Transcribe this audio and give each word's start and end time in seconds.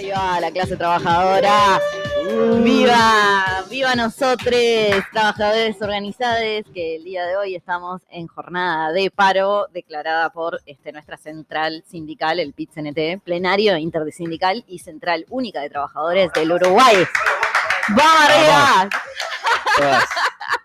Arriba 0.00 0.40
la 0.40 0.50
clase 0.50 0.78
trabajadora. 0.78 1.78
¡Viva! 2.62 3.62
¡Viva 3.68 3.94
nosotros, 3.94 4.54
trabajadores 5.12 5.76
organizados! 5.82 6.64
Que 6.72 6.96
el 6.96 7.04
día 7.04 7.26
de 7.26 7.36
hoy 7.36 7.54
estamos 7.54 8.00
en 8.08 8.26
jornada 8.26 8.92
de 8.92 9.10
paro 9.10 9.66
declarada 9.74 10.30
por 10.30 10.62
este, 10.64 10.92
nuestra 10.92 11.18
central 11.18 11.84
sindical, 11.86 12.40
el 12.40 12.54
PIT-CNT, 12.54 13.22
plenario 13.22 13.76
intersindical 13.76 14.64
y 14.66 14.78
central 14.78 15.26
única 15.28 15.60
de 15.60 15.68
trabajadores 15.68 16.32
del 16.32 16.52
Uruguay. 16.52 16.96
¡Vamos 17.88 18.22
arriba! 18.22 18.88
Todas, 19.76 20.04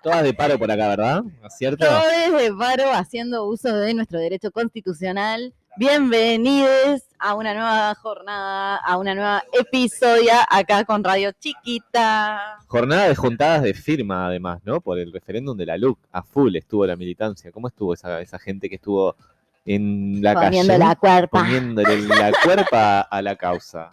todas 0.01 0.23
de 0.23 0.33
paro 0.33 0.57
por 0.57 0.71
acá, 0.71 0.87
¿verdad? 0.87 1.23
¿Cierto? 1.49 1.85
Todos 1.85 2.41
de 2.41 2.53
paro 2.53 2.89
haciendo 2.93 3.43
uso 3.47 3.75
de 3.75 3.93
nuestro 3.95 4.17
derecho 4.17 4.49
constitucional. 4.51 5.53
Bienvenidos 5.77 7.01
a 7.19 7.35
una 7.35 7.53
nueva 7.53 7.93
jornada, 7.95 8.77
a 8.77 8.97
una 8.97 9.13
nueva 9.13 9.43
episodia 9.51 10.47
acá 10.49 10.85
con 10.85 11.03
Radio 11.03 11.33
Chiquita. 11.33 12.59
Jornada 12.67 13.09
de 13.09 13.15
juntadas 13.15 13.61
de 13.61 13.73
firma, 13.73 14.27
además, 14.27 14.61
¿no? 14.63 14.79
Por 14.79 14.99
el 14.99 15.11
referéndum 15.11 15.57
de 15.57 15.65
la 15.65 15.77
LUC. 15.77 15.99
A 16.13 16.23
full 16.23 16.55
estuvo 16.55 16.85
la 16.85 16.95
militancia. 16.95 17.51
¿Cómo 17.51 17.67
estuvo 17.67 17.93
esa, 17.93 18.21
esa 18.21 18.39
gente 18.39 18.69
que 18.69 18.75
estuvo 18.75 19.17
en 19.65 20.21
la 20.21 20.33
Poniendo 20.35 20.73
calle? 20.73 20.85
la 20.85 20.95
cuerpa. 20.95 21.39
Poniéndole 21.39 22.01
la 22.03 22.31
cuerpa 22.41 23.01
a 23.01 23.21
la 23.21 23.35
causa. 23.35 23.91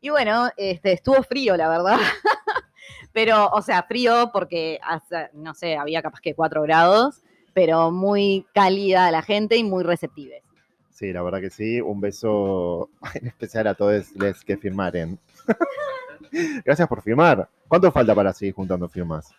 Y 0.00 0.08
bueno, 0.08 0.50
este, 0.56 0.90
estuvo 0.90 1.22
frío, 1.22 1.56
la 1.56 1.68
verdad. 1.68 1.98
pero, 3.12 3.48
o 3.50 3.62
sea, 3.62 3.84
frío 3.84 4.30
porque, 4.32 4.80
no 5.34 5.54
sé, 5.54 5.76
había 5.76 6.02
capaz 6.02 6.20
que 6.20 6.34
4 6.34 6.62
grados, 6.62 7.22
pero 7.54 7.92
muy 7.92 8.44
cálida 8.52 9.08
la 9.12 9.22
gente 9.22 9.56
y 9.56 9.62
muy 9.62 9.84
receptiva. 9.84 10.34
Sí, 10.96 11.12
la 11.12 11.20
verdad 11.22 11.42
que 11.42 11.50
sí. 11.50 11.78
Un 11.78 12.00
beso 12.00 12.88
en 13.14 13.26
especial 13.26 13.66
a 13.66 13.74
todos 13.74 14.12
los 14.16 14.42
que 14.42 14.56
firmaren. 14.56 15.18
Gracias 16.64 16.88
por 16.88 17.02
firmar. 17.02 17.46
¿Cuánto 17.68 17.92
falta 17.92 18.14
para 18.14 18.32
seguir 18.32 18.54
juntando 18.54 18.88
firmas? 18.88 19.30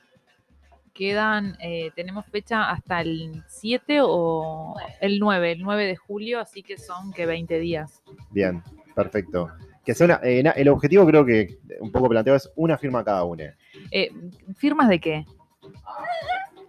Quedan, 0.94 1.58
eh, 1.60 1.90
tenemos 1.96 2.28
fecha 2.28 2.70
hasta 2.70 3.02
el 3.02 3.44
7 3.48 4.00
o 4.04 4.76
el 5.02 5.20
9, 5.20 5.54
el 5.54 5.62
9 5.64 5.86
de 5.86 5.96
julio, 5.96 6.40
así 6.40 6.62
que 6.62 6.78
son 6.78 7.12
que 7.12 7.26
20 7.26 7.58
días. 7.60 8.04
Bien, 8.30 8.62
perfecto. 8.96 9.50
Que 9.84 9.96
sea 9.96 10.06
una- 10.06 10.20
eh, 10.24 10.44
el 10.56 10.70
objetivo 10.70 11.08
creo 11.08 11.26
que 11.26 11.58
un 11.80 11.92
poco 11.92 12.08
planteado 12.10 12.38
es 12.38 12.52
una 12.56 12.78
firma 12.78 13.04
cada 13.04 13.24
uno. 13.24 13.44
Eh, 13.92 14.12
¿Firmas 14.58 14.90
de 14.90 15.00
qué? 15.00 15.26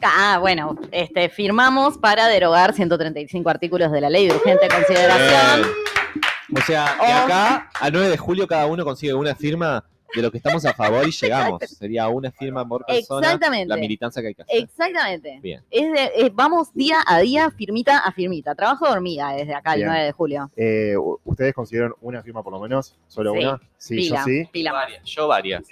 Ah, 0.03 0.39
bueno, 0.41 0.77
este, 0.93 1.29
firmamos 1.29 1.99
para 1.99 2.27
derogar 2.29 2.73
135 2.73 3.49
artículos 3.51 3.91
de 3.93 4.01
la 4.01 4.11
ley 4.11 4.29
de 4.29 4.35
urgente 4.35 4.69
consideración. 4.69 5.63
Bien. 5.63 6.63
O 6.63 6.67
sea, 6.67 6.85
de 6.85 7.13
Oh. 7.13 7.25
acá 7.25 7.71
al 7.81 7.93
9 7.93 8.09
de 8.09 8.17
julio 8.17 8.47
cada 8.47 8.67
uno 8.67 8.85
consigue 8.85 9.13
una 9.13 9.35
firma 9.35 9.85
de 10.15 10.23
lo 10.23 10.31
que 10.31 10.39
estamos 10.39 10.65
a 10.65 10.73
favor 10.73 11.07
y 11.07 11.11
llegamos. 11.11 11.61
Sería 11.67 12.09
una 12.09 12.31
firma 12.33 12.67
por 12.67 12.87
persona. 12.87 13.27
Exactamente. 13.27 13.69
La 13.69 13.77
militancia 13.77 14.23
que 14.23 14.29
hay 14.29 14.35
que 14.35 14.43
hacer. 14.43 14.57
Exactamente. 14.63 15.39
Bien. 15.43 15.63
Es 15.71 15.93
de- 15.93 16.13
es- 16.17 16.35
vamos 16.35 16.73
día 16.73 17.03
a 17.07 17.19
día, 17.19 17.51
firmita 17.51 17.99
a 17.99 18.11
firmita. 18.13 18.55
Trabajo 18.55 18.87
de 18.87 18.93
hormiga 18.93 19.33
desde 19.33 19.55
acá 19.55 19.75
el 19.75 19.81
Bien. 19.81 19.89
9 19.91 20.05
de 20.07 20.13
julio. 20.13 20.51
Eh, 20.57 20.95
¿Ustedes 21.25 21.53
consideran 21.53 21.93
una 22.01 22.23
firma 22.23 22.43
por 22.43 22.55
lo 22.55 22.61
menos? 22.61 22.97
¿Solo 23.09 23.33
Sí, 23.35 23.39
una? 23.41 23.61
Sí, 23.77 23.97
pila, 23.97 24.17
yo 24.21 24.25
sí. 24.25 24.49
pila. 24.51 24.73
Varias, 24.73 25.05
yo 25.05 25.29
varias. 25.29 25.63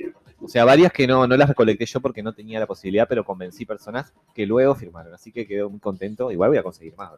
O 0.43 0.49
sea, 0.49 0.65
varias 0.65 0.93
que 0.93 1.07
no, 1.07 1.27
no 1.27 1.37
las 1.37 1.49
recolecté 1.49 1.87
yo 1.87 2.01
porque 2.01 2.23
no 2.23 2.33
tenía 2.33 2.61
la 2.61 2.67
posibilidad, 2.67 3.09
pero 3.09 3.25
convencí 3.25 3.65
personas 3.65 4.13
que 4.35 4.47
luego 4.47 4.75
firmaron. 4.75 5.15
Así 5.15 5.33
que 5.33 5.47
quedé 5.47 5.65
muy 5.65 5.81
contento. 5.81 6.31
Igual 6.31 6.51
voy 6.51 6.59
a 6.59 6.63
conseguir 6.63 6.95
más, 6.97 7.13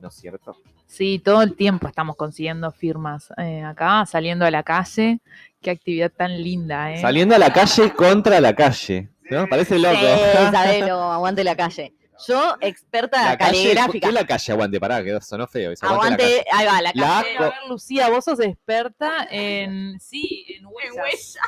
¿no 0.00 0.08
es 0.08 0.14
cierto? 0.14 0.56
Sí, 0.86 1.20
todo 1.22 1.42
el 1.42 1.54
tiempo 1.54 1.86
estamos 1.86 2.16
consiguiendo 2.16 2.70
firmas 2.70 3.28
eh, 3.36 3.62
acá, 3.62 4.06
saliendo 4.06 4.44
a 4.44 4.50
la 4.50 4.62
calle. 4.62 5.20
Qué 5.60 5.70
actividad 5.70 6.10
tan 6.10 6.42
linda, 6.42 6.92
¿eh? 6.92 7.00
Saliendo 7.00 7.34
a 7.34 7.38
la 7.38 7.52
calle 7.52 7.92
contra 7.94 8.40
la 8.40 8.54
calle. 8.54 9.08
¿No? 9.30 9.46
Parece 9.46 9.78
loco. 9.78 9.94
Sí, 9.94 10.80
aguante 10.90 11.44
la 11.44 11.56
calle. 11.56 11.94
Yo, 12.26 12.56
experta 12.60 13.30
La 13.30 13.38
calle, 13.38 13.62
caligráfica. 13.62 14.08
¿Qué 14.08 14.12
la 14.12 14.26
calle? 14.26 14.52
Aguante, 14.52 14.80
pará, 14.80 15.02
que 15.02 15.20
sonó 15.20 15.46
feo. 15.46 15.72
eso, 15.72 15.86
aguante. 15.86 16.24
Aguante, 16.24 16.44
ahí 16.52 16.66
va, 16.66 16.82
la 16.82 16.92
calle. 16.92 17.36
A 17.36 17.42
ver, 17.42 17.52
Lucía, 17.68 18.08
vos 18.08 18.24
sos 18.24 18.40
experta 18.40 19.26
en. 19.30 19.98
Sí, 20.00 20.46
en 20.48 20.66
huellas. 20.66 21.38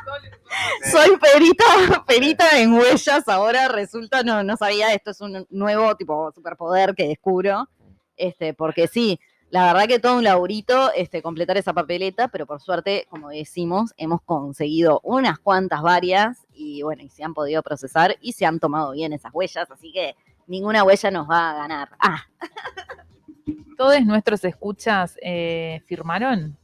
Soy 0.91 1.17
perita, 1.19 2.05
perita 2.07 2.59
en 2.59 2.75
huellas. 2.75 3.29
Ahora 3.29 3.69
resulta, 3.69 4.23
no, 4.23 4.43
no 4.43 4.57
sabía, 4.57 4.93
esto 4.93 5.11
es 5.11 5.21
un 5.21 5.47
nuevo 5.51 5.95
tipo 5.97 6.33
superpoder 6.33 6.95
que 6.95 7.09
descubro. 7.09 7.69
Este, 8.17 8.55
porque 8.55 8.87
sí, 8.87 9.19
la 9.55 9.73
verdad 9.73 9.87
que 9.87 10.01
todo 10.01 10.17
un 10.17 10.25
laburito 10.25 10.93
este, 10.95 11.23
completar 11.23 11.57
esa 11.57 11.73
papeleta, 11.73 12.27
pero 12.27 12.45
por 12.45 12.61
suerte, 12.61 13.07
como 13.09 13.29
decimos, 13.29 13.93
hemos 13.97 14.21
conseguido 14.23 15.01
unas 15.05 15.39
cuantas 15.39 15.81
varias 15.81 16.45
y 16.53 16.83
bueno, 16.83 17.05
y 17.05 17.09
se 17.09 17.23
han 17.23 17.35
podido 17.35 17.63
procesar 17.63 18.17
y 18.21 18.33
se 18.33 18.47
han 18.47 18.59
tomado 18.59 18.91
bien 18.91 19.13
esas 19.13 19.33
huellas, 19.33 19.71
así 19.71 19.93
que 19.93 20.17
ninguna 20.47 20.85
huella 20.85 21.11
nos 21.11 21.29
va 21.29 21.51
a 21.51 21.55
ganar. 21.55 21.89
Ah, 21.99 22.23
¿Todos 23.77 24.01
nuestros 24.05 24.45
escuchas 24.45 25.17
eh, 25.21 25.83
firmaron? 25.87 26.57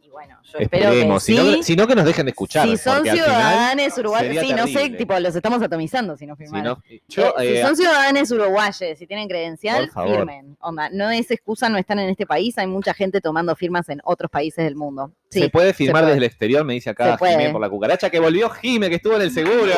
y 0.00 0.08
bueno, 0.08 0.38
yo 0.44 0.58
espero 0.60 0.90
que. 0.90 1.20
Si, 1.20 1.34
sí. 1.34 1.56
no, 1.56 1.62
si 1.62 1.76
no, 1.76 1.86
que 1.88 1.94
nos 1.96 2.04
dejen 2.04 2.26
de 2.26 2.30
escuchar. 2.30 2.68
si 2.68 2.76
son 2.76 3.02
ciudadanos 3.04 3.98
uruguayos, 3.98 4.44
sí, 4.46 4.52
no 4.52 4.66
sé, 4.68 4.90
tipo, 4.90 5.18
los 5.18 5.34
estamos 5.34 5.60
atomizando 5.62 6.16
si 6.16 6.26
no 6.26 6.36
si 6.36 6.44
firmaron. 6.44 6.78
no- 6.78 6.98
yo, 7.08 7.34
Eh, 7.38 7.52
eh, 7.52 7.56
si 7.56 7.62
son 7.62 7.76
ciudadanos 7.76 8.30
uruguayos, 8.30 8.98
si 8.98 9.06
tienen 9.06 9.28
credencial, 9.28 9.90
firmen. 9.90 10.56
Onda, 10.60 10.88
no 10.90 11.10
es 11.10 11.30
excusa 11.30 11.68
no 11.68 11.78
están 11.78 11.98
en 11.98 12.10
este 12.10 12.26
país, 12.26 12.56
hay 12.58 12.66
mucha 12.68 12.94
gente 12.94 13.20
tomando 13.20 13.56
firmas 13.56 13.88
en 13.88 14.00
otros 14.04 14.30
países 14.30 14.64
del 14.64 14.76
mundo. 14.76 15.12
Sí. 15.30 15.40
se 15.40 15.48
puede 15.48 15.72
firmar 15.72 16.02
puede. 16.02 16.14
desde 16.14 16.18
el 16.26 16.30
exterior, 16.30 16.64
me 16.64 16.74
dice 16.74 16.90
acá 16.90 17.12
Se 17.12 17.18
puede. 17.18 17.38
Jimé 17.38 17.50
por 17.50 17.60
la 17.60 17.70
cucaracha, 17.70 18.10
que 18.10 18.20
volvió 18.20 18.50
Jime, 18.50 18.88
que 18.88 18.96
estuvo 18.96 19.16
en 19.16 19.22
el 19.22 19.30
seguro. 19.32 19.72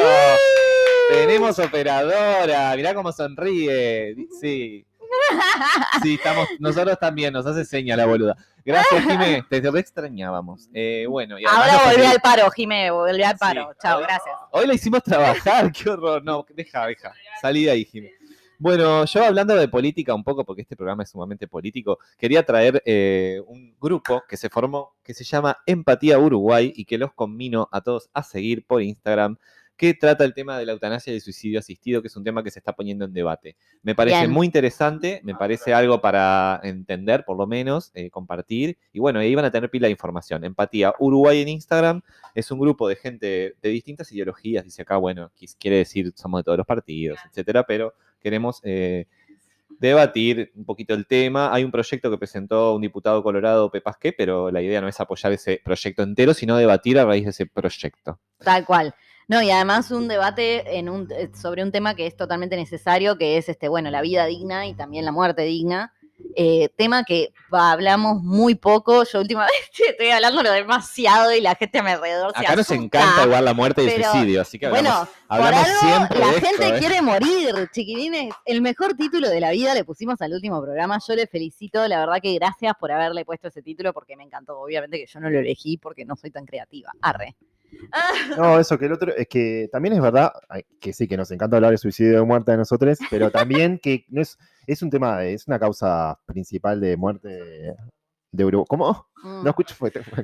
Tenemos 1.11 1.59
operadora, 1.59 2.75
mirá 2.77 2.95
cómo 2.95 3.13
sonríe. 3.13 4.15
Sí. 4.41 4.87
Sí, 6.03 6.15
estamos, 6.15 6.49
nosotros 6.59 6.99
también, 6.99 7.33
nos 7.33 7.47
hace 7.47 7.65
seña 7.65 7.97
la 7.97 8.07
boluda. 8.07 8.37
Gracias, 8.65 9.05
Jime, 9.05 9.45
te 9.49 9.59
extrañábamos. 9.59 10.69
Eh, 10.73 11.07
bueno, 11.09 11.39
y 11.39 11.45
Ahora 11.45 11.81
volví 11.91 12.05
al 12.05 12.21
paro, 12.21 12.51
Jimé, 12.51 12.91
volví 12.91 13.23
al 13.23 13.37
paro. 13.37 13.71
Sí. 13.73 13.79
Chao, 13.83 14.01
gracias. 14.01 14.35
Hoy 14.51 14.67
la 14.67 14.75
hicimos 14.75 15.03
trabajar, 15.03 15.71
qué 15.73 15.91
horror. 15.91 16.25
No, 16.25 16.45
deja, 16.55 16.87
deja. 16.87 17.13
Salí 17.41 17.65
de 17.65 17.71
ahí, 17.71 17.85
Jimmy. 17.85 18.11
Bueno, 18.59 19.05
yo 19.05 19.25
hablando 19.25 19.55
de 19.57 19.69
política 19.69 20.15
un 20.15 20.25
poco, 20.25 20.45
porque 20.45 20.63
este 20.63 20.77
programa 20.77 21.03
es 21.03 21.11
sumamente 21.11 21.47
político, 21.47 21.99
quería 22.17 22.45
traer 22.45 22.83
eh, 22.87 23.43
un 23.47 23.77
grupo 23.79 24.23
que 24.29 24.37
se 24.37 24.49
formó, 24.49 24.95
que 25.03 25.13
se 25.13 25.25
llama 25.25 25.59
Empatía 25.67 26.19
Uruguay 26.19 26.73
y 26.75 26.85
que 26.85 26.97
los 26.97 27.13
conmino 27.13 27.69
a 27.73 27.81
todos 27.81 28.09
a 28.15 28.23
seguir 28.23 28.65
por 28.65 28.81
Instagram, 28.81 29.37
que 29.77 29.95
trata 29.95 30.25
el 30.25 30.35
tema 30.35 30.59
de 30.59 30.67
la 30.67 30.73
eutanasia 30.73 31.13
y 31.13 31.17
el 31.17 31.23
suicidio 31.23 31.59
asistido, 31.59 32.01
que 32.01 32.09
es 32.09 32.17
un 32.17 32.25
tema 32.25 32.43
que 32.43 32.51
se 32.51 32.61
está 32.61 32.73
poniendo 32.73 33.05
en 33.05 33.13
debate. 33.13 33.57
Me 33.83 33.95
parece 33.95 34.19
Bien. 34.19 34.31
muy 34.31 34.47
interesante, 34.47 35.21
me 35.25 35.35
parece 35.35 35.75
algo 35.75 36.01
para 36.01 36.61
entender, 36.63 37.25
por 37.25 37.37
lo 37.37 37.47
menos, 37.47 37.91
eh, 37.95 38.11
compartir. 38.11 38.79
Y 38.93 39.01
bueno, 39.01 39.19
ahí 39.19 39.35
van 39.35 39.45
a 39.45 39.51
tener 39.51 39.71
pila 39.71 39.89
de 39.89 39.93
información. 39.93 40.45
Empatía 40.45 40.95
Uruguay 40.99 41.43
en 41.43 41.49
Instagram 41.49 42.03
es 42.35 42.51
un 42.51 42.61
grupo 42.61 42.89
de 42.89 42.97
gente 42.97 43.57
de 43.61 43.69
distintas 43.69 44.11
ideologías. 44.13 44.65
Dice 44.65 44.83
acá, 44.83 44.97
bueno, 44.97 45.33
quiere 45.59 45.79
decir 45.79 46.13
somos 46.15 46.41
de 46.41 46.45
todos 46.45 46.59
los 46.59 46.67
partidos, 46.67 47.19
etcétera, 47.29 47.65
pero 47.65 47.95
queremos 48.21 48.61
eh, 48.63 49.07
debatir 49.79 50.53
un 50.55 50.65
poquito 50.65 50.95
el 50.95 51.07
tema. 51.07 51.53
Hay 51.53 51.65
un 51.65 51.71
proyecto 51.71 52.11
que 52.11 52.19
presentó 52.19 52.75
un 52.75 52.83
diputado 52.83 53.23
colorado, 53.23 53.71
Pepasqué, 53.71 54.13
pero 54.13 54.51
la 54.51 54.63
idea 54.63 54.81
no 54.81 54.89
es 54.89 55.01
apoyar 55.01 55.33
ese 55.33 55.61
proyecto 55.65 56.03
entero, 56.03 56.33
sino 56.33 56.57
debatir 56.57 56.99
a 56.99 57.05
raíz 57.05 57.25
de 57.25 57.31
ese 57.31 57.47
proyecto. 57.47 58.21
Tal 58.39 58.65
cual. 58.65 58.95
No, 59.29 59.43
y 59.43 59.51
además 59.51 59.91
un 59.91 60.09
debate 60.09 60.79
en 60.79 60.89
un, 60.89 61.11
eh, 61.11 61.31
sobre 61.35 61.63
un 61.63 61.73
tema 61.73 61.95
que 61.95 62.07
es 62.07 62.17
totalmente 62.17 62.57
necesario, 62.57 63.17
que 63.17 63.39
es 63.39 63.49
este, 63.49 63.69
bueno, 63.69 63.91
la 63.91 64.03
vida 64.03 64.27
digna 64.27 64.67
y 64.67 64.75
también 64.75 65.05
la 65.05 65.13
muerte 65.13 65.43
digna. 65.43 65.93
Eh, 66.37 66.69
tema 66.77 67.05
que 67.05 67.33
hablamos 67.51 68.23
muy 68.23 68.55
poco. 68.55 69.05
Yo 69.05 69.21
últimamente 69.21 69.55
estoy 69.89 70.11
hablando 70.11 70.43
demasiado 70.43 71.33
y 71.35 71.41
la 71.41 71.55
gente 71.55 71.79
a 71.79 71.83
mi 71.83 71.91
alrededor 71.91 72.33
se 72.33 72.41
Acá 72.41 72.57
nos 72.57 72.71
asusta. 72.71 72.75
encanta 72.75 73.25
igual 73.25 73.45
la 73.45 73.55
muerte 73.55 73.83
y 73.83 73.89
el 73.89 74.05
suicidio, 74.05 74.41
así 74.41 74.59
que 74.59 74.67
hablamos, 74.67 74.93
Bueno, 74.93 75.09
hablamos 75.29 75.61
por 75.61 75.71
algo 75.71 75.81
siempre 75.81 76.19
la 76.19 76.27
de 76.27 76.37
esto, 76.37 76.47
gente 76.49 76.69
¿eh? 76.69 76.79
quiere 76.79 77.03
morir, 77.03 77.71
chiquilines. 77.73 78.35
El 78.45 78.63
mejor 78.63 78.95
título 78.95 79.29
de 79.29 79.41
la 79.41 79.51
vida 79.51 79.75
le 79.75 79.85
pusimos 79.85 80.21
al 80.23 80.33
último 80.33 80.61
programa. 80.63 80.99
Yo 81.07 81.15
le 81.15 81.27
felicito, 81.27 81.87
la 81.89 81.99
verdad 81.99 82.17
que 82.23 82.35
gracias 82.35 82.75
por 82.79 82.93
haberle 82.93 83.25
puesto 83.25 83.49
ese 83.49 83.63
título 83.63 83.93
porque 83.93 84.17
me 84.17 84.25
encantó. 84.25 84.59
Obviamente 84.59 84.99
que 84.99 85.07
yo 85.07 85.21
no 85.21 85.31
lo 85.31 85.39
elegí 85.39 85.79
porque 85.79 86.05
no 86.05 86.17
soy 86.17 86.31
tan 86.31 86.47
creativa. 86.47 86.93
Arre. 87.03 87.37
No, 88.39 88.59
eso 88.59 88.79
que 88.79 88.87
el 88.87 88.93
otro, 88.93 89.15
es 89.15 89.27
que 89.29 89.69
también 89.71 89.95
es 89.95 90.01
verdad, 90.01 90.33
que 90.81 90.93
sí, 90.93 91.07
que 91.07 91.17
nos 91.17 91.31
encanta 91.31 91.57
hablar 91.57 91.71
de 91.73 91.79
suicidio 91.79 92.19
de 92.21 92.25
muerte 92.25 92.51
de 92.53 92.59
nosotros, 92.59 92.99
pero 93.11 93.31
también 93.31 93.79
que 93.79 94.05
no 94.09 94.21
es, 94.23 94.37
es 94.67 94.83
un 94.83 94.91
tema, 94.91 95.25
es 95.25 95.47
una 95.47 95.59
causa 95.59 96.19
principal 96.27 96.81
de 96.81 96.97
muerte 96.97 97.75
de 98.33 98.45
Uruguay. 98.45 98.67
¿Cómo? 98.69 99.07
Mm. 99.23 99.45
No 99.45 99.51
escucho 99.51 99.75
fuerte. 99.75 100.01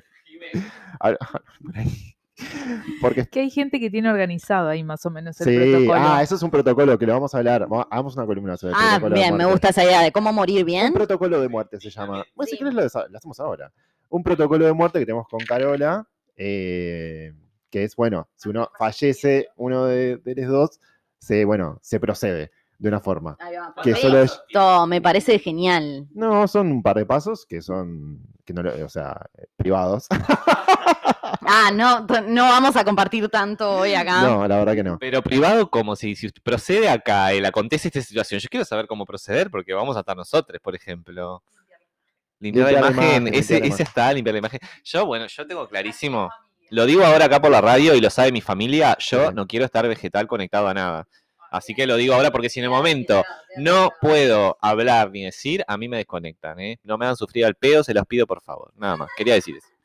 Porque 3.03 3.27
Que 3.27 3.41
hay 3.41 3.51
gente 3.51 3.79
que 3.79 3.91
tiene 3.91 4.09
organizado 4.11 4.69
ahí 4.71 4.83
más 4.83 5.05
o 5.05 5.11
menos 5.11 5.39
el 5.43 5.47
sí, 5.47 5.57
protocolo. 5.57 5.95
ah, 5.95 6.23
eso 6.23 6.35
es 6.37 6.43
un 6.43 6.51
protocolo 6.51 6.99
que 6.99 7.05
lo 7.07 7.13
vamos 7.13 7.35
a 7.35 7.39
hablar. 7.39 7.69
Hagamos 7.91 8.17
una 8.17 8.25
columna 8.25 8.57
sobre 8.57 8.73
el 8.73 8.79
Ah, 8.79 8.83
protocolo 8.93 9.15
de 9.15 9.21
bien, 9.21 9.37
me 9.37 9.45
gusta 9.45 9.69
esa 9.69 9.85
idea 9.85 10.01
de 10.01 10.11
cómo 10.11 10.33
morir 10.33 10.65
bien. 10.65 10.87
Un 10.87 10.95
protocolo 10.95 11.39
de 11.41 11.49
muerte 11.51 11.79
se 11.81 11.91
llama. 11.91 12.25
Bueno, 12.35 12.47
si 12.47 12.53
Sí. 12.53 12.57
quieres 12.57 12.75
lo, 12.75 12.81
lo 13.09 13.19
hacemos 13.19 13.39
ahora. 13.41 13.71
Un 14.09 14.23
protocolo 14.23 14.65
de 14.65 14.73
muerte 14.73 14.99
que 15.01 15.07
tenemos 15.07 15.29
con 15.29 15.41
Carola. 15.41 16.07
Eh, 16.43 17.35
que 17.71 17.85
es, 17.85 17.95
bueno, 17.97 18.29
si 18.35 18.49
uno 18.49 18.71
fallece 18.79 19.49
uno 19.57 19.85
de, 19.85 20.17
de 20.17 20.35
los 20.43 20.51
dos, 20.51 20.81
se, 21.19 21.45
bueno, 21.45 21.79
se 21.83 22.01
procede 22.01 22.51
de 22.79 22.89
una 22.89 22.99
forma. 23.01 23.37
Que 23.83 23.95
solo 23.95 24.23
es- 24.23 24.33
perfecto, 24.33 24.87
me 24.87 25.03
parece 25.03 25.39
genial. 25.39 26.09
No, 26.15 26.49
son 26.49 26.73
un 26.73 26.83
par 26.83 26.97
de 26.97 27.05
pasos 27.05 27.45
que 27.47 27.61
son, 27.61 28.21
que 28.47 28.55
no, 28.55 28.63
o 28.85 28.89
sea, 28.89 29.21
eh, 29.37 29.45
privados. 29.57 30.07
Ah, 31.43 31.71
no, 31.73 32.07
no 32.29 32.43
vamos 32.43 32.77
a 32.77 32.85
compartir 32.85 33.29
tanto 33.29 33.69
hoy 33.79 33.95
acá. 33.95 34.23
No, 34.23 34.47
la 34.47 34.59
verdad 34.59 34.75
que 34.75 34.83
no. 34.85 34.99
Pero 34.99 35.23
privado, 35.23 35.71
como 35.71 35.97
si, 35.97 36.15
si 36.15 36.27
usted 36.27 36.43
procede 36.43 36.89
acá, 36.89 37.33
él 37.33 37.45
acontece 37.47 37.89
esta 37.89 38.01
situación. 38.03 38.41
Yo 38.41 38.49
quiero 38.51 38.65
saber 38.65 38.87
cómo 38.87 39.05
proceder, 39.07 39.51
porque 39.51 39.73
vamos 39.73 39.97
a 39.97 40.01
estar 40.01 40.17
nosotros, 40.17 40.61
por 40.63 40.75
ejemplo. 40.77 41.43
Limpiar, 42.41 42.69
Limpiar 42.69 42.83
la 42.83 42.91
la 42.91 42.97
imagen, 42.97 43.35
ese, 43.35 43.83
está, 43.83 44.13
limpiar 44.13 44.35
la 44.35 44.39
imagen. 44.39 44.61
Yo, 44.85 45.07
bueno, 45.07 45.27
yo 45.27 45.47
tengo 45.47 45.69
clarísimo. 45.69 46.31
Lo 46.71 46.87
digo 46.87 47.05
ahora 47.05 47.27
acá 47.27 47.41
por 47.41 47.51
la 47.51 47.61
radio 47.61 47.95
y 47.95 48.01
lo 48.01 48.11
sabe 48.11 48.33
mi 48.33 48.41
familia. 48.41 48.97
Yo 48.99 49.29
Sí. 49.29 49.35
no 49.35 49.47
quiero 49.47 49.65
estar 49.67 49.87
vegetal 49.87 50.27
conectado 50.27 50.69
a 50.69 50.75
nada. 50.75 51.07
Así 51.51 51.75
que 51.75 51.87
lo 51.87 51.97
digo 51.97 52.15
ahora 52.15 52.31
porque 52.31 52.49
si 52.49 52.61
en 52.61 52.65
el 52.65 52.71
momento 52.71 53.25
no 53.57 53.91
puedo 54.01 54.57
hablar 54.61 55.11
ni 55.11 55.25
decir, 55.25 55.65
a 55.67 55.77
mí 55.77 55.89
me 55.89 55.97
desconectan, 55.97 56.61
¿eh? 56.61 56.79
No 56.85 56.97
me 56.97 57.07
hagan 57.07 57.17
sufrir 57.17 57.45
al 57.45 57.57
pedo, 57.57 57.83
se 57.83 57.93
los 57.93 58.07
pido 58.07 58.27
por 58.27 58.41
favor. 58.41 58.73
Nada 58.77 58.97
más, 58.97 59.09
quería 59.17 59.35
decir 59.35 59.57
eso. 59.57 59.67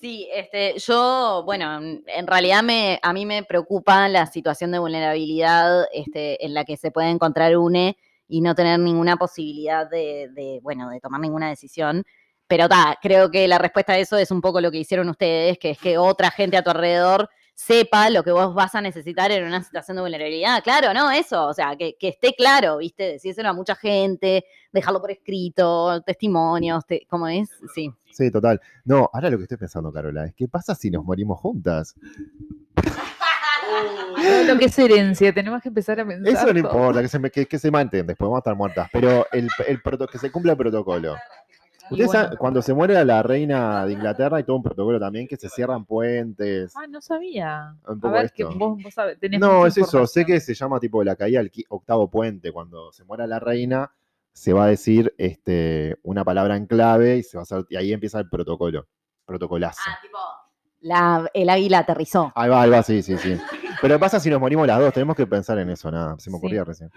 Sí, 0.00 0.28
este, 0.32 0.78
yo, 0.78 1.42
bueno, 1.44 1.80
en 1.80 2.26
realidad 2.28 2.62
me, 2.62 3.00
a 3.02 3.12
mí 3.12 3.26
me 3.26 3.42
preocupa 3.42 4.08
la 4.08 4.26
situación 4.26 4.70
de 4.70 4.78
vulnerabilidad 4.78 5.86
este, 5.92 6.44
en 6.46 6.54
la 6.54 6.64
que 6.64 6.76
se 6.76 6.92
puede 6.92 7.10
encontrar 7.10 7.56
UNE 7.56 7.96
y 8.28 8.40
no 8.40 8.54
tener 8.54 8.78
ninguna 8.78 9.16
posibilidad 9.16 9.88
de, 9.88 10.60
bueno, 10.62 10.90
de 10.90 11.00
tomar 11.00 11.20
ninguna 11.20 11.48
decisión. 11.48 12.04
Pero 12.46 12.68
ta, 12.68 12.98
creo 13.02 13.30
que 13.30 13.48
la 13.48 13.58
respuesta 13.58 13.94
a 13.94 13.98
eso 13.98 14.16
es 14.16 14.30
un 14.30 14.40
poco 14.40 14.60
lo 14.60 14.70
que 14.70 14.78
hicieron 14.78 15.08
ustedes, 15.08 15.58
que 15.58 15.70
es 15.70 15.78
que 15.78 15.98
otra 15.98 16.30
gente 16.30 16.56
a 16.56 16.62
tu 16.62 16.70
alrededor 16.70 17.28
sepa 17.54 18.08
lo 18.08 18.22
que 18.22 18.30
vos 18.30 18.54
vas 18.54 18.74
a 18.76 18.80
necesitar 18.80 19.32
en 19.32 19.44
una 19.44 19.62
situación 19.64 19.96
de 19.96 20.02
vulnerabilidad. 20.02 20.62
Claro, 20.62 20.94
¿no? 20.94 21.10
Eso, 21.10 21.48
o 21.48 21.52
sea, 21.52 21.74
que, 21.76 21.96
esté 22.00 22.32
claro, 22.34 22.76
¿viste? 22.78 23.02
Decírselo 23.14 23.48
a 23.48 23.52
mucha 23.52 23.74
gente, 23.74 24.44
dejarlo 24.72 25.00
por 25.00 25.10
escrito, 25.10 26.00
testimonios, 26.02 26.86
te- 26.86 27.04
¿cómo 27.08 27.26
es? 27.26 27.50
Sí. 27.74 27.90
Sí, 28.12 28.30
total. 28.30 28.60
No, 28.84 29.10
ahora 29.12 29.28
lo 29.28 29.36
que 29.38 29.42
estoy 29.44 29.58
pensando, 29.58 29.92
Carola, 29.92 30.26
es 30.26 30.34
¿qué 30.34 30.48
pasa 30.48 30.74
si 30.74 30.90
nos 30.90 31.04
morimos 31.04 31.38
juntas? 31.40 31.94
Todo 34.16 34.44
lo 34.54 34.58
que 34.58 34.64
es 34.66 34.78
herencia, 34.78 35.32
tenemos 35.32 35.62
que 35.62 35.68
empezar 35.68 36.00
a 36.00 36.06
pensar. 36.06 36.26
Eso 36.32 36.46
no 36.52 36.62
todo. 36.62 36.78
importa, 36.78 37.02
que 37.02 37.08
se, 37.08 37.18
me- 37.18 37.30
que, 37.30 37.46
que 37.46 37.58
se 37.58 37.70
manten, 37.70 38.06
después 38.06 38.26
vamos 38.26 38.38
a 38.38 38.40
estar 38.40 38.56
muertas. 38.56 38.88
Pero 38.92 39.26
el, 39.32 39.48
el 39.66 39.82
proto- 39.82 40.08
que 40.08 40.18
se 40.18 40.30
cumpla 40.32 40.52
el 40.52 40.58
protocolo. 40.58 41.14
Ustedes 41.90 42.06
bueno. 42.08 42.22
saben, 42.22 42.36
cuando 42.38 42.60
se 42.60 42.74
muere 42.74 43.02
la 43.02 43.22
reina 43.22 43.86
de 43.86 43.92
Inglaterra 43.94 44.36
hay 44.36 44.44
todo 44.44 44.56
un 44.56 44.62
protocolo 44.62 45.00
también, 45.00 45.26
que 45.26 45.36
se 45.36 45.48
cierran 45.48 45.86
puentes. 45.86 46.74
Ah, 46.76 46.86
no 46.86 47.00
sabía. 47.00 47.74
Un 47.86 47.98
A 48.04 48.10
ver, 48.10 48.30
que 48.32 48.44
vos, 48.44 48.82
vos 48.82 48.92
sabés, 48.92 49.18
tenés 49.18 49.40
No, 49.40 49.64
es 49.66 49.78
eso, 49.78 50.06
sé 50.06 50.26
que 50.26 50.38
se 50.40 50.52
llama 50.54 50.78
tipo 50.80 51.02
la 51.02 51.16
caída 51.16 51.38
del 51.40 51.50
octavo 51.70 52.10
puente. 52.10 52.52
Cuando 52.52 52.92
se 52.92 53.04
muera 53.04 53.26
la 53.26 53.38
reina, 53.38 53.90
se 54.34 54.52
va 54.52 54.64
a 54.64 54.68
decir 54.68 55.14
este, 55.16 55.96
una 56.02 56.24
palabra 56.24 56.56
en 56.56 56.66
clave 56.66 57.16
y, 57.16 57.22
se 57.22 57.38
va 57.38 57.42
a 57.42 57.44
hacer- 57.44 57.64
y 57.70 57.76
ahí 57.76 57.92
empieza 57.92 58.18
el 58.20 58.28
protocolo. 58.28 58.86
Protocolazo. 59.24 59.80
Ah, 59.86 59.98
tipo, 60.02 60.18
la, 60.80 61.28
el 61.34 61.48
águila 61.50 61.80
aterrizó. 61.80 62.32
Ahí 62.34 62.48
va, 62.48 62.62
ahí 62.62 62.70
va, 62.70 62.82
sí, 62.82 63.02
sí, 63.02 63.16
sí. 63.18 63.36
Pero 63.80 63.94
¿qué 63.94 63.98
pasa 63.98 64.20
si 64.20 64.30
nos 64.30 64.40
morimos 64.40 64.66
las 64.66 64.78
dos? 64.80 64.92
Tenemos 64.92 65.16
que 65.16 65.26
pensar 65.26 65.58
en 65.58 65.70
eso, 65.70 65.90
nada. 65.90 66.16
Se 66.18 66.30
me 66.30 66.34
Sí. 66.36 66.38
ocurría 66.38 66.64
recién. 66.64 66.90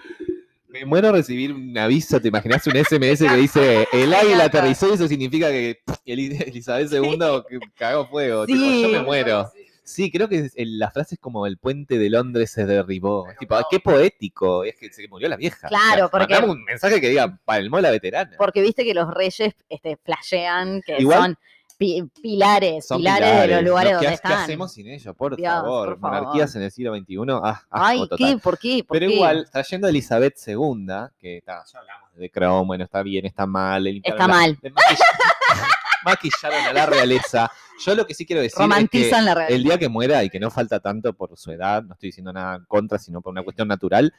Me 0.67 0.85
muero 0.85 1.09
a 1.09 1.11
recibir 1.11 1.51
un 1.53 1.77
aviso, 1.77 2.21
¿te 2.21 2.29
imaginas 2.29 2.65
un 2.65 2.73
SMS 2.77 3.19
que 3.27 3.35
dice 3.35 3.87
el 3.91 4.13
águila 4.13 4.45
aterrizó 4.45 4.89
y 4.89 4.93
eso 4.93 5.07
significa 5.07 5.49
que 5.49 5.79
Eli- 6.05 6.41
Elizabeth 6.47 6.91
II 6.93 7.17
que 7.49 7.59
cagó 7.75 8.07
fuego? 8.07 8.45
Tipo, 8.45 8.59
Sí. 8.59 8.81
yo 8.83 8.89
me 8.89 9.01
muero. 9.01 9.51
Sí, 9.83 10.09
creo 10.09 10.29
que 10.29 10.47
la 10.55 10.89
frase 10.89 11.15
es 11.15 11.19
como 11.19 11.45
el 11.45 11.57
puente 11.57 11.97
de 11.97 12.09
Londres 12.09 12.51
se 12.51 12.65
derribó. 12.65 13.29
Es 13.29 13.37
tipo, 13.37 13.55
"Ay, 13.55 13.63
qué 13.69 13.79
poético. 13.81 14.63
Es 14.63 14.75
que 14.77 14.93
se 14.93 15.05
murió 15.09 15.27
la 15.27 15.35
vieja. 15.35 15.67
Claro, 15.67 16.07
porque- 16.09 16.33
mandame 16.33 16.53
un 16.53 16.63
mensaje 16.63 17.01
que 17.01 17.09
diga, 17.09 17.37
palmó 17.43 17.81
la 17.81 17.91
veterana. 17.91 18.31
Porque 18.37 18.61
viste 18.61 18.85
que 18.85 18.93
los 18.93 19.13
reyes 19.13 19.53
este, 19.67 19.97
flashean 19.97 20.81
que 20.85 20.97
Igual- 20.99 21.21
son 21.21 21.37
pi- 21.81 22.03
pilares, 22.21 22.85
Son 22.85 22.99
pilares, 22.99 23.41
de 23.41 23.47
los 23.55 23.63
lugares 23.63 23.93
¿no? 23.93 23.99
¿Qué, 23.99 24.05
donde 24.05 24.07
ha- 24.07 24.09
qué 24.09 24.27
están. 24.27 24.43
hacemos 24.43 24.71
sin 24.71 24.87
ellos? 24.87 25.15
Por 25.15 25.35
Dios, 25.35 25.51
favor. 25.51 25.89
por 25.89 25.99
favor. 25.99 26.19
Monarquías 26.21 26.55
en 26.55 26.61
el 26.61 26.71
siglo 26.71 26.95
XXI. 26.95 27.17
Ah, 27.43 27.63
Ay. 27.71 28.07
¿qué? 28.15 28.37
¿Por 28.37 28.59
qué? 28.59 28.83
¿Por 28.83 28.97
Pero 28.99 29.09
qué? 29.09 29.15
igual, 29.15 29.49
trayendo 29.51 29.87
a 29.87 29.89
Elizabeth 29.89 30.35
II, 30.45 30.85
que 31.19 31.37
está, 31.39 31.63
ya 31.73 31.79
hablamos 31.79 32.15
de 32.15 32.29
Crown, 32.29 32.67
bueno, 32.67 32.83
está 32.83 33.01
bien, 33.01 33.25
está 33.25 33.47
mal. 33.47 33.87
Está 33.87 34.15
la- 34.15 34.27
mal. 34.27 34.57
maquill- 34.61 34.71
maquillaron 36.05 36.65
a 36.65 36.73
la 36.73 36.85
realeza. 36.85 37.51
Yo 37.83 37.95
lo 37.95 38.05
que 38.05 38.13
sí 38.13 38.25
quiero 38.25 38.41
decir 38.41 38.59
Romantizan 38.59 39.27
es 39.27 39.35
la 39.35 39.47
que 39.47 39.55
el 39.55 39.63
día 39.63 39.77
que 39.79 39.89
muera 39.89 40.23
y 40.23 40.29
que 40.29 40.39
no 40.39 40.51
falta 40.51 40.79
tanto 40.79 41.13
por 41.13 41.35
su 41.37 41.51
edad, 41.51 41.83
no 41.83 41.93
estoy 41.93 42.09
diciendo 42.09 42.31
nada 42.31 42.55
en 42.57 42.65
contra, 42.65 42.99
sino 42.99 43.21
por 43.21 43.31
una 43.31 43.43
cuestión 43.43 43.67
natural, 43.67 44.13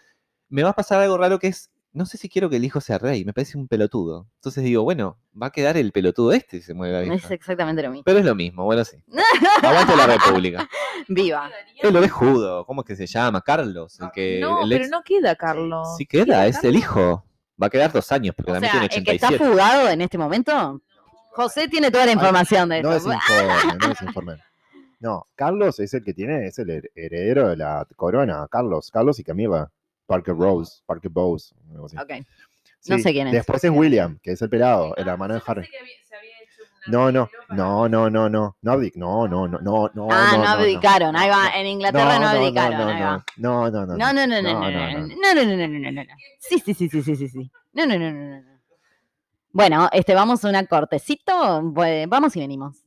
me 0.48 0.62
va 0.62 0.70
a 0.70 0.74
pasar 0.74 1.00
algo 1.00 1.16
raro 1.16 1.38
que 1.38 1.46
es, 1.48 1.70
no 1.94 2.06
sé 2.06 2.16
si 2.18 2.28
quiero 2.28 2.48
que 2.48 2.56
el 2.56 2.64
hijo 2.64 2.80
sea 2.80 2.98
rey, 2.98 3.24
me 3.24 3.32
parece 3.32 3.58
un 3.58 3.68
pelotudo. 3.68 4.26
Entonces 4.36 4.64
digo, 4.64 4.82
bueno, 4.82 5.18
va 5.40 5.48
a 5.48 5.50
quedar 5.50 5.76
el 5.76 5.92
pelotudo 5.92 6.32
este 6.32 6.58
si 6.58 6.62
se 6.64 6.74
muere 6.74 6.92
la 6.94 7.02
Es 7.02 7.08
vieja. 7.10 7.34
exactamente 7.34 7.82
lo 7.82 7.90
mismo. 7.90 8.04
Pero 8.04 8.18
es 8.18 8.24
lo 8.24 8.34
mismo, 8.34 8.64
bueno, 8.64 8.84
sí. 8.84 8.96
Aguante 9.62 9.96
la 9.96 10.06
República. 10.06 10.68
Viva. 11.08 11.50
Es 11.82 11.92
lo 11.92 12.00
de 12.00 12.08
Judo, 12.08 12.64
¿cómo 12.66 12.80
es 12.82 12.86
que 12.86 12.96
se 12.96 13.06
llama? 13.06 13.40
Carlos, 13.42 13.98
el 14.00 14.10
que... 14.12 14.38
No, 14.40 14.62
el 14.64 14.70
pero 14.70 14.88
no 14.88 15.02
queda, 15.02 15.36
Carlos. 15.36 15.96
Sí 15.98 16.06
queda, 16.06 16.46
es 16.46 16.62
el 16.64 16.76
hijo. 16.76 17.24
Va 17.62 17.66
a 17.66 17.70
quedar 17.70 17.92
dos 17.92 18.10
años, 18.10 18.34
porque 18.34 18.50
O 18.52 18.54
también 18.54 18.72
sea, 18.72 18.80
tiene 18.88 18.94
el 18.96 19.04
que 19.04 19.12
está 19.14 19.26
87. 19.28 19.50
fugado 19.52 19.88
en 19.90 20.00
este 20.00 20.18
momento, 20.18 20.80
José 21.32 21.68
tiene 21.68 21.90
toda 21.90 22.06
la 22.06 22.12
información 22.12 22.68
de 22.70 22.82
No 22.82 22.92
eso. 22.92 23.08
desinformen, 23.10 23.78
no 23.78 23.88
desinformen. 23.88 24.38
No, 25.00 25.26
Carlos 25.34 25.78
es 25.80 25.92
el 25.94 26.04
que 26.04 26.14
tiene, 26.14 26.46
es 26.46 26.58
el 26.58 26.68
her- 26.68 26.90
heredero 26.94 27.48
de 27.48 27.56
la 27.56 27.86
corona. 27.96 28.46
Carlos, 28.50 28.90
Carlos 28.92 29.18
y 29.18 29.24
Camila. 29.24 29.70
Parker 30.12 30.36
Rose, 30.36 30.82
Parker 30.84 31.10
Bowes. 31.10 31.54
algo 31.70 31.86
así. 31.86 31.96
Ok. 31.96 32.10
no 32.88 32.98
sé 32.98 33.12
quién 33.12 33.28
es. 33.28 33.32
Después 33.32 33.64
es 33.64 33.70
William, 33.70 34.18
que 34.22 34.32
es 34.32 34.42
el 34.42 34.50
pelado, 34.50 34.94
el 34.96 35.08
hermano 35.08 35.32
de 35.32 35.42
Harry. 35.46 35.66
No, 36.86 37.10
no, 37.10 37.30
no, 37.48 37.88
no, 37.88 38.10
no, 38.10 38.28
no. 38.28 38.56
No 38.60 38.72
abdic, 38.72 38.94
no, 38.96 39.26
no, 39.26 39.48
no, 39.48 39.58
no, 39.60 39.90
no. 39.94 40.08
Ah, 40.10 40.32
no, 40.32 40.38
no, 40.38 40.48
abdicaron. 40.48 41.16
Ahí 41.16 41.30
va, 41.30 41.48
en 41.56 41.66
Inglaterra 41.66 42.18
no, 42.18 42.20
no, 42.20 42.28
abdicaron. 42.28 42.78
no, 42.78 42.88
ahí 42.88 43.00
va. 43.00 43.24
no, 43.38 43.70
no, 43.70 43.86
no, 43.86 43.96
No, 43.96 44.12
no, 44.12 44.26
no, 44.26 44.42
no, 44.42 44.52
no, 44.52 44.70
no, 44.70 45.44
no, 45.44 45.68
no, 45.68 45.78
no, 45.78 45.92
no. 45.92 46.14
Sí, 46.40 46.58
sí, 46.58 46.74
sí, 46.74 46.90
sí, 46.90 47.02
sí, 47.02 47.16
sí, 47.16 47.28
sí. 47.28 47.50
No, 47.72 47.86
no, 47.86 47.98
no, 47.98 48.12
no, 48.12 48.20
no, 48.20 48.40
no. 48.42 48.60
Bueno, 49.52 49.88
este, 49.92 50.14
vamos 50.14 50.44
a 50.44 50.48
una 50.50 50.66
cortecito, 50.66 51.72
pues, 51.74 52.06
vamos 52.06 52.36
y 52.36 52.40
venimos. 52.40 52.81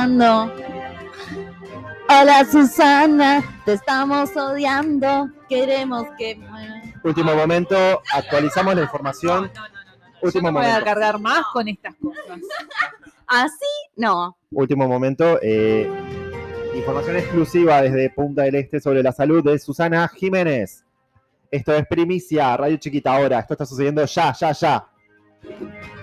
Odiando. 0.00 0.50
Hola 2.08 2.44
Susana, 2.50 3.60
te 3.66 3.74
estamos 3.74 4.34
odiando. 4.34 5.28
Queremos 5.46 6.06
que. 6.16 6.40
Último 7.04 7.34
momento, 7.34 7.76
actualizamos 8.14 8.74
la 8.76 8.82
información. 8.82 9.50
No, 9.54 9.60
no, 9.60 9.68
no. 9.68 9.80
Último 10.22 10.48
Yo 10.48 10.52
no 10.52 10.52
me 10.52 10.60
voy 10.60 10.64
a 10.64 10.68
momento. 10.70 10.84
cargar 10.86 11.18
más 11.20 11.44
con 11.52 11.68
estas 11.68 11.94
cosas. 11.96 12.24
¿Así? 13.26 13.66
No. 13.96 14.38
Último 14.50 14.88
momento, 14.88 15.38
eh, 15.42 15.90
información 16.74 17.16
exclusiva 17.16 17.82
desde 17.82 18.08
Punta 18.08 18.42
del 18.44 18.54
Este 18.54 18.80
sobre 18.80 19.02
la 19.02 19.12
salud 19.12 19.44
de 19.44 19.58
Susana 19.58 20.08
Jiménez. 20.08 20.82
Esto 21.50 21.74
es 21.74 21.86
primicia, 21.86 22.56
Radio 22.56 22.78
Chiquita 22.78 23.14
ahora. 23.14 23.40
Esto 23.40 23.52
está 23.52 23.66
sucediendo 23.66 24.02
ya, 24.06 24.32
ya, 24.32 24.52
ya. 24.52 24.86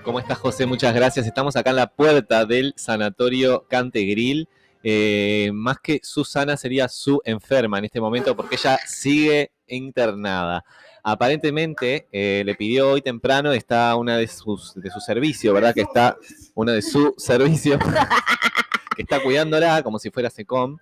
¿Cómo 0.08 0.20
estás, 0.20 0.38
José? 0.38 0.64
Muchas 0.64 0.94
gracias. 0.94 1.26
Estamos 1.26 1.54
acá 1.54 1.68
en 1.68 1.76
la 1.76 1.86
puerta 1.86 2.46
del 2.46 2.72
sanatorio 2.78 3.66
Cantegril. 3.68 4.48
Eh, 4.82 5.50
más 5.52 5.80
que 5.80 6.00
Susana 6.02 6.56
sería 6.56 6.88
su 6.88 7.20
enferma 7.26 7.76
en 7.76 7.84
este 7.84 8.00
momento 8.00 8.34
porque 8.34 8.54
ella 8.54 8.78
sigue 8.86 9.52
internada. 9.66 10.64
Aparentemente 11.02 12.08
eh, 12.10 12.42
le 12.46 12.54
pidió 12.54 12.92
hoy 12.92 13.02
temprano, 13.02 13.52
está 13.52 13.94
una 13.96 14.16
de 14.16 14.28
sus 14.28 14.72
de 14.76 14.90
su 14.90 14.98
servicio, 14.98 15.52
¿verdad? 15.52 15.74
Que 15.74 15.82
está 15.82 16.16
una 16.54 16.72
de 16.72 16.80
su 16.80 17.12
servicio, 17.18 17.78
que 18.96 19.02
está 19.02 19.22
cuidándola 19.22 19.82
como 19.82 19.98
si 19.98 20.08
fuera 20.10 20.30
SECOM. 20.30 20.78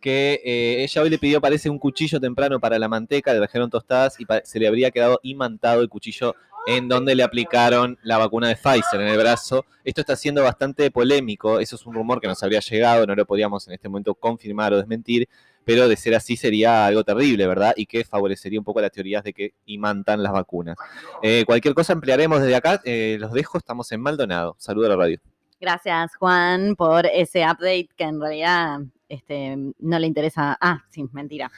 Que 0.00 0.40
eh, 0.44 0.82
ella 0.82 1.00
hoy 1.00 1.10
le 1.10 1.18
pidió, 1.18 1.40
parece, 1.40 1.70
un 1.70 1.78
cuchillo 1.78 2.18
temprano 2.18 2.58
para 2.58 2.76
la 2.80 2.88
manteca, 2.88 3.32
le 3.32 3.38
trajeron 3.38 3.70
tostadas 3.70 4.18
y 4.18 4.26
se 4.42 4.58
le 4.58 4.66
habría 4.66 4.90
quedado 4.90 5.20
imantado 5.22 5.80
el 5.80 5.88
cuchillo 5.88 6.34
en 6.66 6.88
donde 6.88 7.14
le 7.14 7.22
aplicaron 7.22 7.98
la 8.02 8.18
vacuna 8.18 8.48
de 8.48 8.56
Pfizer 8.56 9.00
en 9.00 9.08
el 9.08 9.18
brazo. 9.18 9.64
Esto 9.84 10.00
está 10.00 10.16
siendo 10.16 10.42
bastante 10.42 10.90
polémico, 10.90 11.60
eso 11.60 11.76
es 11.76 11.86
un 11.86 11.94
rumor 11.94 12.20
que 12.20 12.26
nos 12.26 12.42
habría 12.42 12.60
llegado, 12.60 13.06
no 13.06 13.14
lo 13.14 13.26
podíamos 13.26 13.66
en 13.68 13.74
este 13.74 13.88
momento 13.88 14.14
confirmar 14.14 14.72
o 14.72 14.78
desmentir, 14.78 15.28
pero 15.64 15.88
de 15.88 15.96
ser 15.96 16.14
así 16.14 16.36
sería 16.36 16.86
algo 16.86 17.04
terrible, 17.04 17.46
¿verdad? 17.46 17.74
Y 17.76 17.86
que 17.86 18.04
favorecería 18.04 18.58
un 18.58 18.64
poco 18.64 18.80
las 18.80 18.90
teorías 18.90 19.24
de 19.24 19.32
que 19.32 19.54
imantan 19.66 20.22
las 20.22 20.32
vacunas. 20.32 20.76
Eh, 21.22 21.44
cualquier 21.46 21.74
cosa 21.74 21.92
emplearemos 21.92 22.40
desde 22.40 22.56
acá, 22.56 22.80
eh, 22.84 23.16
los 23.18 23.32
dejo, 23.32 23.58
estamos 23.58 23.90
en 23.92 24.00
Maldonado. 24.00 24.56
Saludo 24.58 24.86
a 24.86 24.90
la 24.90 24.96
radio. 24.96 25.18
Gracias, 25.60 26.16
Juan, 26.16 26.76
por 26.76 27.06
ese 27.06 27.42
update 27.42 27.88
que 27.96 28.04
en 28.04 28.20
realidad 28.20 28.80
este, 29.08 29.56
no 29.78 29.98
le 29.98 30.06
interesa. 30.06 30.58
Ah, 30.60 30.84
sí, 30.90 31.04
mentira. 31.12 31.50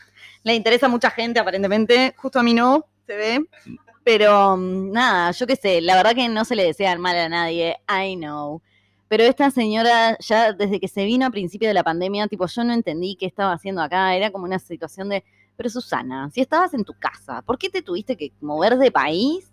Le 0.45 0.55
interesa 0.55 0.87
a 0.87 0.89
mucha 0.89 1.11
gente, 1.11 1.41
aparentemente. 1.41 2.15
Justo 2.17 2.39
a 2.39 2.43
mí 2.43 2.55
no, 2.55 2.85
se 3.07 3.17
ve. 3.17 3.45
Pero 4.07 4.57
mm, 4.57 4.93
nada, 4.93 5.33
yo 5.33 5.49
qué 5.49 5.57
sé, 5.57 5.81
la 5.81 5.97
verdad 5.97 6.15
que 6.15 6.29
no 6.29 6.45
se 6.45 6.55
le 6.55 6.63
desea 6.63 6.93
el 6.93 7.01
mal 7.01 7.17
a 7.17 7.29
nadie, 7.29 7.77
I 7.89 8.15
know. 8.15 8.63
Pero 9.09 9.25
esta 9.25 9.51
señora, 9.51 10.17
ya 10.21 10.53
desde 10.53 10.79
que 10.79 10.87
se 10.87 11.05
vino 11.05 11.27
a 11.27 11.31
principio 11.31 11.67
de 11.67 11.75
la 11.75 11.83
pandemia, 11.83 12.29
tipo, 12.29 12.47
yo 12.47 12.63
no 12.63 12.73
entendí 12.73 13.17
qué 13.17 13.27
estaba 13.27 13.53
haciendo 13.53 13.83
acá. 13.83 14.15
Era 14.15 14.31
como 14.31 14.45
una 14.45 14.61
situación 14.61 15.09
de. 15.09 15.25
Pero 15.57 15.71
Susana, 15.71 16.31
si 16.31 16.41
estabas 16.41 16.73
en 16.75 16.85
tu 16.85 16.95
casa, 16.95 17.43
¿por 17.43 17.59
qué 17.59 17.69
te 17.69 17.83
tuviste 17.83 18.17
que 18.17 18.31
mover 18.41 18.79
de 18.79 18.93
país? 18.93 19.53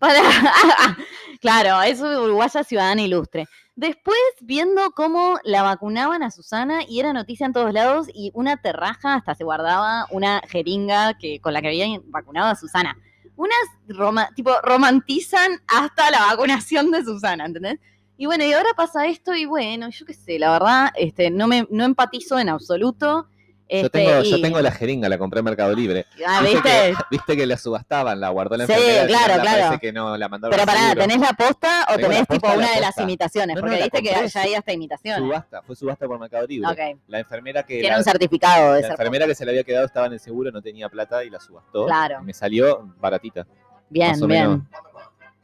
Para. 0.00 0.18
claro, 1.40 1.80
es 1.82 2.00
uruguaya 2.00 2.64
ciudadana 2.64 3.02
ilustre. 3.02 3.46
Después, 3.76 4.18
viendo 4.40 4.90
cómo 4.96 5.38
la 5.44 5.62
vacunaban 5.62 6.24
a 6.24 6.32
Susana 6.32 6.80
y 6.88 6.98
era 6.98 7.12
noticia 7.12 7.46
en 7.46 7.52
todos 7.52 7.72
lados 7.72 8.08
y 8.12 8.32
una 8.34 8.56
terraja 8.56 9.14
hasta 9.14 9.36
se 9.36 9.44
guardaba 9.44 10.06
una 10.10 10.42
jeringa 10.48 11.16
que, 11.16 11.38
con 11.40 11.54
la 11.54 11.62
que 11.62 11.68
habían 11.68 12.02
vacunado 12.10 12.48
a 12.48 12.56
Susana. 12.56 12.96
Unas, 13.40 13.96
roma- 13.96 14.28
tipo, 14.34 14.50
romantizan 14.62 15.62
hasta 15.66 16.10
la 16.10 16.26
vacunación 16.26 16.90
de 16.90 17.02
Susana, 17.02 17.46
¿entendés? 17.46 17.78
Y 18.18 18.26
bueno, 18.26 18.44
y 18.44 18.52
ahora 18.52 18.68
pasa 18.76 19.06
esto 19.06 19.34
y 19.34 19.46
bueno, 19.46 19.88
yo 19.88 20.04
qué 20.04 20.12
sé, 20.12 20.38
la 20.38 20.50
verdad, 20.52 20.90
este, 20.94 21.30
no 21.30 21.46
me 21.46 21.66
no 21.70 21.84
empatizo 21.84 22.38
en 22.38 22.50
absoluto. 22.50 23.28
Yo 23.72 23.76
Este, 23.86 23.90
tengo, 23.90 24.22
yo 24.22 24.36
y- 24.36 24.42
tengo 24.42 24.60
la 24.60 24.72
jeringa, 24.72 25.08
la 25.08 25.16
compré 25.16 25.38
en 25.38 25.44
Mercado 25.44 25.72
Libre. 25.74 26.04
Ah, 26.26 26.40
Viste 26.40 26.54
¿viste? 26.56 26.68
que, 26.70 26.94
viste 27.08 27.36
que 27.36 27.46
la 27.46 27.56
subastaban, 27.56 28.18
la 28.18 28.28
guardó 28.30 28.56
la 28.56 28.66
Sí, 28.66 28.72
claro, 28.72 29.36
la 29.36 29.42
claro. 29.42 29.62
Parece 29.62 29.78
que 29.78 29.92
no 29.92 30.16
la 30.16 30.28
mandaron 30.28 30.56
Pero 30.56 30.66
pará. 30.66 30.92
¿tenés 30.96 31.18
la 31.20 31.32
posta 31.34 31.86
o 31.88 31.96
tenés 31.96 32.26
tipo 32.26 32.40
posta, 32.40 32.56
una 32.58 32.74
de 32.74 32.80
las 32.80 32.98
imitaciones? 32.98 33.54
No, 33.54 33.60
Porque 33.62 33.76
viste 33.76 34.02
que 34.02 34.28
ya 34.28 34.40
hay 34.42 34.54
hasta 34.54 34.72
imitaciones. 34.72 35.22
Subasta, 35.22 35.62
fue 35.62 35.76
subasta 35.76 36.06
por 36.08 36.18
Mercado 36.18 36.46
Libre. 36.48 36.68
Ok. 36.68 36.98
La 37.06 37.20
enfermera 37.20 37.62
que 37.62 37.74
Tiene 37.74 37.90
la, 37.90 37.98
un 37.98 38.04
certificado 38.04 38.72
de 38.72 38.82
la 38.82 38.88
enfermera 38.88 39.26
que 39.26 39.34
se 39.36 39.44
le 39.44 39.52
había 39.52 39.62
quedado 39.62 39.86
estaba 39.86 40.06
en 40.06 40.14
el 40.14 40.20
seguro, 40.20 40.50
no 40.50 40.60
tenía 40.60 40.88
plata 40.88 41.22
y 41.22 41.30
la 41.30 41.38
subastó. 41.38 41.86
Claro. 41.86 42.18
Y 42.22 42.24
me 42.24 42.34
salió 42.34 42.92
baratita, 42.98 43.46
Bien, 43.88 44.10
más 44.10 44.22
o 44.22 44.26
bien. 44.26 44.48
menos. 44.50 44.62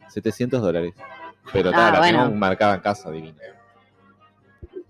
700 0.09 0.61
dólares. 0.61 0.95
Pero 1.53 1.69
Ah, 1.71 1.73
ta, 1.77 1.91
la 1.93 1.99
bueno. 2.01 2.25
tengo 2.25 2.37
marcada 2.37 2.75
en 2.75 2.81
casa, 2.81 3.09
divina. 3.11 3.39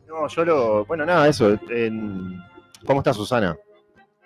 No, 0.09 0.27
yo 0.29 0.45
lo. 0.45 0.85
Bueno, 0.87 1.05
nada, 1.05 1.29
eso. 1.29 1.59
en- 1.69 2.43
¿Cómo 2.87 3.01
está 3.01 3.13
Susana? 3.13 3.57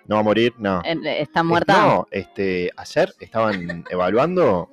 ¿No 0.05 0.15
va 0.15 0.21
a 0.21 0.23
morir? 0.23 0.53
No. 0.57 0.81
Eh, 0.83 0.97
¿Está 1.21 1.43
muerta? 1.43 1.73
No, 1.81 2.07
este, 2.11 2.71
ayer 2.75 3.13
estaban 3.19 3.83
evaluando 3.89 4.69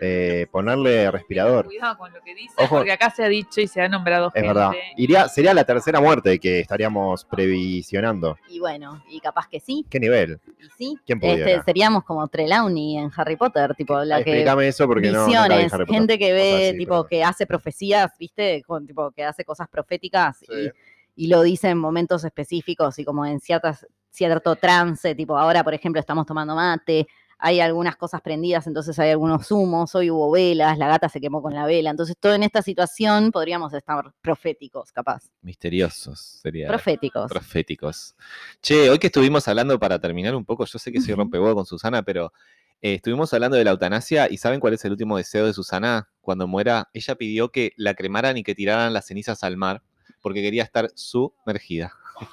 eh, 0.00 0.46
ponerle 0.50 1.08
respirador. 1.10 1.66
Cuidado 1.66 1.96
con 1.96 2.12
lo 2.12 2.20
que 2.22 2.34
dice, 2.34 2.52
Ojo. 2.58 2.76
porque 2.78 2.90
acá 2.92 3.10
se 3.10 3.24
ha 3.24 3.28
dicho 3.28 3.60
y 3.60 3.68
se 3.68 3.80
ha 3.80 3.88
nombrado 3.88 4.26
Es 4.28 4.32
gente. 4.34 4.48
verdad. 4.48 4.72
Iría, 4.96 5.28
sería 5.28 5.54
la 5.54 5.64
tercera 5.64 6.00
muerte 6.00 6.38
que 6.40 6.58
estaríamos 6.60 7.24
previsionando. 7.24 8.36
Y 8.48 8.58
bueno, 8.58 9.02
y 9.08 9.20
capaz 9.20 9.46
que 9.48 9.60
sí. 9.60 9.86
¿Qué 9.88 10.00
nivel? 10.00 10.40
Y 10.58 10.66
sí. 10.76 10.98
¿Quién 11.06 11.20
pudiera? 11.20 11.48
Este, 11.48 11.62
seríamos 11.64 12.04
como 12.04 12.26
Trelawney 12.26 12.98
en 12.98 13.10
Harry 13.16 13.36
Potter, 13.36 13.74
tipo 13.76 13.98
la 14.02 14.22
que 14.22 14.30
Explícame 14.32 14.68
eso 14.68 14.86
porque 14.88 15.10
no, 15.12 15.24
Harry 15.26 15.68
Potter. 15.70 15.86
gente 15.86 16.18
que 16.18 16.32
O 16.32 16.34
ve, 16.34 16.58
sea, 16.58 16.72
sí, 16.72 16.78
tipo, 16.78 16.94
pero- 16.94 17.06
que 17.06 17.24
hace 17.24 17.46
profecías, 17.46 18.10
¿viste? 18.18 18.62
Con, 18.66 18.86
tipo, 18.86 19.12
que 19.12 19.24
hace 19.24 19.44
cosas 19.44 19.68
proféticas 19.68 20.38
Sí. 20.38 20.46
y, 20.52 20.70
y 21.16 21.28
lo 21.28 21.42
dice 21.42 21.68
en 21.68 21.78
momentos 21.78 22.24
específicos 22.24 22.98
y 22.98 23.04
como 23.04 23.24
en 23.26 23.40
ciertas, 23.40 23.86
cierto 24.10 24.56
trance, 24.56 25.14
tipo, 25.14 25.38
ahora, 25.38 25.64
por 25.64 25.74
ejemplo, 25.74 26.00
estamos 26.00 26.26
tomando 26.26 26.54
mate, 26.54 27.06
hay 27.38 27.60
algunas 27.60 27.96
cosas 27.96 28.20
prendidas, 28.22 28.66
entonces 28.66 28.98
hay 28.98 29.10
algunos 29.10 29.50
humos, 29.50 29.94
hoy 29.94 30.10
hubo 30.10 30.30
velas, 30.30 30.78
la 30.78 30.88
gata 30.88 31.08
se 31.08 31.20
quemó 31.20 31.42
con 31.42 31.52
la 31.52 31.66
vela, 31.66 31.90
entonces 31.90 32.16
todo 32.18 32.34
en 32.34 32.42
esta 32.42 32.62
situación 32.62 33.32
podríamos 33.32 33.74
estar 33.74 34.12
proféticos, 34.20 34.92
capaz. 34.92 35.30
Misteriosos 35.42 36.40
sería. 36.42 36.68
Proféticos. 36.68 37.30
proféticos. 37.30 38.16
Che, 38.62 38.88
hoy 38.88 38.98
que 38.98 39.08
estuvimos 39.08 39.46
hablando, 39.48 39.78
para 39.78 39.98
terminar 39.98 40.34
un 40.34 40.44
poco, 40.44 40.64
yo 40.64 40.78
sé 40.78 40.90
que 40.92 41.00
soy 41.00 41.14
rompehuevo 41.14 41.54
con 41.54 41.66
Susana, 41.66 42.02
pero 42.02 42.32
eh, 42.80 42.94
estuvimos 42.94 43.32
hablando 43.34 43.56
de 43.56 43.64
la 43.64 43.72
eutanasia 43.72 44.30
y 44.30 44.36
¿saben 44.36 44.60
cuál 44.60 44.74
es 44.74 44.84
el 44.84 44.92
último 44.92 45.16
deseo 45.16 45.46
de 45.46 45.52
Susana 45.52 46.08
cuando 46.20 46.46
muera? 46.46 46.88
Ella 46.92 47.14
pidió 47.14 47.50
que 47.50 47.72
la 47.76 47.94
cremaran 47.94 48.36
y 48.36 48.42
que 48.42 48.54
tiraran 48.54 48.92
las 48.92 49.06
cenizas 49.06 49.44
al 49.44 49.56
mar 49.56 49.82
porque 50.24 50.40
quería 50.40 50.62
estar 50.62 50.88
sumergida. 50.94 51.92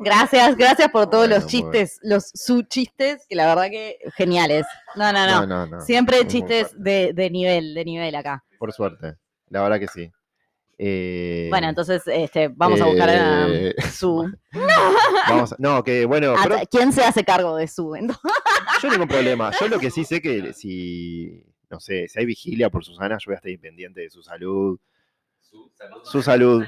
gracias, 0.00 0.54
gracias 0.54 0.90
por 0.90 1.08
todos 1.08 1.28
Bueno, 1.28 1.36
los 1.36 1.46
chistes, 1.46 1.98
los 2.02 2.24
su 2.34 2.60
chistes, 2.62 3.24
que 3.26 3.34
la 3.34 3.46
verdad 3.46 3.70
que 3.70 3.96
geniales. 4.16 4.66
No, 4.96 5.12
no, 5.14 5.26
no. 5.26 5.46
no, 5.46 5.66
no. 5.66 5.80
Siempre 5.80 6.26
chistes 6.26 6.72
de, 6.76 7.14
de 7.14 7.30
nivel, 7.30 7.72
de 7.72 7.84
nivel 7.86 8.14
acá. 8.14 8.44
Por 8.58 8.70
suerte. 8.74 9.14
La 9.48 9.62
verdad 9.62 9.80
que 9.80 9.88
sí. 9.88 10.12
Eh, 10.76 11.46
Bueno, 11.48 11.70
entonces 11.70 12.02
este, 12.06 12.48
vamos 12.48 12.78
a 12.82 12.84
buscar 12.84 13.08
a 13.08 13.48
eh, 13.48 13.74
su. 13.90 14.30
vamos 15.28 15.54
a- 15.54 15.56
no, 15.58 15.82
que 15.82 16.04
bueno, 16.04 16.32
a- 16.36 16.42
pero 16.42 16.56
¿Quién 16.70 16.92
se 16.92 17.02
hace 17.02 17.24
cargo 17.24 17.56
de 17.56 17.66
su? 17.66 17.94
Entonces, 17.94 18.22
yo 18.82 18.90
ningún 18.90 19.08
problema. 19.08 19.52
Yo 19.58 19.68
lo 19.68 19.78
que 19.78 19.90
sí 19.90 20.04
sé 20.04 20.20
que 20.20 20.52
si, 20.52 21.46
no 21.70 21.80
sé, 21.80 22.08
si 22.08 22.18
hay 22.18 22.26
vigilia 22.26 22.68
por 22.68 22.84
Susana, 22.84 23.16
yo 23.18 23.24
voy 23.30 23.34
a 23.34 23.36
estar 23.36 23.58
pendiente 23.58 24.02
de 24.02 24.10
su 24.10 24.22
salud. 24.22 24.78
Su 26.04 26.22
salud. 26.22 26.64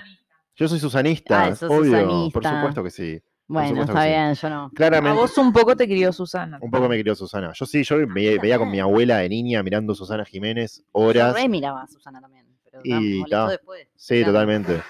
Yo 0.55 0.69
soy 0.69 0.79
susanista, 0.81 1.47
Ah, 1.47 1.67
obvio. 1.69 2.31
Por 2.33 2.43
supuesto 2.45 2.83
que 2.83 2.91
sí. 2.91 3.21
bueno, 3.47 3.83
está 3.83 4.03
sí. 4.03 4.09
bien, 4.09 4.35
yo 4.35 4.49
no. 4.51 4.65
A 4.65 4.71
Claramente. 4.75 5.17
vos 5.19 5.37
un 5.39 5.53
poco 5.53 5.77
te 5.77 5.87
crió 5.87 6.13
Susana. 6.13 6.59
Un 6.63 6.71
poco 6.71 6.89
me 6.89 6.99
crió 7.01 7.15
Susana. 7.15 7.53
Yo 7.55 7.67
sí, 7.67 7.85
yo 7.85 7.97
veía, 8.09 8.41
veía 8.41 8.59
con 8.59 8.71
mi 8.71 8.81
abuela 8.81 9.19
de 9.19 9.29
niña 9.29 9.63
mirando 9.63 9.95
Susana 9.95 10.25
Jiménez 10.25 10.79
Yo 10.79 10.85
horas. 10.93 11.35
re 11.35 11.49
miraba 11.49 11.83
a 11.83 11.87
Susana 11.87 12.21
también. 12.21 12.47
Pero 12.65 12.81
Y 12.85 13.23
ta. 13.29 13.49
después. 13.49 13.87
Sí, 13.97 14.17
Claro. 14.19 14.33
totalmente. 14.33 14.83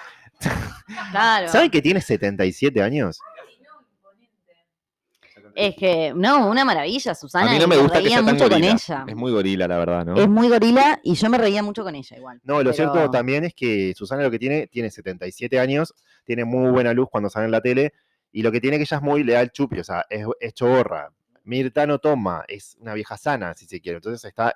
Claro. 1.10 1.48
¿Saben 1.48 1.70
que 1.70 1.82
tiene 1.82 2.00
77 2.00 2.82
años? 2.82 3.18
Es 5.56 5.75
que, 5.75 6.12
no, 6.14 6.50
una 6.50 6.66
maravilla, 6.66 7.14
Susana. 7.14 7.46
a 7.46 7.50
mí 7.50 7.56
y 7.56 7.60
no 7.60 7.66
me 7.66 7.78
gusta 7.78 7.94
que 7.94 8.04
reía 8.04 8.18
sea 8.18 8.26
tan 8.26 8.34
mucho 8.34 8.48
con 8.50 8.62
ella. 8.62 9.04
Es 9.08 9.16
muy 9.16 9.32
gorila, 9.32 9.66
la 9.66 9.78
verdad, 9.78 10.04
¿no? 10.04 10.14
Es 10.16 10.28
muy 10.28 10.48
gorila 10.48 11.00
y 11.02 11.14
yo 11.14 11.30
me 11.30 11.38
reía 11.38 11.62
mucho 11.62 11.82
con 11.82 11.94
ella 11.94 12.16
igual. 12.16 12.40
No, 12.44 12.58
lo 12.58 12.72
Pero- 12.72 12.75
cierto 12.75 13.10
también 13.10 13.44
es 13.44 13.54
que 13.54 13.94
Susana 13.96 14.22
lo 14.22 14.30
que 14.30 14.38
tiene, 14.38 14.66
tiene 14.66 14.90
77 14.90 15.58
años, 15.58 15.94
tiene 16.26 16.44
muy 16.44 16.70
buena 16.70 16.92
luz 16.92 17.08
cuando 17.10 17.30
sale 17.30 17.46
en 17.46 17.52
la 17.52 17.62
tele, 17.62 17.94
y 18.32 18.42
lo 18.42 18.52
que 18.52 18.60
tiene 18.60 18.76
que 18.76 18.82
ella 18.82 18.98
es 18.98 19.02
muy 19.02 19.25
leal 19.25 19.40
al 19.40 19.50
chupi, 19.50 19.78
o 19.78 19.84
sea, 19.84 20.04
es, 20.10 20.26
es 20.40 20.52
choborra. 20.52 21.10
Mirta 21.44 21.86
no 21.86 22.00
toma, 22.00 22.44
es 22.48 22.76
una 22.80 22.92
vieja 22.92 23.16
sana, 23.16 23.54
si 23.54 23.66
se 23.66 23.80
quiere. 23.80 23.96
Entonces 23.96 24.22
está. 24.25 24.54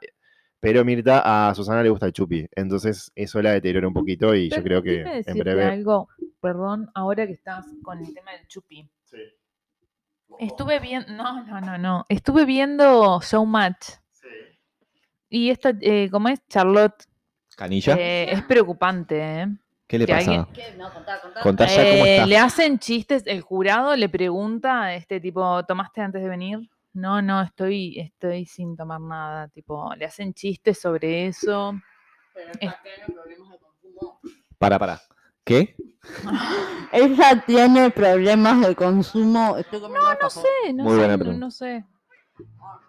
Pero 0.59 0.85
Mirta 0.85 1.23
a 1.49 1.55
Susana 1.55 1.83
le 1.83 1.89
gusta 1.89 2.05
el 2.05 2.13
chupi. 2.13 2.47
Entonces 2.55 3.11
eso 3.15 3.41
la 3.41 3.53
deteriora 3.53 3.89
un 3.89 3.95
poquito 3.95 4.35
y 4.35 4.51
yo 4.51 4.63
creo 4.63 4.83
que 4.83 5.23
en 5.25 5.39
breve. 5.39 5.65
algo, 5.65 6.09
perdón, 6.43 6.91
ahora 6.95 7.27
que 7.27 7.33
estás 7.33 7.65
con 7.83 8.05
el 8.05 8.13
tema 8.13 8.33
del 8.33 8.47
chupi. 8.49 8.87
Estuve 10.39 10.79
viendo, 10.79 11.13
no, 11.13 11.45
no, 11.45 11.61
no, 11.61 11.79
no. 11.79 12.07
Estuve 12.09 12.45
viendo 12.45 13.21
Showmatch. 13.21 13.91
Y 15.29 15.51
esta, 15.51 15.73
eh, 15.81 16.09
como 16.11 16.29
es 16.29 16.41
Charlotte, 16.49 17.05
¿Canilla? 17.57 17.95
eh, 17.97 18.27
es 18.33 18.43
preocupante, 18.43 19.21
¿eh? 19.43 19.47
¿Qué 19.87 19.99
le 19.99 20.07
que 20.07 20.13
pasa? 20.13 20.31
alguien- 20.31 20.47
¿Qué? 20.55 20.75
No, 20.77 20.93
contá, 20.93 21.21
contá. 21.21 21.41
Contá 21.41 21.67
ya 21.67 21.83
cómo 21.89 22.05
Eh, 22.05 22.15
está. 22.17 22.27
le 22.27 22.39
hacen 22.39 22.79
chistes, 22.79 23.23
el 23.27 23.41
jurado 23.43 23.95
le 23.97 24.09
pregunta 24.09 24.83
a 24.85 24.95
este 24.95 25.21
tipo, 25.21 25.65
¿tomaste 25.67 26.01
antes 26.01 26.23
de 26.23 26.29
venir? 26.29 26.69
No, 26.93 27.23
no, 27.23 27.43
estoy, 27.43 27.99
estoy 28.01 28.47
sin 28.47 28.77
tomar 28.77 29.01
nada. 29.01 29.47
Tipo, 29.49 29.95
le 29.95 30.05
hacen 30.05 30.35
chistes 30.35 30.81
sobre 30.81 31.27
eso. 31.29 31.79
Es- 32.59 32.73
Para, 34.59 34.79
para. 34.79 35.01
¿Qué? 35.51 35.75
Ella 36.93 37.43
tiene 37.45 37.91
problemas 37.91 38.65
de 38.69 38.77
consumo. 38.77 39.57
Estoy 39.57 39.81
comiendo 39.81 40.09
No 40.23 40.31
sé, 40.31 40.47
no 40.73 40.85
Muy 40.85 40.93
sé, 40.93 40.99
buena 40.99 41.13
no- 41.15 41.19
pregunta. 41.19 41.41
no 41.47 41.51
sé. 41.51 41.85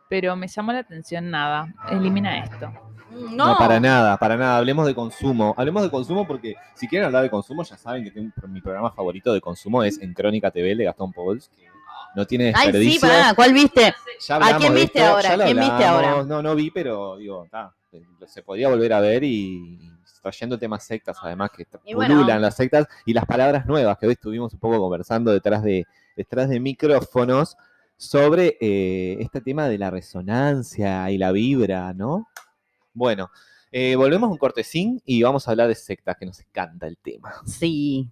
Pero 0.09 0.35
me 0.35 0.47
llamó 0.47 0.71
la 0.73 0.79
atención 0.79 1.31
nada. 1.31 1.73
Elimina 1.89 2.37
esto. 2.43 2.71
No, 3.09 3.47
No, 3.47 3.57
para 3.57 3.79
nada, 3.79 4.15
para 4.17 4.37
nada. 4.37 4.57
Hablemos 4.59 4.85
de 4.85 4.93
consumo. 4.93 5.55
Hablemos 5.57 5.81
de 5.81 5.89
consumo 5.89 6.27
porque 6.27 6.53
si 6.75 6.87
quieren 6.87 7.07
hablar 7.07 7.23
de 7.23 7.31
consumo, 7.31 7.63
ya 7.63 7.77
saben 7.77 8.03
que 8.03 8.11
tengo 8.11 8.31
mi 8.47 8.61
programa 8.61 8.91
favorito 8.91 9.33
de 9.33 9.41
consumo 9.41 9.81
es 9.83 9.99
En 9.99 10.13
Crónica 10.13 10.51
TV 10.51 10.75
de 10.75 10.83
Gastón 10.83 11.11
Pauls, 11.13 11.49
que 11.49 11.65
no 12.15 12.27
tiene 12.27 12.53
Ay, 12.55 12.67
desperdicio. 12.71 12.99
sí, 13.01 13.07
pará, 13.07 13.33
¿cuál 13.33 13.53
viste? 13.53 13.93
Ya 14.27 14.35
hablamos 14.35 14.57
quién 14.59 14.73
de 14.75 14.79
viste 14.81 14.99
esto, 14.99 15.11
ahora? 15.11 15.29
ya 15.29 15.37
lo 15.37 15.43
¿Quién 15.45 15.57
viste 15.57 15.71
hablamos. 15.83 16.05
ahora? 16.13 16.23
No, 16.25 16.41
no 16.43 16.55
vi, 16.55 16.69
pero 16.69 17.17
digo, 17.17 17.47
ta, 17.49 17.73
se 18.27 18.43
podría 18.43 18.69
volver 18.69 18.93
a 18.93 18.99
ver 18.99 19.23
y 19.23 19.79
trayendo 20.21 20.57
temas 20.57 20.83
sectas, 20.83 21.17
además 21.21 21.49
que 21.55 21.63
Y 21.85 21.93
pululan 21.93 22.25
bueno. 22.25 22.39
las 22.39 22.55
sectas 22.55 22.87
y 23.05 23.13
las 23.13 23.25
palabras 23.25 23.65
nuevas 23.65 23.97
que 23.97 24.07
hoy 24.07 24.13
estuvimos 24.13 24.53
un 24.53 24.59
poco 24.59 24.79
conversando 24.79 25.31
detrás 25.31 25.63
de, 25.63 25.85
detrás 26.15 26.49
de 26.49 26.59
micrófonos 26.59 27.57
sobre 27.97 28.57
eh, 28.59 29.17
este 29.19 29.41
tema 29.41 29.67
de 29.67 29.77
la 29.77 29.91
resonancia 29.91 31.09
y 31.11 31.17
la 31.17 31.31
vibra, 31.31 31.93
¿no? 31.93 32.27
Bueno, 32.93 33.29
eh, 33.71 33.95
volvemos 33.95 34.27
a 34.27 34.31
un 34.31 34.37
cortecín 34.37 35.01
y 35.05 35.23
vamos 35.23 35.47
a 35.47 35.51
hablar 35.51 35.67
de 35.67 35.75
sectas, 35.75 36.17
que 36.17 36.25
nos 36.25 36.39
encanta 36.39 36.87
el 36.87 36.97
tema. 36.97 37.33
Sí. 37.45 38.09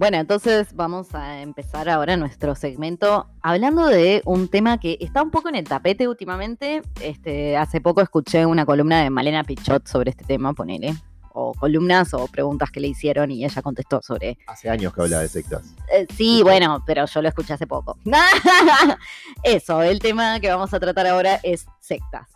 Bueno, 0.00 0.16
entonces 0.16 0.74
vamos 0.74 1.14
a 1.14 1.42
empezar 1.42 1.90
ahora 1.90 2.16
nuestro 2.16 2.54
segmento 2.54 3.28
hablando 3.42 3.84
de 3.84 4.22
un 4.24 4.48
tema 4.48 4.80
que 4.80 4.96
está 4.98 5.22
un 5.22 5.30
poco 5.30 5.50
en 5.50 5.56
el 5.56 5.64
tapete 5.64 6.08
últimamente. 6.08 6.80
Este, 7.02 7.58
hace 7.58 7.82
poco 7.82 8.00
escuché 8.00 8.46
una 8.46 8.64
columna 8.64 9.02
de 9.02 9.10
Malena 9.10 9.44
Pichot 9.44 9.86
sobre 9.86 10.08
este 10.08 10.24
tema, 10.24 10.54
ponele. 10.54 10.94
O 11.34 11.52
columnas 11.52 12.14
o 12.14 12.26
preguntas 12.28 12.70
que 12.70 12.80
le 12.80 12.88
hicieron 12.88 13.30
y 13.30 13.44
ella 13.44 13.60
contestó 13.60 14.00
sobre. 14.00 14.38
Hace 14.46 14.70
años 14.70 14.94
que 14.94 15.02
habla 15.02 15.18
de 15.20 15.28
sectas. 15.28 15.74
Eh, 15.92 16.06
sí, 16.16 16.42
bueno, 16.42 16.82
pero 16.86 17.04
yo 17.04 17.20
lo 17.20 17.28
escuché 17.28 17.52
hace 17.52 17.66
poco. 17.66 17.98
Eso, 19.42 19.82
el 19.82 19.98
tema 19.98 20.40
que 20.40 20.48
vamos 20.48 20.72
a 20.72 20.80
tratar 20.80 21.08
ahora 21.08 21.40
es 21.42 21.66
sectas. 21.78 22.26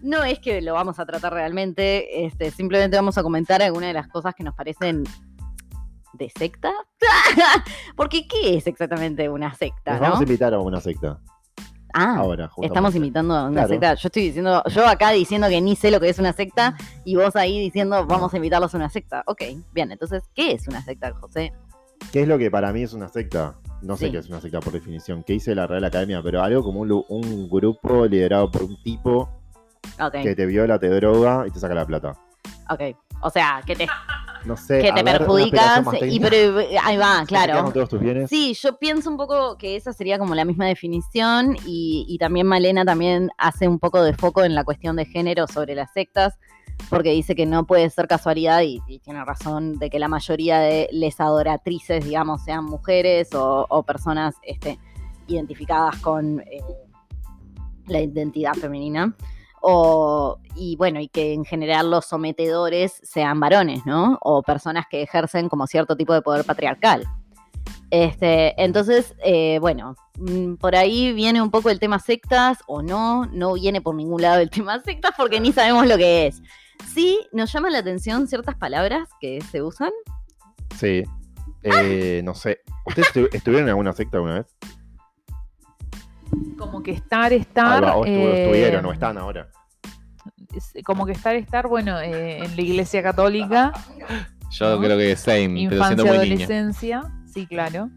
No 0.00 0.24
es 0.24 0.40
que 0.40 0.60
lo 0.60 0.74
vamos 0.74 0.98
a 0.98 1.06
tratar 1.06 1.32
realmente, 1.32 2.26
este, 2.26 2.50
simplemente 2.50 2.96
vamos 2.96 3.16
a 3.16 3.22
comentar 3.22 3.62
algunas 3.62 3.90
de 3.90 3.94
las 3.94 4.08
cosas 4.08 4.34
que 4.34 4.42
nos 4.42 4.56
parecen 4.56 5.04
de 6.12 6.30
secta. 6.30 6.72
Porque, 7.96 8.26
¿qué 8.26 8.56
es 8.56 8.66
exactamente 8.66 9.28
una 9.28 9.54
secta? 9.54 9.92
Nos 9.92 10.00
¿no? 10.00 10.06
vamos 10.06 10.20
a 10.20 10.22
invitar 10.24 10.54
a 10.54 10.58
una 10.58 10.80
secta. 10.80 11.18
Ah, 11.94 12.16
Ahora, 12.16 12.50
estamos 12.62 12.94
invitando 12.94 13.34
a 13.34 13.42
una 13.44 13.52
Claro. 13.52 13.68
secta. 13.68 13.94
Yo 13.94 14.08
estoy 14.08 14.22
diciendo, 14.22 14.62
yo 14.70 14.86
acá 14.88 15.10
diciendo 15.10 15.48
que 15.48 15.60
ni 15.60 15.76
sé 15.76 15.90
lo 15.90 16.00
que 16.00 16.08
es 16.08 16.18
una 16.18 16.32
secta 16.32 16.74
y 17.04 17.16
vos 17.16 17.36
ahí 17.36 17.58
diciendo 17.60 18.06
vamos 18.06 18.32
a 18.32 18.36
invitarlos 18.36 18.72
a 18.74 18.78
una 18.78 18.88
secta. 18.88 19.22
Ok, 19.26 19.42
bien, 19.74 19.92
entonces, 19.92 20.22
¿qué 20.34 20.52
es 20.52 20.66
una 20.68 20.80
secta, 20.82 21.12
José? 21.20 21.52
¿Qué 22.10 22.22
es 22.22 22.28
lo 22.28 22.38
que 22.38 22.50
para 22.50 22.72
mí 22.72 22.82
es 22.82 22.94
una 22.94 23.08
secta? 23.08 23.56
No 23.82 23.96
sé 23.98 24.06
Sí. 24.06 24.12
qué 24.12 24.18
es 24.18 24.28
una 24.28 24.40
secta 24.40 24.60
por 24.60 24.72
definición. 24.72 25.22
¿Qué 25.22 25.34
dice 25.34 25.54
la 25.54 25.66
Real 25.66 25.84
Academia? 25.84 26.22
Pero 26.22 26.42
algo 26.42 26.62
como 26.62 26.80
un, 26.80 27.48
grupo 27.50 28.06
liderado 28.06 28.50
por 28.50 28.62
un 28.62 28.82
tipo 28.82 29.28
que 30.22 30.34
te 30.34 30.46
viola, 30.46 30.78
te 30.78 30.88
droga 30.88 31.44
y 31.46 31.50
te 31.50 31.58
saca 31.60 31.74
la 31.74 31.84
plata. 31.86 32.16
ok. 32.70 32.96
O 33.22 33.30
sea, 33.30 33.62
que 33.64 33.76
te, 33.76 33.86
No 34.44 34.56
sé. 34.56 34.80
que 34.80 34.92
te 34.92 35.02
ver, 35.02 35.18
perjudicas 35.18 35.84
y 36.02 36.20
pero, 36.20 36.58
ahí 36.82 36.96
va, 36.96 37.20
¿Se 37.20 37.26
quedan 37.26 37.46
claro. 37.46 37.62
con 37.64 37.72
todos 37.72 37.88
tus 37.88 38.00
bienes? 38.00 38.28
Sí, 38.28 38.54
yo 38.54 38.78
pienso 38.78 39.10
un 39.10 39.16
poco 39.16 39.56
que 39.56 39.76
esa 39.76 39.92
sería 39.92 40.18
como 40.18 40.34
la 40.34 40.44
misma 40.44 40.66
definición 40.66 41.56
y, 41.66 42.04
y 42.08 42.18
también 42.18 42.46
Malena 42.46 42.84
también 42.84 43.30
hace 43.38 43.68
un 43.68 43.78
poco 43.78 44.02
de 44.02 44.14
foco 44.14 44.42
en 44.44 44.54
la 44.54 44.64
cuestión 44.64 44.96
de 44.96 45.04
género 45.04 45.46
sobre 45.46 45.74
las 45.74 45.92
sectas, 45.92 46.38
porque 46.90 47.10
dice 47.10 47.34
que 47.36 47.46
no 47.46 47.64
puede 47.66 47.88
ser 47.90 48.08
casualidad 48.08 48.62
y, 48.62 48.80
y 48.88 48.98
tiene 48.98 49.24
razón 49.24 49.78
de 49.78 49.88
que 49.88 49.98
la 49.98 50.08
mayoría 50.08 50.58
de 50.58 50.88
les 50.90 51.20
adoratrices, 51.20 52.04
digamos, 52.04 52.42
sean 52.42 52.64
mujeres 52.64 53.32
o, 53.34 53.66
o 53.68 53.82
personas 53.84 54.34
este, 54.42 54.78
identificadas 55.28 55.96
con 55.98 56.40
eh, 56.40 56.60
la 57.86 58.00
identidad 58.00 58.54
femenina. 58.54 59.14
O, 59.62 60.38
y 60.56 60.76
bueno, 60.76 61.00
y 61.00 61.08
que 61.08 61.32
en 61.32 61.44
general 61.44 61.90
los 61.90 62.04
sometedores 62.06 63.00
sean 63.04 63.38
varones, 63.40 63.86
¿no? 63.86 64.18
O 64.22 64.42
personas 64.42 64.86
que 64.90 65.02
ejercen 65.02 65.48
como 65.48 65.66
cierto 65.66 65.96
tipo 65.96 66.12
de 66.12 66.20
poder 66.22 66.44
patriarcal. 66.44 67.06
Este, 67.90 68.60
entonces, 68.62 69.14
eh, 69.24 69.58
bueno, 69.60 69.94
mm, 70.18 70.54
por 70.54 70.74
ahí 70.74 71.12
viene 71.12 71.42
un 71.42 71.50
poco 71.50 71.68
el 71.70 71.78
tema 71.78 71.98
sectas 71.98 72.58
o 72.66 72.82
no, 72.82 73.26
no 73.26 73.52
viene 73.54 73.80
por 73.80 73.94
ningún 73.94 74.22
lado 74.22 74.40
el 74.40 74.50
tema 74.50 74.80
sectas 74.80 75.12
porque 75.16 75.40
ni 75.40 75.52
sabemos 75.52 75.86
lo 75.86 75.96
que 75.96 76.26
es. 76.28 76.42
Sí, 76.92 77.20
nos 77.32 77.52
llama 77.52 77.70
la 77.70 77.78
atención 77.78 78.26
ciertas 78.26 78.56
palabras 78.56 79.08
que 79.20 79.40
se 79.42 79.62
usan. 79.62 79.90
Sí. 80.78 81.04
Eh, 81.62 82.22
no 82.24 82.34
sé. 82.34 82.60
¿Ustedes 82.86 83.08
estu- 83.14 83.28
estuvieron 83.32 83.66
en 83.68 83.70
alguna 83.70 83.92
secta 83.92 84.16
alguna 84.16 84.34
vez? 84.40 84.46
Como 86.62 86.82
que 86.82 86.92
estar, 86.92 87.32
estar. 87.32 87.82
va, 87.84 87.96
o 87.96 88.04
estu- 88.04 88.08
eh, 88.08 88.42
estuvieron 88.44 88.84
o 88.86 88.92
están 88.92 89.18
ahora. 89.18 89.48
es- 90.54 90.72
Como 90.84 91.06
que 91.06 91.12
estar, 91.12 91.34
estar, 91.34 91.66
bueno, 91.66 91.98
eh, 92.00 92.44
en 92.44 92.54
la 92.56 92.62
iglesia 92.62 93.02
católica, 93.02 93.72
Yo 94.50 94.76
¿no? 94.76 94.80
creo 94.80 94.96
que 94.98 95.16
same, 95.16 95.38
pero 95.38 95.48
siendo 95.48 95.74
infancia, 95.76 95.96
muy 95.96 96.18
niña. 96.18 96.44
adolescencia, 96.44 97.02
sí, 97.26 97.46
claro. 97.46 97.90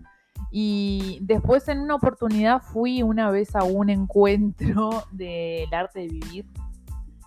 Y 0.51 1.19
después 1.21 1.67
en 1.67 1.79
una 1.81 1.95
oportunidad 1.95 2.61
fui 2.61 3.03
una 3.03 3.29
vez 3.29 3.55
a 3.55 3.63
un 3.63 3.89
encuentro 3.89 5.05
del 5.11 5.71
arte 5.73 5.99
de 5.99 6.07
vivir. 6.07 6.45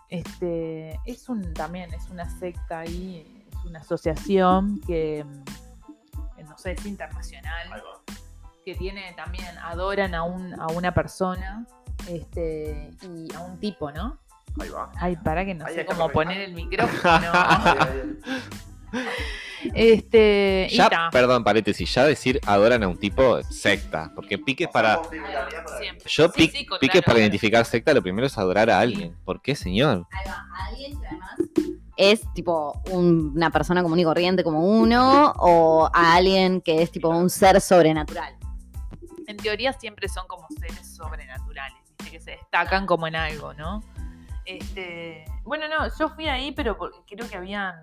Este, 0.08 0.98
es 1.04 1.28
un 1.28 1.52
también, 1.52 1.92
es 1.92 2.08
una 2.10 2.28
secta 2.38 2.80
ahí, 2.80 3.44
es 3.52 3.64
una 3.66 3.80
asociación 3.80 4.80
que 4.86 5.24
mm, 5.24 6.48
no 6.48 6.56
sé, 6.56 6.72
es 6.72 6.86
internacional. 6.86 7.68
Que 8.68 8.74
tiene 8.74 9.14
también, 9.16 9.46
adoran 9.62 10.14
a 10.14 10.24
un, 10.24 10.52
a 10.60 10.66
una 10.66 10.92
persona, 10.92 11.64
este, 12.06 12.90
y 13.02 13.34
a 13.34 13.40
un 13.40 13.58
tipo, 13.58 13.90
¿no? 13.90 14.18
Ahí 14.60 14.68
va. 14.68 14.92
Ay, 14.96 15.16
para 15.16 15.42
que 15.46 15.54
no 15.54 15.64
Ahí 15.64 15.74
sé 15.74 15.86
cómo 15.86 16.10
poner 16.10 16.42
el 16.42 16.52
micrófono. 16.52 17.32
Este, 19.74 20.68
y 20.70 20.76
Ya, 20.76 20.88
ta. 20.90 21.08
perdón, 21.10 21.42
paréntesis, 21.44 21.92
ya 21.94 22.04
decir 22.04 22.38
adoran 22.46 22.82
a 22.82 22.88
un 22.88 22.96
tipo 22.98 23.42
secta, 23.42 24.12
porque 24.14 24.36
piques 24.38 24.68
para. 24.68 25.00
Siempre. 25.80 26.04
Yo 26.06 26.28
Sí, 26.28 26.32
pic- 26.42 26.52
sí, 26.52 26.66
claro, 26.66 26.80
piques 26.80 27.00
para 27.00 27.04
claro. 27.14 27.20
identificar 27.20 27.64
secta, 27.64 27.92
lo 27.94 28.02
primero 28.02 28.26
es 28.26 28.36
adorar 28.38 28.68
a 28.70 28.78
alguien. 28.78 29.16
¿Por 29.24 29.40
qué, 29.42 29.56
señor? 29.56 30.06
alguien 30.68 31.00
que 31.00 31.06
además 31.06 31.34
es 31.96 32.32
tipo 32.34 32.80
un- 32.92 33.32
una 33.34 33.50
persona 33.50 33.82
común 33.82 33.98
y 33.98 34.04
corriente 34.04 34.44
como 34.44 34.60
uno 34.64 35.32
o 35.38 35.90
a 35.92 36.14
alguien 36.14 36.60
que 36.60 36.80
es 36.82 36.92
tipo 36.92 37.08
un 37.08 37.28
ser 37.28 37.60
sobrenatural. 37.60 38.34
En 39.28 39.36
teoría 39.36 39.74
siempre 39.74 40.08
son 40.08 40.26
como 40.26 40.48
seres 40.58 40.96
sobrenaturales, 40.96 41.78
¿viste? 41.86 42.10
que 42.10 42.18
se 42.18 42.30
destacan 42.30 42.86
como 42.86 43.06
en 43.06 43.14
algo, 43.14 43.52
¿no? 43.52 43.82
Este, 44.46 45.26
bueno, 45.44 45.68
no, 45.68 45.86
yo 45.98 46.08
fui 46.08 46.28
ahí, 46.28 46.52
pero 46.52 46.78
creo 47.06 47.28
que 47.28 47.36
habían 47.36 47.74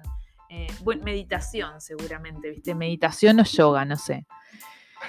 eh, 0.50 0.66
meditación 1.04 1.80
seguramente, 1.80 2.50
¿viste? 2.50 2.74
Meditación 2.74 3.40
o 3.42 3.44
yoga, 3.44 3.86
no 3.86 3.96
sé. 3.96 4.26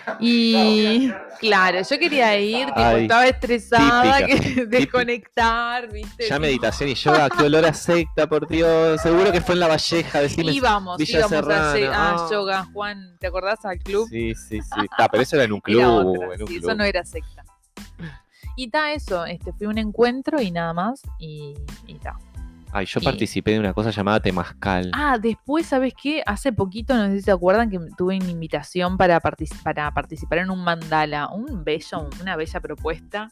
Y 0.21 1.13
claro, 1.41 1.81
yo 1.83 1.99
quería 1.99 2.39
ir, 2.39 2.67
tipo, 2.67 2.81
Ay, 2.81 3.03
estaba 3.03 3.27
estresada, 3.27 4.27
típica, 4.27 4.41
que 4.55 4.67
desconectar, 4.67 5.93
¿viste? 5.93 6.29
Ya 6.29 6.39
meditación 6.39 6.91
y 6.91 6.95
yoga, 6.95 7.29
qué 7.31 7.45
olor 7.45 7.65
a 7.67 7.75
secta, 7.75 8.27
por 8.27 8.49
Dios. 8.49 9.01
Seguro 9.01 9.33
que 9.33 9.41
fue 9.41 9.55
en 9.55 9.61
la 9.61 9.69
Valleja, 9.69 10.21
decime. 10.21 10.53
Íbamos, 10.53 10.99
Villa 10.99 11.19
íbamos 11.19 11.47
ye- 11.47 11.87
a 11.87 11.93
ah. 11.93 12.29
yoga, 12.31 12.65
Juan, 12.73 13.17
¿te 13.19 13.27
acordás 13.27 13.65
al 13.65 13.79
club? 13.79 14.09
Sí, 14.09 14.35
sí, 14.35 14.61
sí. 14.63 14.87
Ah, 14.99 15.09
pero 15.11 15.23
eso 15.23 15.37
era 15.37 15.45
en 15.45 15.53
un 15.53 15.61
club. 15.61 15.81
Era 15.81 15.91
otra, 15.91 16.25
en 16.35 16.43
un 16.43 16.49
sí, 16.49 16.59
club. 16.59 16.71
eso 16.71 16.75
no 16.75 16.85
era 16.85 17.05
secta. 17.05 17.45
Y 18.59 18.67
está 18.67 18.93
eso, 18.93 19.27
este, 19.27 19.53
fui 19.53 19.67
a 19.67 19.71
un 19.71 19.79
encuentro 19.79 20.41
y 20.41 20.51
nada 20.51 20.73
más, 20.73 21.03
y, 21.19 21.55
y 21.87 21.95
ta. 21.97 22.17
Ay, 22.77 22.85
yo 22.85 23.01
participé 23.01 23.53
de 23.53 23.59
una 23.61 23.73
cosa 23.73 23.91
llamada 23.91 24.21
Temazcal. 24.21 24.91
Ah, 24.93 25.17
después, 25.19 25.65
¿sabes 25.65 25.95
qué? 25.95 26.23
Hace 26.27 26.53
poquito, 26.53 26.95
no 26.95 27.07
sé 27.07 27.17
si 27.17 27.23
se 27.23 27.31
acuerdan, 27.31 27.71
que 27.71 27.79
tuve 27.97 28.17
una 28.19 28.29
invitación 28.29 28.99
para, 28.99 29.19
partici- 29.23 29.63
para 29.63 29.91
participar 29.93 30.41
en 30.41 30.51
un 30.51 30.63
mandala, 30.63 31.31
un 31.31 31.65
bello, 31.65 32.07
una 32.21 32.37
bella 32.37 32.61
propuesta. 32.61 33.31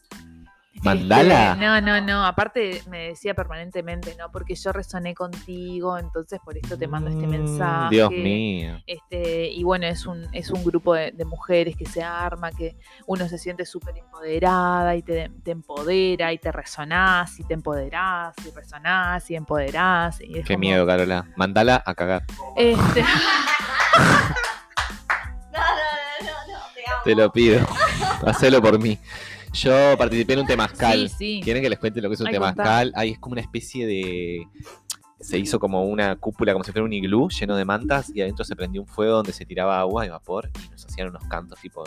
¿Mandala? 0.83 1.53
Este, 1.53 1.65
no, 1.65 1.81
no, 1.81 2.01
no. 2.01 2.25
Aparte 2.25 2.81
me 2.89 3.07
decía 3.07 3.33
permanentemente, 3.33 4.15
no, 4.19 4.29
porque 4.31 4.55
yo 4.55 4.71
resoné 4.71 5.15
contigo, 5.15 5.97
entonces 5.97 6.39
por 6.43 6.57
esto 6.57 6.77
te 6.77 6.87
mando 6.87 7.09
este 7.09 7.25
Mm, 7.25 7.29
mensaje. 7.29 7.95
Dios 7.95 8.11
mío. 8.11 8.81
Este, 8.85 9.47
y 9.51 9.63
bueno, 9.63 9.87
es 9.87 10.05
un, 10.05 10.27
es 10.33 10.51
un 10.51 10.63
grupo 10.63 10.93
de, 10.93 11.11
de 11.11 11.25
mujeres 11.25 11.75
que 11.75 11.85
se 11.85 12.03
arma, 12.03 12.51
que 12.51 12.77
uno 13.07 13.27
se 13.27 13.37
siente 13.37 13.65
súper 13.65 13.97
empoderada 13.97 14.95
y 14.95 15.01
te, 15.01 15.31
te 15.43 15.51
empodera 15.51 16.31
y 16.33 16.37
te 16.37 16.51
resonás 16.51 17.39
y 17.39 17.43
te 17.45 17.53
empoderás 17.55 18.35
y 18.45 18.51
resonás 18.55 19.29
y 19.31 19.35
empoderás. 19.35 20.21
Y 20.21 20.37
es 20.39 20.45
Qué 20.45 20.53
como- 20.53 20.59
miedo, 20.59 20.85
Carola. 20.85 21.25
Mandala 21.35 21.81
a 21.85 21.95
cagar. 21.95 22.23
Este, 22.57 23.03
Te 27.03 27.15
lo 27.15 27.31
pido. 27.31 27.65
Hacelo 28.25 28.61
por 28.61 28.79
mí. 28.79 28.97
Yo 29.55 29.97
participé 29.97 30.33
en 30.33 30.39
un 30.39 30.45
temazcal. 30.45 31.09
sí, 31.09 31.15
sí. 31.17 31.41
¿Quieren 31.43 31.63
que 31.63 31.69
les 31.69 31.79
cuente 31.79 32.01
lo 32.01 32.09
que 32.09 32.15
es 32.15 32.21
un 32.21 32.27
Ay, 32.27 32.33
temazcal? 32.33 32.91
Ay, 32.95 33.11
es 33.11 33.19
como 33.19 33.33
una 33.33 33.41
especie 33.41 33.87
de. 33.87 34.47
Se 35.19 35.39
hizo 35.39 35.59
como 35.59 35.85
una 35.85 36.17
cúpula, 36.17 36.51
como 36.53 36.63
si 36.63 36.71
fuera 36.71 36.83
un 36.85 36.93
iglú 36.93 37.29
lleno 37.29 37.55
de 37.55 37.65
mantas, 37.65 38.11
y 38.13 38.21
adentro 38.21 38.43
se 38.45 38.55
prendió 38.55 38.81
un 38.81 38.87
fuego 38.87 39.13
donde 39.15 39.31
se 39.31 39.45
tiraba 39.45 39.79
agua 39.79 40.05
y 40.05 40.09
vapor, 40.09 40.51
y 40.65 40.69
nos 40.69 40.85
hacían 40.85 41.07
unos 41.07 41.23
cantos 41.25 41.59
tipo 41.61 41.83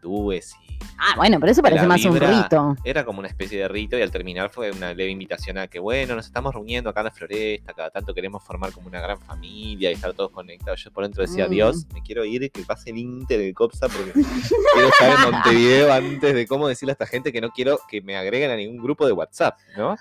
hindúes 0.00 0.54
y 0.66 0.70
Ah, 1.02 1.14
bueno, 1.16 1.38
pero 1.40 1.52
eso 1.52 1.62
parece 1.62 1.86
más 1.86 2.04
un 2.04 2.18
rito. 2.18 2.76
Era 2.84 3.04
como 3.04 3.18
una 3.20 3.28
especie 3.28 3.58
de 3.58 3.68
rito 3.68 3.96
y 3.98 4.02
al 4.02 4.10
terminar 4.10 4.50
fue 4.50 4.70
una 4.70 4.92
leve 4.92 5.10
invitación 5.10 5.56
a 5.58 5.66
que, 5.66 5.78
bueno, 5.78 6.14
nos 6.14 6.26
estamos 6.26 6.54
reuniendo 6.54 6.90
acá 6.90 7.00
en 7.00 7.04
la 7.04 7.10
floresta, 7.10 7.72
cada 7.72 7.90
tanto 7.90 8.12
queremos 8.14 8.42
formar 8.42 8.72
como 8.72 8.86
una 8.88 9.00
gran 9.00 9.18
familia 9.18 9.90
y 9.90 9.94
estar 9.94 10.12
todos 10.12 10.30
conectados. 10.30 10.82
Yo 10.82 10.90
por 10.90 11.04
dentro 11.04 11.22
decía, 11.22 11.46
Mm. 11.46 11.50
Dios, 11.50 11.86
me 11.94 12.02
quiero 12.02 12.24
ir, 12.24 12.50
que 12.50 12.62
pase 12.62 12.90
el 12.90 12.98
Inter, 12.98 13.40
el 13.40 13.54
COPSA, 13.54 13.88
porque 13.88 14.12
quiero 14.12 14.88
estar 14.88 15.26
en 15.26 15.32
Montevideo 15.32 15.92
antes 15.92 16.34
de 16.34 16.46
cómo 16.46 16.68
decirle 16.68 16.92
a 16.92 16.94
esta 16.94 17.06
gente 17.06 17.32
que 17.32 17.40
no 17.40 17.50
quiero 17.50 17.78
que 17.88 18.00
me 18.02 18.16
agreguen 18.16 18.50
a 18.50 18.56
ningún 18.56 18.82
grupo 18.82 19.06
de 19.06 19.12
WhatsApp, 19.12 19.58
¿no? 19.76 19.96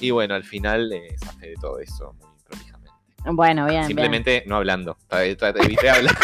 Y 0.00 0.10
bueno, 0.10 0.34
al 0.34 0.44
final 0.44 0.92
eh, 0.92 1.16
de 1.40 1.54
todo 1.60 1.78
eso 1.80 2.12
muy 2.20 2.30
prolijamente. 2.44 2.83
Bueno, 3.24 3.62
bien. 3.64 3.76
bien. 3.80 3.86
Simplemente 3.86 4.44
no 4.46 4.56
hablando. 4.56 4.96
Tra- 5.08 5.24
Evité 5.64 5.90
hablar. 5.90 6.14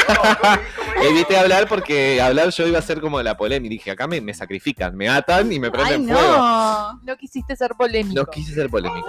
Evité 1.02 1.36
hablar 1.38 1.66
porque 1.68 2.20
hablar 2.20 2.50
yo 2.50 2.66
iba 2.66 2.78
a 2.78 2.82
ser 2.82 3.00
como 3.00 3.22
la 3.22 3.36
polémica. 3.36 3.70
Dije, 3.70 3.90
acá 3.90 4.06
me, 4.06 4.20
me 4.20 4.34
sacrifican, 4.34 4.96
me 4.96 5.08
atan 5.08 5.50
y 5.52 5.58
me 5.58 5.68
Ay, 5.68 5.72
prenden 5.72 6.08
fuego. 6.08 6.36
no. 6.36 7.00
No 7.02 7.16
quisiste 7.16 7.56
ser 7.56 7.70
polémico. 7.74 8.20
No 8.20 8.26
quise 8.26 8.52
ser 8.54 8.68
polémico. 8.68 9.08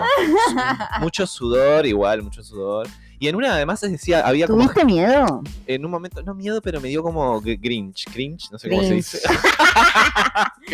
mucho 1.01 1.27
sudor, 1.27 1.85
igual, 1.85 2.23
mucho 2.23 2.43
sudor. 2.43 2.87
Y 3.19 3.27
en 3.27 3.35
una 3.35 3.53
además 3.53 3.79
decía, 3.81 4.21
había 4.25 4.47
como 4.47 4.63
¿Tuviste 4.63 4.83
miedo? 4.83 5.43
en 5.67 5.85
un 5.85 5.91
momento, 5.91 6.23
no 6.23 6.33
miedo, 6.33 6.59
pero 6.59 6.81
me 6.81 6.87
dio 6.87 7.03
como 7.03 7.39
gr- 7.39 7.59
grinch, 7.61 8.05
cringe, 8.11 8.49
no 8.51 8.57
sé 8.57 8.67
cómo 8.67 8.81
se 8.81 8.93
dice. 8.95 9.19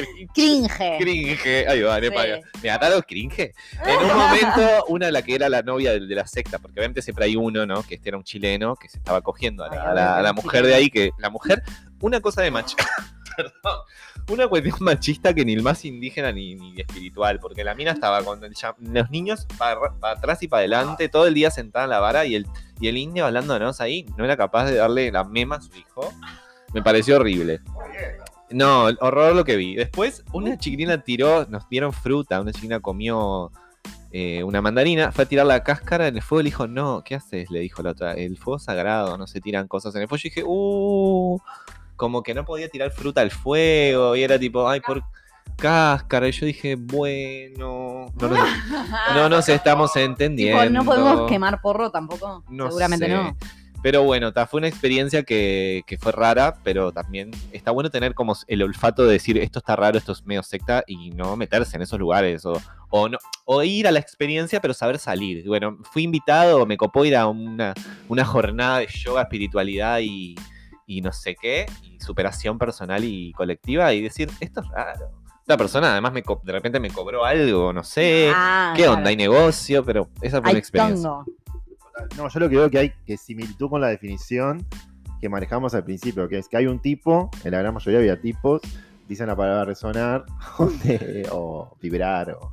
Cringe. 0.04 0.30
Cringe. 0.34 0.98
Cringe, 1.00 1.68
ahí 1.68 1.82
va, 1.82 2.00
Sí. 2.00 2.10
paga. 2.10 2.40
Me 2.62 2.70
ataron 2.70 3.02
cringe. 3.02 3.54
En 3.86 3.98
un 4.00 4.18
momento, 4.18 4.86
una 4.90 5.10
la 5.12 5.22
que 5.22 5.36
era 5.36 5.50
la 5.50 5.62
novia 5.62 5.94
de, 5.94 6.02
de 6.02 6.16
la 6.16 6.28
secta, 6.28 6.60
porque 6.60 6.80
obviamente 6.80 7.02
siempre 7.02 7.26
hay 7.26 7.36
uno, 7.36 7.66
¿no? 7.66 7.84
Que 7.84 7.96
este 7.96 8.10
era 8.10 8.18
un 8.18 8.24
chileno 8.24 8.76
que 8.76 8.90
se 8.90 8.98
estaba 8.98 9.22
cogiendo 9.22 9.64
a 9.64 9.68
la, 9.68 9.74
Ay, 9.74 9.80
a 9.80 9.84
obvio 9.84 9.94
la- 9.96 10.02
que 10.02 10.02
a 10.02 10.14
la 10.14 10.20
era 10.20 10.30
un 10.32 10.36
mujer 10.36 10.66
de 10.66 10.76
ahí, 10.76 10.90
que 10.90 11.12
la 11.18 11.30
mujer, 11.30 11.64
una 12.02 12.20
cosa 12.22 12.42
de 12.42 12.52
macho. 12.52 12.76
Perdón. 13.38 13.80
Una 14.30 14.48
cuestión 14.48 14.76
machista 14.82 15.34
que 15.34 15.46
ni 15.46 15.54
el 15.54 15.62
más 15.62 15.86
indígena 15.86 16.32
ni, 16.32 16.56
ni 16.56 16.82
espiritual, 16.82 17.40
porque 17.40 17.64
la 17.64 17.76
mina 17.76 17.92
estaba 17.92 18.24
con 18.24 18.44
el 18.44 18.54
los 18.82 19.10
niños 19.12 19.46
para 19.58 19.80
atrás 20.02 20.42
y 20.44 20.48
para 20.50 20.60
adelante, 20.62 21.08
todo 21.08 21.28
el 21.28 21.34
día 21.34 21.50
sentada 21.52 21.86
en 21.86 21.92
la 21.92 22.00
vara 22.00 22.26
y 22.26 22.36
el, 22.36 22.46
y 22.82 22.88
el 22.90 22.98
indio 22.98 23.26
hablándonos 23.26 23.80
ahí, 23.80 24.06
no 24.18 24.26
era 24.26 24.36
capaz 24.36 24.66
de 24.66 24.76
darle 24.76 25.12
la 25.12 25.24
mema 25.24 25.58
a 25.58 25.62
su 25.62 25.72
hijo. 25.78 26.12
Me 26.74 26.82
pareció 26.82 27.16
horrible. 27.18 27.62
No, 28.50 28.86
horror 29.00 29.36
lo 29.36 29.44
que 29.44 29.58
vi. 29.58 29.76
Después, 29.76 30.24
una 30.32 30.58
chiquilina 30.58 31.02
tiró, 31.04 31.46
nos 31.48 31.68
dieron 31.70 31.92
fruta, 31.92 32.40
una 32.40 32.52
chiquilina 32.52 32.80
comió 32.80 33.52
eh, 34.12 34.42
una 34.44 34.62
mandarina, 34.62 35.12
fue 35.12 35.26
a 35.26 35.28
tirar 35.28 35.46
la 35.46 35.64
cáscara 35.64 36.08
en 36.08 36.16
el 36.16 36.22
fuego 36.22 36.42
y 36.42 36.44
le 36.46 36.50
dijo, 36.50 36.68
no, 36.68 37.04
¿qué 37.04 37.16
haces? 37.16 37.52
Le 37.52 37.60
dijo 37.60 37.84
la 37.84 37.92
otra, 37.92 38.14
el 38.14 38.38
fuego 38.38 38.58
sagrado, 38.58 39.18
no 39.18 39.28
se 39.28 39.42
tiran 39.42 39.68
cosas 39.68 39.94
en 39.96 40.02
el 40.04 40.08
fuego. 40.08 40.22
Yo 40.24 40.30
dije, 40.30 40.44
uh, 40.46 41.40
como 41.98 42.24
que 42.24 42.34
no 42.34 42.46
podía 42.46 42.70
tirar 42.70 42.92
fruta 42.92 43.22
al 43.22 43.32
fuego 43.32 44.16
y 44.16 44.24
era 44.24 44.40
tipo, 44.40 44.68
ay, 44.68 44.80
por 44.80 45.04
cáscara. 45.58 46.30
Y 46.30 46.32
yo 46.32 46.46
dije, 46.46 46.76
bueno, 46.76 48.06
no 48.16 48.28
nos, 48.28 48.40
no 49.14 49.30
nos 49.30 49.50
estamos 49.50 49.94
entendiendo. 49.98 50.62
Tipo, 50.62 50.74
no 50.74 50.86
podemos 50.86 51.30
quemar 51.30 51.60
porro 51.62 51.92
tampoco. 51.92 52.44
No 52.50 52.68
Seguramente 52.68 53.08
sé. 53.08 53.14
no. 53.14 53.36
Pero 53.84 54.04
bueno, 54.04 54.34
ta, 54.34 54.48
fue 54.48 54.58
una 54.58 54.68
experiencia 54.68 55.24
que, 55.24 55.84
que 55.86 55.98
fue 55.98 56.12
rara, 56.12 56.56
pero 56.64 56.92
también 56.92 57.32
está 57.52 57.72
bueno 57.72 57.92
tener 57.92 58.16
como 58.16 58.36
el 58.48 58.64
olfato 58.64 59.06
de 59.06 59.14
decir 59.14 59.38
esto 59.38 59.60
está 59.60 59.76
raro, 59.76 59.98
esto 59.98 60.12
es 60.14 60.26
medio 60.26 60.44
secta 60.44 60.84
y 60.88 61.12
no 61.12 61.36
meterse 61.38 61.76
en 61.76 61.84
esos 61.84 62.00
lugares 62.00 62.46
o, 62.46 62.60
o, 62.90 63.08
no, 63.08 63.18
o 63.46 63.64
ir 63.64 63.88
a 63.88 63.92
la 63.92 64.00
experiencia 64.00 64.60
pero 64.62 64.74
saber 64.74 64.98
salir. 64.98 65.48
Bueno, 65.48 65.78
fui 65.92 66.04
invitado, 66.04 66.66
me 66.66 66.76
copó 66.78 67.06
ir 67.06 67.16
a 67.16 67.28
una, 67.28 67.74
una 68.10 68.26
jornada 68.26 68.80
de 68.80 68.88
yoga, 68.88 69.22
espiritualidad 69.22 70.00
y, 70.02 70.36
y 70.88 71.02
no 71.02 71.12
sé 71.12 71.36
qué, 71.36 71.68
y 71.84 72.00
superación 72.00 72.58
personal 72.58 73.04
y 73.04 73.32
colectiva 73.34 73.94
y 73.94 74.02
decir 74.02 74.30
esto 74.40 74.62
es 74.62 74.68
raro. 74.70 75.12
Esta 75.42 75.56
persona 75.56 75.92
además 75.92 76.12
me 76.12 76.24
de 76.44 76.52
repente 76.52 76.80
me 76.80 76.90
cobró 76.90 77.24
algo, 77.24 77.72
no 77.72 77.84
sé. 77.84 78.32
Ah, 78.36 78.74
¿Qué 78.76 78.84
claro. 78.84 78.98
onda? 78.98 79.12
Hay 79.12 79.16
negocio, 79.16 79.86
pero 79.86 80.10
esa 80.22 80.42
fue 80.42 80.50
una 80.50 80.60
experiencia. 80.60 81.10
tongo. 81.10 81.26
No, 82.18 82.28
yo 82.30 82.40
lo 82.40 82.50
que 82.50 82.56
veo 82.58 82.70
que 82.70 82.78
hay 82.80 82.92
que 83.06 83.18
similitud 83.18 83.70
con 83.70 83.82
la 83.82 83.88
definición 83.88 84.66
que 85.22 85.30
manejamos 85.30 85.74
al 85.74 85.84
principio, 85.84 86.28
que 86.30 86.38
es 86.38 86.48
que 86.48 86.58
hay 86.58 86.68
un 86.68 86.80
tipo, 86.80 87.30
en 87.44 87.52
la 87.52 87.60
gran 87.60 87.74
mayoría 87.74 88.00
había 88.00 88.22
tipos, 88.22 88.62
dicen 89.08 89.28
la 89.28 89.36
palabra 89.36 89.66
resonar 89.66 90.26
o, 90.60 90.66
de- 90.68 91.28
o 91.32 91.76
vibrar 91.82 92.32
o 92.32 92.52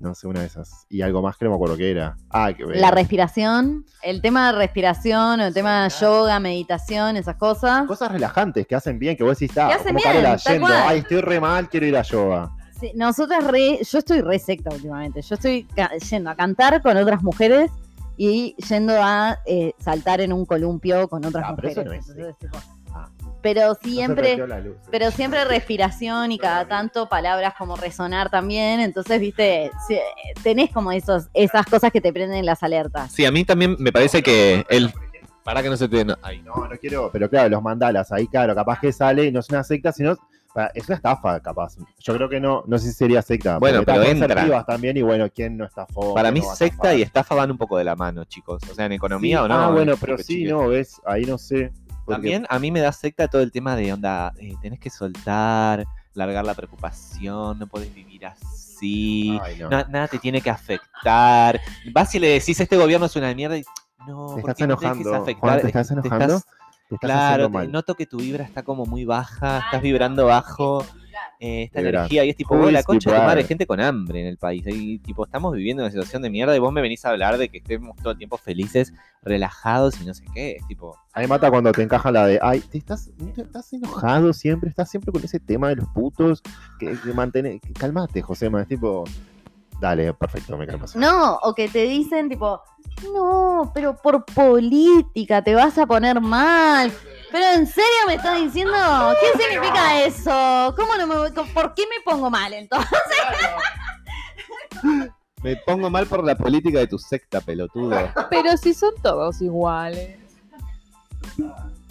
no 0.00 0.14
sé, 0.14 0.28
una 0.28 0.40
de 0.40 0.46
esas. 0.46 0.86
Y 0.88 1.02
algo 1.02 1.20
más 1.22 1.36
que 1.36 1.44
no 1.44 1.50
me 1.50 1.56
acuerdo 1.56 1.76
qué 1.76 1.90
era. 1.90 2.16
Ah, 2.30 2.52
que 2.56 2.64
La 2.64 2.92
respiración, 2.92 3.84
el 4.04 4.22
tema 4.22 4.52
de 4.52 4.58
respiración, 4.58 5.40
el 5.40 5.52
tema 5.52 5.82
de 5.82 5.90
yoga, 5.90 6.38
meditación, 6.38 7.16
esas 7.16 7.34
cosas. 7.34 7.84
Cosas 7.88 8.12
relajantes 8.12 8.64
que 8.68 8.76
hacen 8.76 9.00
bien, 9.00 9.16
que 9.16 9.24
vos 9.24 9.36
decís, 9.36 9.50
está, 9.50 9.76
Que 9.76 9.92
bien, 9.92 10.36
yendo, 10.46 10.60
cual. 10.68 10.82
ay, 10.86 10.98
estoy 11.00 11.20
re 11.20 11.40
mal, 11.40 11.68
quiero 11.68 11.86
ir 11.86 11.96
a 11.96 12.02
yoga. 12.02 12.48
Sí, 12.78 12.92
nosotras 12.94 13.44
re, 13.44 13.80
yo 13.82 13.98
estoy 13.98 14.20
re 14.20 14.38
secta 14.38 14.70
últimamente. 14.72 15.20
Yo 15.20 15.34
estoy 15.34 15.66
yendo 16.08 16.30
a 16.30 16.36
cantar 16.36 16.80
con 16.80 16.96
otras 16.96 17.20
mujeres 17.24 17.72
y 18.18 18.54
yendo 18.68 18.92
a 19.00 19.38
eh, 19.46 19.72
saltar 19.78 20.20
en 20.20 20.32
un 20.34 20.44
columpio 20.44 21.08
con 21.08 21.24
otras 21.24 21.44
Ah, 21.46 21.54
pero 21.56 21.68
eso 21.68 21.82
mujeres. 21.84 22.06
no 22.08 22.12
es 22.12 22.18
Entonces, 22.18 22.38
tipo, 22.38 22.58
Ah. 22.94 23.08
pero 23.42 23.74
siempre, 23.76 24.38
pero 24.90 25.10
siempre 25.10 25.44
respiración 25.44 26.32
y 26.32 26.38
cada 26.38 26.66
tanto 26.66 27.08
palabras 27.08 27.54
como 27.56 27.76
resonar 27.76 28.28
también. 28.30 28.80
Entonces, 28.80 29.20
viste, 29.20 29.70
si- 29.86 29.98
tenés 30.42 30.70
como 30.72 30.90
esos, 30.90 31.28
esas 31.34 31.64
cosas 31.66 31.92
que 31.92 32.00
te 32.00 32.12
prenden 32.12 32.44
las 32.46 32.62
alertas. 32.62 33.12
Sí, 33.12 33.24
a 33.24 33.30
mí 33.30 33.44
también 33.44 33.76
me 33.78 33.92
parece 33.92 34.22
que 34.22 34.64
el... 34.68 34.92
Para 35.44 35.62
que 35.62 35.68
no 35.70 35.76
se 35.76 35.88
te... 35.88 36.04
no. 36.04 36.16
No, 36.44 36.66
no 36.68 36.76
quiero, 36.80 37.10
pero 37.12 37.30
claro, 37.30 37.48
los 37.48 37.62
mandalas, 37.62 38.10
ahí 38.12 38.26
claro, 38.26 38.54
capaz 38.54 38.80
que 38.80 38.92
sale 38.92 39.26
y 39.26 39.32
no 39.32 39.40
es 39.40 39.48
una 39.50 39.62
secta, 39.64 39.92
sino 39.92 40.16
es 40.74 40.88
una 40.88 40.96
estafa, 40.96 41.40
capaz. 41.40 41.76
Yo 42.00 42.14
creo 42.14 42.28
que 42.28 42.40
no, 42.40 42.64
no 42.66 42.78
sé 42.78 42.88
si 42.88 42.92
sería 42.94 43.22
secta. 43.22 43.58
Bueno, 43.58 43.82
pero 43.84 44.02
entra. 44.02 44.64
también 44.64 44.96
y 44.96 45.02
bueno, 45.02 45.28
¿quién 45.32 45.56
no 45.56 45.64
estafó? 45.64 46.14
Para 46.14 46.30
¿Quién 46.32 46.42
mí 46.42 46.48
no 46.48 46.54
secta 46.54 46.94
y 46.94 47.02
estafa 47.02 47.34
van 47.34 47.50
un 47.50 47.58
poco 47.58 47.76
de 47.78 47.84
la 47.84 47.94
mano, 47.94 48.24
chicos. 48.24 48.62
O 48.70 48.74
sea, 48.74 48.86
en 48.86 48.92
economía 48.92 49.38
Sí, 49.38 49.44
o 49.44 49.48
no. 49.48 49.54
Ah, 49.54 49.70
bueno, 49.70 49.94
pero 50.00 50.18
sí, 50.18 50.44
no, 50.44 50.68
ves, 50.68 51.00
ahí 51.06 51.24
no 51.24 51.38
sé. 51.38 51.72
porque- 52.04 52.14
También 52.14 52.46
a 52.48 52.58
mí 52.58 52.70
me 52.70 52.80
da 52.80 52.90
secta 52.92 53.28
todo 53.28 53.42
el 53.42 53.52
tema 53.52 53.76
de 53.76 53.92
onda, 53.92 54.32
eh, 54.38 54.54
tenés 54.62 54.80
que 54.80 54.90
soltar, 54.90 55.84
largar 56.14 56.44
la 56.44 56.54
preocupación, 56.54 57.58
no 57.58 57.66
podés 57.66 57.94
vivir 57.94 58.26
así, 58.26 59.38
Ay, 59.42 59.58
no. 59.58 59.68
na- 59.68 59.86
nada 59.88 60.08
te 60.08 60.18
tiene 60.18 60.40
que 60.40 60.50
afectar. 60.50 61.60
Vas 61.92 62.14
y 62.14 62.18
le 62.18 62.28
decís, 62.28 62.58
este 62.58 62.76
gobierno 62.76 63.06
es 63.06 63.14
una 63.16 63.32
mierda 63.34 63.56
y 63.58 63.62
no, 64.06 64.26
Te 64.34 64.40
¿por 64.40 64.50
estás 64.50 64.56
qué 64.56 64.66
no 64.66 64.76
te 64.76 64.86
dejes 64.86 65.06
enojando. 65.06 65.34
Juan, 65.40 65.60
¿te 65.60 65.66
estás 65.66 65.90
enojando? 65.90 66.40
Estás- 66.94 67.00
Te 67.00 67.06
estás 67.06 67.10
claro, 67.10 67.44
haciendo 67.44 67.48
te- 67.48 67.64
mal. 67.66 67.72
noto 67.72 67.94
que 67.94 68.06
tu 68.06 68.16
vibra 68.18 68.44
está 68.44 68.62
como 68.62 68.84
muy 68.86 69.04
baja, 69.04 69.58
estás 69.58 69.82
vibrando 69.82 70.26
bajo. 70.26 70.84
eh, 71.40 71.64
esta 71.64 71.80
energía 71.80 72.24
y 72.24 72.30
es 72.30 72.36
tipo, 72.36 72.54
"Oh, 72.56 72.68
la 72.70 72.82
concha 72.82 73.12
de 73.12 73.18
madre, 73.18 73.44
gente 73.44 73.64
con 73.64 73.80
hambre 73.80 74.20
en 74.22 74.26
el 74.26 74.38
país. 74.38 74.64
Y 74.66 74.98
tipo, 74.98 75.24
estamos 75.24 75.54
viviendo 75.54 75.84
una 75.84 75.90
situación 75.90 76.20
de 76.22 76.30
mierda 76.30 76.54
y 76.56 76.58
vos 76.58 76.72
me 76.72 76.80
venís 76.80 77.04
a 77.04 77.10
hablar 77.10 77.38
de 77.38 77.48
que 77.48 77.58
estemos 77.58 77.96
todo 77.96 78.10
el 78.12 78.18
tiempo 78.18 78.36
felices, 78.38 78.92
relajados 79.22 80.00
y 80.00 80.06
no 80.06 80.14
sé 80.14 80.24
qué. 80.34 80.56
Es 80.56 80.66
tipo, 80.66 80.96
A 81.12 81.20
mí 81.20 81.26
mata 81.28 81.48
cuando 81.50 81.70
te 81.72 81.82
encaja 81.82 82.10
la 82.10 82.26
de, 82.26 82.40
ay, 82.42 82.58
te 82.60 82.78
estás, 82.78 83.10
te 83.34 83.42
estás 83.42 83.72
enojado 83.72 84.32
siempre, 84.32 84.68
estás 84.68 84.90
siempre 84.90 85.12
con 85.12 85.22
ese 85.22 85.38
tema 85.38 85.68
de 85.68 85.76
los 85.76 85.88
putos, 85.90 86.42
que, 86.80 86.86
que 86.86 87.60
que 87.60 87.72
calmate, 87.72 88.20
Josema, 88.22 88.62
es 88.62 88.68
tipo, 88.68 89.04
dale, 89.80 90.12
perfecto, 90.14 90.56
me 90.56 90.66
calmas. 90.66 90.94
No, 90.96 91.36
o 91.42 91.54
que 91.54 91.68
te 91.68 91.84
dicen 91.84 92.28
tipo, 92.28 92.62
no, 93.12 93.70
pero 93.74 93.96
por 93.96 94.24
política 94.24 95.42
te 95.42 95.54
vas 95.54 95.78
a 95.78 95.86
poner 95.86 96.20
mal. 96.20 96.92
Pero 97.30 97.46
en 97.54 97.66
serio 97.66 98.06
me 98.06 98.14
estás 98.14 98.40
diciendo, 98.40 98.74
¿qué 99.20 99.42
significa 99.42 100.02
eso? 100.04 100.74
¿Cómo 100.76 100.96
no 100.96 101.06
me 101.06 101.16
voy, 101.16 101.30
¿Por 101.30 101.74
qué 101.74 101.82
me 101.82 102.02
pongo 102.04 102.30
mal 102.30 102.52
entonces? 102.54 102.90
me 105.42 105.56
pongo 105.56 105.90
mal 105.90 106.06
por 106.06 106.24
la 106.24 106.36
política 106.36 106.78
de 106.78 106.86
tu 106.86 106.98
secta, 106.98 107.40
pelotudo. 107.40 107.96
Pero 108.30 108.56
si 108.56 108.74
son 108.74 108.94
todos 109.02 109.40
iguales. 109.42 110.18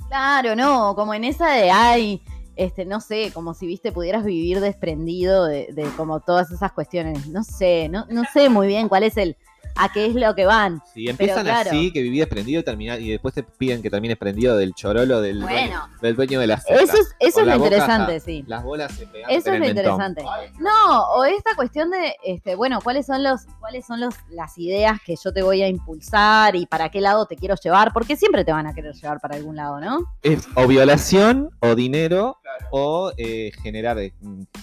Claro, 0.08 0.56
no, 0.56 0.96
como 0.96 1.14
en 1.14 1.26
esa 1.26 1.52
de 1.52 1.70
ay, 1.70 2.24
este, 2.58 2.86
no 2.86 3.00
sé, 3.02 3.32
como 3.34 3.54
si 3.54 3.68
viste 3.68 3.92
pudieras 3.92 4.24
vivir 4.24 4.60
desprendido 4.60 5.46
de, 5.46 5.70
de 5.72 5.84
como 5.96 6.20
todas 6.20 6.52
esas 6.52 6.72
cuestiones. 6.72 7.28
No 7.28 7.44
sé, 7.44 7.90
no, 7.90 8.06
no 8.10 8.24
sé 8.34 8.50
muy 8.50 8.68
bien 8.68 8.90
cuál 8.90 9.04
es 9.04 9.18
el, 9.18 9.38
a 9.80 9.92
qué 9.92 10.06
es 10.08 10.16
lo 10.16 10.34
que 10.36 10.46
van. 10.46 10.82
Si 10.94 11.08
empiezan 11.08 11.44
claro. 11.46 11.70
así, 11.70 11.92
que 11.92 12.02
viví 12.02 12.20
desprendido 12.20 12.62
y, 12.62 12.64
termina- 12.64 12.98
y 13.00 13.10
después 13.10 13.34
te 13.34 13.44
piden 13.44 13.82
que 13.82 13.90
termines 13.90 14.18
prendido 14.18 14.58
del 14.58 14.74
chorolo 14.74 15.22
del, 15.22 15.40
dueño, 15.42 15.56
Bueno, 15.56 15.90
del 16.02 16.16
dueño 16.16 16.40
de 16.40 16.48
la 16.48 16.58
secta. 16.60 16.82
eso 16.82 16.98
es, 16.98 17.16
eso 17.20 17.42
es 17.42 17.48
lo 17.48 17.56
interesante, 17.56 18.20
sí. 18.20 18.44
Las 18.48 18.64
bolas 18.64 18.92
se 18.94 19.06
pegan 19.08 19.30
Eso 19.30 19.50
en 19.50 19.56
es 19.56 19.60
lo 19.62 19.68
interesante. 19.68 20.24
No, 20.60 21.04
o 21.14 21.26
esta 21.26 21.56
cuestión 21.56 21.90
de, 21.92 22.16
este, 22.24 22.56
bueno, 22.56 22.80
cuáles 22.82 23.06
son 23.06 23.24
los, 23.24 23.42
cuáles 23.60 23.86
son 23.86 24.00
los, 24.00 24.16
las 24.30 24.58
ideas 24.58 25.00
que 25.06 25.16
yo 25.22 25.32
te 25.32 25.42
voy 25.44 25.62
a 25.62 25.68
impulsar 25.68 26.56
y 26.56 26.66
para 26.66 26.90
qué 26.90 27.02
lado 27.02 27.26
te 27.26 27.36
quiero 27.36 27.56
llevar, 27.56 27.94
porque 27.94 28.16
siempre 28.16 28.44
te 28.44 28.52
van 28.52 28.68
a 28.68 28.74
querer 28.74 28.94
llevar 28.96 29.20
para 29.20 29.36
algún 29.36 29.56
lado, 29.56 29.80
¿no? 29.80 30.00
Es 30.24 30.48
o 30.56 30.68
violación, 30.68 31.50
o 31.60 31.76
dinero, 31.76 32.38
o 32.72 33.12
eh, 33.18 33.52
generar 33.62 34.00
eh, 34.00 34.14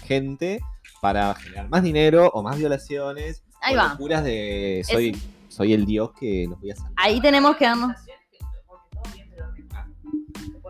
gente 0.05 0.61
para 1.01 1.35
generar 1.35 1.69
más 1.69 1.83
dinero 1.83 2.31
o 2.33 2.43
más 2.43 2.59
violaciones. 2.59 3.44
Ahí 3.65 3.75
va. 3.77 3.89
locuras 3.91 4.23
de 4.25 4.83
soy, 4.89 5.17
soy 5.49 5.73
el 5.73 5.87
dios 5.87 6.13
que 6.19 6.47
los 6.49 6.61
voy 6.61 6.71
a 6.73 6.77
salvar. 6.77 6.93
Ahí 6.97 7.21
tenemos 7.21 7.57
que 7.57 7.65
darnos. 7.65 7.93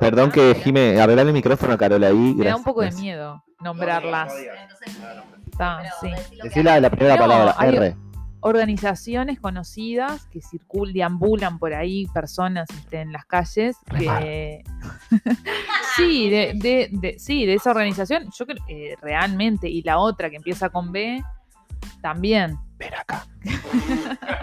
Perdón 0.00 0.30
que 0.30 0.54
Jime, 0.62 1.00
arreglar 1.00 1.26
el 1.26 1.32
micrófono 1.32 1.72
a 1.74 1.78
Carola 1.78 2.08
ahí. 2.08 2.34
Me 2.34 2.46
da 2.46 2.56
un 2.56 2.64
poco 2.64 2.82
de 2.82 2.90
miedo 2.92 3.42
nombrarlas. 3.60 4.32
Está, 5.50 5.82
sí. 6.00 6.10
Decí 6.42 6.62
la, 6.62 6.80
la 6.80 6.90
primera 6.90 7.14
No, 7.14 7.20
palabra, 7.22 7.56
R. 7.60 7.96
Organizaciones 8.40 9.40
conocidas 9.40 10.26
que 10.26 10.42
circul, 10.42 10.92
deambulan 10.92 11.58
por 11.58 11.72
ahí, 11.72 12.06
personas 12.12 12.68
este, 12.70 13.00
en 13.00 13.12
las 13.12 13.24
calles 13.24 13.76
que. 13.96 14.62
sí, 15.96 16.28
de, 16.28 16.52
de- 16.56 16.88
de- 16.92 17.18
sí, 17.18 17.46
de 17.46 17.54
esa 17.54 17.70
organización, 17.70 18.28
yo 18.36 18.44
creo 18.44 18.62
eh, 18.68 18.96
realmente, 19.00 19.68
y 19.70 19.80
la 19.82 19.96
otra 19.98 20.28
que 20.28 20.36
empieza 20.36 20.68
con 20.68 20.92
B, 20.92 21.22
también. 22.02 22.58
Ven 22.84 22.94
acá. 22.94 23.26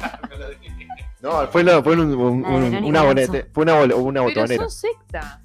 No, 1.22 1.48
fue, 1.50 1.64
no, 1.64 1.84
fue 1.84 1.94
un, 1.94 2.00
un- 2.16 2.44
un- 2.46 2.84
una 2.84 3.04
bonete, 3.04 3.48
fue 3.54 3.62
una, 3.64 3.76
una 3.76 3.94
Pero 3.94 4.24
botonera. 4.24 4.64
son 4.64 4.72
sectas. 4.72 5.40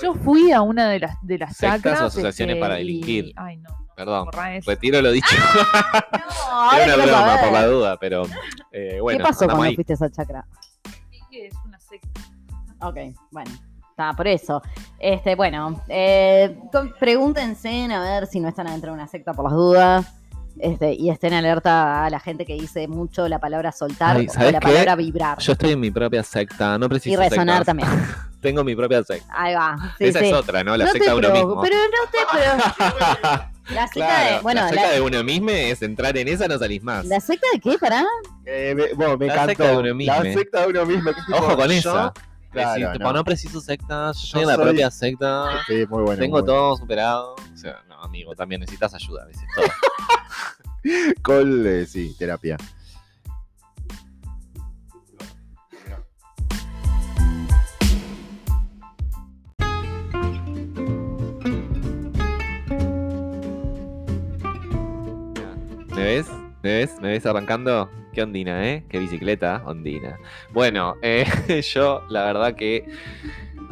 Yo 0.00 0.14
fui 0.14 0.52
a 0.52 0.62
una 0.62 0.88
de 0.88 1.00
las 1.00 1.16
de 1.20 1.36
las 1.38 1.56
Sectas 1.56 2.00
o 2.00 2.04
asociaciones 2.06 2.54
este, 2.54 2.60
para 2.60 2.76
y- 2.78 2.84
delinquir. 2.86 3.32
Ay, 3.36 3.56
no. 3.56 3.70
Perdón, 3.96 4.28
retiro 4.64 5.02
lo 5.02 5.10
dicho. 5.10 5.34
No, 6.50 6.60
ahora 6.70 6.84
Era 6.84 6.94
una 6.94 7.04
broma 7.06 7.36
por 7.42 7.52
la 7.52 7.66
duda, 7.66 7.96
pero 7.98 8.22
eh, 8.72 8.98
bueno, 9.00 9.18
¿Qué 9.18 9.24
pasó 9.24 9.46
cuando 9.46 9.64
ahí. 9.64 9.74
fuiste 9.74 9.92
a 9.92 9.96
esa 9.96 10.10
chacra? 10.10 10.46
Que 11.30 11.46
es 11.48 11.54
una 11.64 11.78
secta. 11.80 12.20
Ok, 12.80 12.96
bueno. 13.30 13.50
Está, 13.90 14.12
por 14.14 14.26
eso. 14.28 14.62
Este, 14.98 15.34
bueno, 15.34 15.82
eh, 15.88 16.56
pregúntense 17.00 17.92
a 17.92 18.00
ver 18.00 18.26
si 18.26 18.38
no 18.40 18.48
están 18.48 18.68
adentro 18.68 18.90
de 18.92 18.94
una 18.94 19.06
secta 19.08 19.32
por 19.34 19.44
las 19.46 19.54
dudas. 19.54 20.06
Este, 20.58 20.92
y 20.94 21.08
estén 21.10 21.32
alerta 21.32 22.04
a 22.04 22.10
la 22.10 22.20
gente 22.20 22.44
que 22.44 22.54
dice 22.54 22.86
mucho 22.88 23.28
la 23.28 23.38
palabra 23.38 23.72
soltar 23.72 24.16
Ay, 24.16 24.26
o 24.28 24.32
¿sabes 24.32 24.52
la 24.52 24.58
qué? 24.60 24.66
palabra 24.68 24.96
vibrar. 24.96 25.38
Yo 25.38 25.52
estoy 25.52 25.70
en 25.72 25.80
mi 25.80 25.90
propia 25.90 26.22
secta, 26.22 26.76
no 26.76 26.88
preciso 26.88 27.14
y 27.14 27.28
resonar 27.28 27.64
sectas. 27.64 27.66
también. 27.66 27.88
Tengo 28.42 28.64
mi 28.64 28.74
propia 28.74 29.02
secta. 29.02 29.26
Ahí 29.36 29.54
va. 29.54 29.76
Sí, 29.98 30.04
Esa 30.04 30.18
sí. 30.20 30.26
es 30.26 30.32
otra, 30.34 30.64
¿no? 30.64 30.76
La 30.76 30.86
No 30.86 30.92
secta 30.92 31.10
de 31.12 31.16
uno 31.18 31.30
mismo. 31.30 31.60
Pero 31.62 31.76
no 31.76 32.10
te 32.10 32.18
pero 32.32 33.44
La 33.74 33.86
secta 33.86 33.92
Claro, 33.94 34.36
de. 34.36 34.40
Bueno, 34.42 34.60
la 34.62 34.66
la, 34.66 34.72
secta 34.72 34.90
de 34.90 35.00
uno 35.00 35.24
mismo 35.24 35.50
es 35.50 35.82
entrar 35.82 36.16
en 36.16 36.26
esa, 36.28 36.48
no 36.48 36.58
salís 36.58 36.82
más. 36.82 37.04
¿la 37.06 37.20
secta 37.20 37.46
de 37.52 37.60
qué? 37.60 37.78
Pará. 37.78 38.04
Eh, 38.44 38.74
me- 38.76 38.92
bueno, 38.94 39.16
me 39.16 39.26
La 39.26 39.32
encantó. 39.34 39.50
secta 39.50 39.68
de 39.70 39.76
uno 39.76 39.94
mismo. 39.94 40.14
La 40.14 40.32
secta 40.32 40.60
de 40.62 40.66
uno 40.68 40.86
mismo. 40.86 41.10
que 41.12 41.32
Ojo 41.34 41.56
con 41.56 41.66
yo- 41.68 41.72
esa. 41.72 42.12
Claro, 42.52 42.98
no. 42.98 43.12
no. 43.12 43.24
preciso 43.24 43.60
secta, 43.60 44.10
yo 44.12 44.20
Yo 44.34 44.40
en 44.40 44.46
la 44.48 44.54
soy- 44.56 44.64
propia 44.64 44.90
secta, 44.90 45.44
Sí, 45.68 45.86
muy 45.88 46.02
bueno. 46.02 46.18
tengo 46.20 46.38
muy 46.38 46.42
bueno. 46.42 46.44
todo 46.46 46.76
superado. 46.78 47.34
O 47.36 47.56
sea, 47.56 47.76
no, 48.00 48.04
amigo, 48.04 48.34
también 48.34 48.60
necesitas 48.60 48.94
ayuda, 48.94 49.26
dices 49.26 49.44
todo. 49.54 49.66
Con, 51.22 51.66
eh, 51.66 51.86
sí, 51.86 52.14
terapia. 52.18 52.56
¿Me 65.94 66.04
ves? 66.04 66.28
¿Me 66.62 66.72
ves? 66.72 67.00
¿Me 67.00 67.08
ves 67.08 67.26
arrancando? 67.26 67.90
Qué 68.14 68.22
ondina, 68.22 68.66
¿eh? 68.66 68.84
Qué 68.88 68.98
bicicleta, 68.98 69.62
ondina. 69.66 70.18
Bueno, 70.52 70.96
eh, 71.02 71.26
yo 71.74 72.02
la 72.08 72.24
verdad 72.24 72.54
que... 72.54 72.86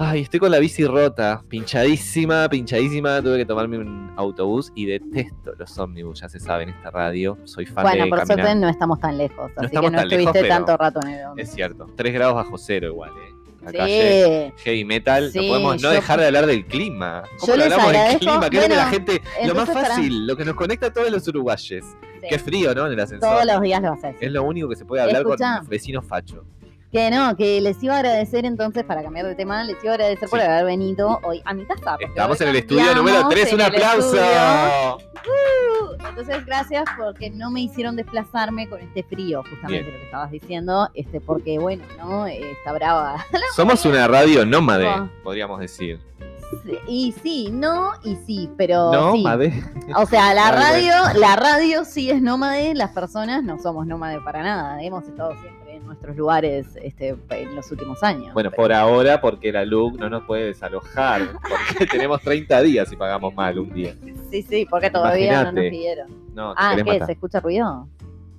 Ay, 0.01 0.21
estoy 0.23 0.39
con 0.39 0.53
la 0.53 0.59
bici 0.61 0.85
rota, 0.85 1.43
pinchadísima, 1.49 2.49
pinchadísima. 2.49 3.21
Tuve 3.21 3.39
que 3.39 3.45
tomarme 3.45 3.79
un 3.79 4.13
autobús 4.17 4.71
y 4.77 4.87
detesto 4.87 5.53
los 5.59 5.77
ómnibus, 5.77 6.21
ya 6.21 6.29
se 6.29 6.39
sabe 6.39 6.63
en 6.65 6.69
esta 6.71 6.91
radio. 6.91 7.37
Soy 7.45 7.67
fan 7.67 7.83
Bueno, 7.83 8.05
de 8.05 8.11
por 8.11 8.19
caminar. 8.21 8.39
suerte 8.47 8.61
no 8.61 8.69
estamos 8.69 9.01
tan 9.01 9.19
lejos. 9.19 9.51
así 9.57 9.67
estamos 9.67 9.91
que 9.91 9.97
no 9.97 10.05
lejos, 10.05 10.27
estuviste 10.27 10.49
tanto 10.49 10.77
rato 10.77 11.01
en 11.03 11.09
el 11.09 11.21
Es 11.37 11.51
cierto, 11.53 11.87
3 11.97 12.15
grados 12.15 12.37
bajo 12.37 12.57
cero 12.59 12.87
igual, 12.89 13.11
¿eh? 13.11 13.35
La 13.65 13.73
calle, 13.73 14.53
Sí. 14.57 14.63
heavy 14.65 14.85
metal, 14.85 15.31
Sí, 15.33 15.41
no 15.41 15.49
podemos 15.49 15.75
no 15.83 15.89
yo- 15.89 15.91
dejar 15.91 16.21
de 16.21 16.27
hablar 16.27 16.47
del 16.47 16.65
clima. 16.65 17.23
¿Cómo 17.41 17.53
Yo 17.55 17.59
no 17.59 17.65
les 17.65 17.73
hablamos 17.73 17.87
del 17.93 17.97
agradezco- 18.01 18.19
clima? 18.21 18.35
Es 18.35 18.41
lo 18.45 18.51
que 18.51 18.57
la 18.69 18.75
bueno, 18.77 18.91
gente... 18.93 19.23
Lo 19.47 19.55
más 19.57 19.71
fácil, 19.73 20.27
lo 20.29 20.37
que 20.37 20.45
nos 20.45 20.55
conecta 20.55 20.87
a 20.87 20.93
todos 20.93 21.11
los 21.11 21.27
uruguayes. 21.27 21.85
Sí. 21.85 22.27
Qué 22.31 22.39
frío, 22.39 22.73
¿no? 22.75 22.87
En 22.87 22.93
el 22.93 23.01
ascensor. 23.01 23.29
Todos 23.31 23.45
los 23.47 23.61
días 23.61 23.83
lo 23.83 23.93
haces. 23.93 24.15
Es 24.21 24.31
lo 24.31 24.45
único 24.45 24.69
que 24.69 24.77
se 24.77 24.85
puede 24.85 25.03
hablar 25.03 25.23
Escuchá. 25.23 25.59
con 25.59 25.69
vecinos 25.69 26.05
facho. 26.07 26.45
Que 26.91 27.11
no, 27.11 27.37
que 27.37 27.61
les 27.61 27.83
iba 27.83 27.95
a 27.95 27.99
agradecer 27.99 28.47
entonces, 28.47 28.83
para 28.85 29.03
cambiar 29.03 29.27
de 29.27 29.35
tema, 29.35 29.63
les 29.63 29.77
iba 29.85 29.93
a 29.93 29.95
agradecer 29.97 30.27
por 30.29 30.39
Sí. 30.41 30.47
haber 30.47 30.65
venido 30.65 31.21
hoy 31.23 31.43
a 31.45 31.53
mi 31.53 31.67
casa. 31.67 31.97
Estamos 32.01 32.41
en 32.41 32.49
el 32.49 32.57
estudio 32.57 32.95
número 32.95 33.29
3, 33.29 33.49
en 33.49 33.55
un 33.57 33.61
aplauso. 33.61 34.17
Uh, 34.97 36.07
Entonces, 36.09 36.47
gracias 36.47 36.85
porque 36.97 37.29
no 37.29 37.51
me 37.51 37.61
hicieron 37.61 37.95
desplazarme 37.97 38.69
con 38.69 38.81
este 38.81 39.03
frío, 39.03 39.43
justamente 39.43 39.83
Bien. 39.83 39.93
lo 39.93 39.99
que 39.99 40.05
estabas 40.07 40.31
diciendo, 40.31 40.89
este, 40.95 41.21
porque 41.21 41.59
bueno, 41.59 41.85
¿no? 41.99 42.27
Está 42.27 42.73
brava. 42.73 43.25
Somos 43.55 43.85
una 43.85 44.09
radio 44.09 44.47
nómade, 44.47 44.89
podríamos 45.23 45.61
decir. 45.61 46.01
Y 46.87 47.15
sí, 47.23 47.51
no, 47.53 47.93
y 48.03 48.17
sí, 48.27 48.49
pero 48.57 48.91
sí. 49.13 49.23
Nómade. 49.23 49.63
O 49.97 50.07
sea, 50.07 50.33
la 50.33 50.51
radio, 50.53 50.95
la 51.17 51.37
radio 51.37 51.85
sí 51.85 52.11
es 52.11 52.23
nómade, 52.23 52.75
las 52.75 52.91
personas 52.93 53.43
no 53.43 53.59
somos 53.59 53.87
nómade 53.87 54.21
para 54.23 54.43
nada. 54.43 54.83
Hemos 54.83 55.05
estado 55.05 55.33
siempre 55.43 55.68
nuestros 55.99 56.17
lugares 56.17 56.67
este, 56.83 57.17
en 57.31 57.55
los 57.57 57.71
últimos 57.73 58.03
años. 58.03 58.33
Bueno, 58.33 58.51
Pero- 58.51 58.63
por 58.63 58.73
ahora, 58.73 59.21
porque 59.21 59.51
la 59.53 59.65
LUC 59.65 59.99
no 59.99 60.09
nos 60.09 60.23
puede 60.25 60.47
desalojar. 60.47 61.23
Porque 61.33 61.87
tenemos 61.91 62.21
30 62.23 62.61
días 62.63 62.93
y 62.93 62.97
pagamos 62.97 63.35
mal 63.35 63.59
un 63.59 63.73
día. 63.73 63.95
Sí, 64.31 64.43
sí, 64.43 64.67
porque 64.69 64.91
todavía 64.91 65.45
no 65.45 65.53
nos 65.53 65.65
pidieron. 65.65 66.09
No, 66.35 66.55
Ah, 66.57 66.75
¿qué? 66.77 66.85
matar. 66.85 67.07
¿Se 67.07 67.13
escucha 67.13 67.41
ruido? 67.41 67.89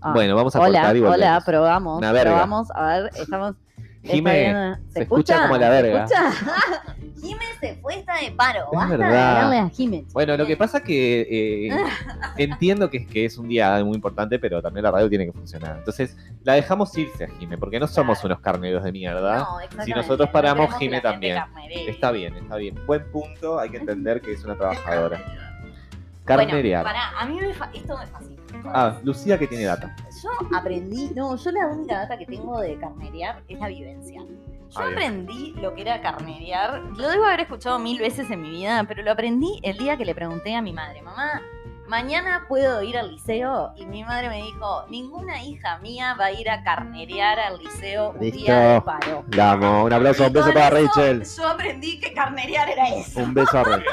Ah. 0.01 0.13
Bueno, 0.13 0.35
vamos 0.35 0.55
a 0.55 0.59
hola, 0.61 0.79
cortar 0.79 0.95
y 0.95 0.99
hola, 1.01 1.09
volvemos. 1.11 1.43
probamos. 1.43 1.97
Una 1.97 2.11
verga. 2.13 2.31
Probamos, 2.31 2.67
a 2.73 2.87
ver, 2.99 3.09
estamos. 3.15 3.55
Jime, 4.03 4.75
se 4.89 5.01
escucha 5.01 5.41
como 5.43 5.57
la 5.57 5.67
¿Se 5.75 5.81
verga. 5.81 6.05
escucha? 6.05 6.31
Jime 7.21 7.43
se 7.59 7.75
fue 7.75 7.95
está 7.99 8.15
de 8.17 8.31
paro. 8.31 8.61
Es 8.71 8.77
Basta 8.77 8.91
de 8.91 8.97
verdad. 8.97 9.41
darle 9.41 9.57
a 9.59 9.69
Jime. 9.69 10.05
Bueno, 10.13 10.37
lo 10.37 10.45
que 10.45 10.55
pasa 10.55 10.81
que 10.81 11.67
eh, 11.67 11.83
entiendo 12.37 12.89
que 12.89 12.97
es, 12.97 13.07
que 13.07 13.25
es 13.25 13.37
un 13.37 13.49
día 13.49 13.83
muy 13.83 13.95
importante, 13.95 14.39
pero 14.39 14.61
también 14.61 14.83
la 14.85 14.91
radio 14.91 15.09
tiene 15.09 15.25
que 15.25 15.33
funcionar. 15.33 15.75
Entonces, 15.79 16.15
la 16.43 16.53
dejamos 16.53 16.97
irse 16.97 17.25
a 17.25 17.27
Jime, 17.39 17.57
porque 17.57 17.77
no 17.79 17.87
somos 17.87 18.23
unos 18.23 18.39
carneros 18.39 18.83
de 18.85 18.91
mierda. 18.93 19.37
No, 19.39 19.59
exactamente, 19.59 19.95
nosotros 19.99 20.27
no 20.29 20.31
paramos, 20.31 20.57
queremos 20.75 20.79
que 20.79 20.85
Jime 20.85 20.91
la 20.95 21.01
gente 21.01 21.11
también. 21.11 21.35
carneree. 21.37 21.89
Está 21.89 22.11
bien, 22.11 22.35
está 22.37 22.55
bien. 22.55 22.75
Buen 22.85 23.11
punto, 23.11 23.59
hay 23.59 23.69
que 23.69 23.77
entender 23.77 24.21
que 24.21 24.31
es 24.31 24.43
una 24.45 24.55
trabajadora. 24.55 25.17
Bueno, 25.17 26.43
Carnerear. 26.47 26.83
pará, 26.83 27.09
a 27.19 27.25
mí 27.25 27.39
me 27.41 27.53
fa- 27.53 27.71
esto 27.73 27.97
me 27.97 28.05
fascina. 28.05 28.39
Ah, 28.65 28.97
Lucía 29.03 29.37
que 29.39 29.47
tiene 29.47 29.63
data. 29.63 29.95
Yo 30.23 30.29
aprendí, 30.57 31.11
no, 31.15 31.35
yo 31.35 31.51
la 31.51 31.67
única 31.67 31.99
data 31.99 32.17
que 32.17 32.25
tengo 32.25 32.59
de 32.59 32.77
carnerear 32.77 33.41
es 33.47 33.59
la 33.59 33.67
vivencia. 33.67 34.21
Yo 34.21 34.79
Ah, 34.81 34.89
aprendí 34.91 35.53
lo 35.61 35.73
que 35.73 35.81
era 35.81 35.99
carnerear, 36.01 36.81
lo 36.95 37.09
debo 37.09 37.25
haber 37.25 37.41
escuchado 37.41 37.79
mil 37.79 37.97
veces 37.99 38.29
en 38.29 38.41
mi 38.41 38.51
vida, 38.51 38.83
pero 38.87 39.01
lo 39.01 39.11
aprendí 39.11 39.59
el 39.63 39.77
día 39.77 39.97
que 39.97 40.05
le 40.05 40.13
pregunté 40.13 40.55
a 40.55 40.61
mi 40.61 40.73
madre, 40.73 41.01
mamá, 41.01 41.41
mañana 41.87 42.45
puedo 42.47 42.83
ir 42.83 42.95
al 42.95 43.09
liceo, 43.09 43.71
y 43.75 43.87
mi 43.87 44.03
madre 44.03 44.29
me 44.29 44.43
dijo, 44.43 44.85
ninguna 44.89 45.41
hija 45.41 45.79
mía 45.79 46.15
va 46.19 46.25
a 46.25 46.31
ir 46.33 46.47
a 46.51 46.61
carnerear 46.63 47.39
al 47.39 47.57
liceo 47.57 48.11
un 48.11 48.19
Listo. 48.19 48.37
día 48.41 48.59
de 48.73 48.81
paro. 48.81 49.23
Amo. 49.41 49.85
Un 49.85 49.93
aplauso, 49.93 50.27
un 50.27 50.33
beso 50.33 50.53
para 50.53 50.77
eso 50.79 50.87
Rachel. 50.95 51.23
Yo 51.25 51.47
aprendí 51.47 51.99
que 51.99 52.13
carnerear 52.13 52.69
era 52.69 52.89
eso. 52.89 53.21
Un 53.21 53.33
beso 53.33 53.57
a 53.57 53.63
Rachel. 53.63 53.85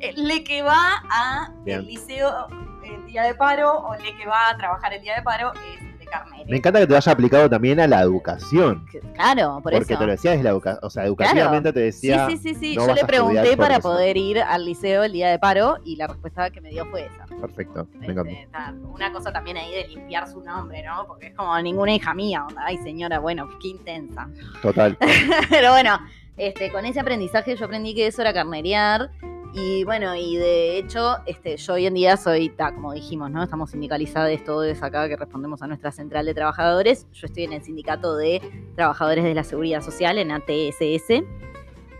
Eh, 0.00 0.14
le 0.16 0.42
que 0.42 0.62
va 0.62 1.02
a 1.10 1.50
Bien. 1.66 1.80
el 1.80 1.86
liceo 1.86 2.46
el 2.94 3.06
día 3.06 3.22
de 3.24 3.34
paro 3.34 3.72
o 3.80 3.94
le 3.96 4.16
que 4.16 4.26
va 4.26 4.50
a 4.50 4.56
trabajar 4.56 4.92
el 4.92 5.02
día 5.02 5.14
de 5.16 5.22
paro 5.22 5.52
es 5.54 5.98
de 5.98 6.04
carnero. 6.06 6.44
Me 6.48 6.56
encanta 6.56 6.80
que 6.80 6.86
te 6.86 6.96
haya 6.96 7.12
aplicado 7.12 7.48
también 7.48 7.78
a 7.80 7.86
la 7.86 8.00
educación. 8.00 8.84
Claro, 9.14 9.60
por 9.62 9.72
porque 9.72 9.92
eso. 9.94 9.98
te 10.00 10.06
lo 10.06 10.12
decía 10.12 10.30
desde 10.32 10.44
la 10.44 10.50
educación. 10.50 10.80
O 10.82 10.90
sea, 10.90 11.04
educativamente 11.04 11.72
te 11.72 11.92
Sí, 11.92 12.08
decía. 12.08 12.26
sí, 12.28 12.36
sí, 12.38 12.54
sí. 12.54 12.76
no 12.76 12.86
Yo 12.88 12.94
le 12.94 13.04
pregunté 13.04 13.56
para 13.56 13.74
eso. 13.74 13.82
poder 13.82 14.16
ir 14.16 14.40
al 14.40 14.64
liceo 14.64 15.02
el 15.04 15.12
día 15.12 15.30
de 15.30 15.38
paro 15.38 15.78
y 15.84 15.96
la 15.96 16.06
respuesta 16.08 16.50
que 16.50 16.60
me 16.60 16.70
dio 16.70 16.84
fue 16.86 17.06
esa. 17.06 17.24
Perfecto. 17.40 17.86
Me 17.94 18.06
Este, 18.08 18.12
encanta. 18.12 18.74
una 18.88 19.12
cosa 19.12 19.32
también 19.32 19.56
ahí 19.56 19.70
de 19.72 19.88
limpiar 19.88 20.28
su 20.28 20.40
nombre, 20.40 20.82
¿no? 20.82 21.06
Porque 21.06 21.28
es 21.28 21.34
como 21.34 21.58
ninguna 21.60 21.94
hija 21.94 22.12
mía. 22.14 22.44
onda, 22.46 22.62
Ay, 22.66 22.78
señora, 22.78 23.18
bueno, 23.18 23.48
qué 23.60 23.68
intensa. 23.68 24.28
Total. 24.60 24.96
Pero 25.50 25.70
bueno, 25.72 25.98
este, 26.36 26.70
con 26.72 26.84
ese 26.86 27.00
aprendizaje 27.00 27.56
yo 27.56 27.64
aprendí 27.66 27.94
que 27.94 28.06
eso 28.06 28.22
era 28.22 28.32
carnerear. 28.32 29.10
Y 29.54 29.84
bueno, 29.84 30.14
y 30.16 30.36
de 30.36 30.78
hecho, 30.78 31.18
este, 31.26 31.58
yo 31.58 31.74
hoy 31.74 31.86
en 31.86 31.92
día 31.92 32.16
soy, 32.16 32.48
ta, 32.48 32.74
como 32.74 32.94
dijimos, 32.94 33.30
¿no? 33.30 33.42
Estamos 33.42 33.70
sindicalizados 33.70 34.42
todos 34.44 34.82
acá 34.82 35.08
que 35.08 35.16
respondemos 35.16 35.60
a 35.60 35.66
nuestra 35.66 35.92
central 35.92 36.24
de 36.24 36.32
trabajadores. 36.32 37.06
Yo 37.12 37.26
estoy 37.26 37.44
en 37.44 37.52
el 37.52 37.62
sindicato 37.62 38.16
de 38.16 38.40
trabajadores 38.76 39.24
de 39.24 39.34
la 39.34 39.44
seguridad 39.44 39.82
social, 39.82 40.16
en 40.16 40.30
ATSS. 40.30 41.22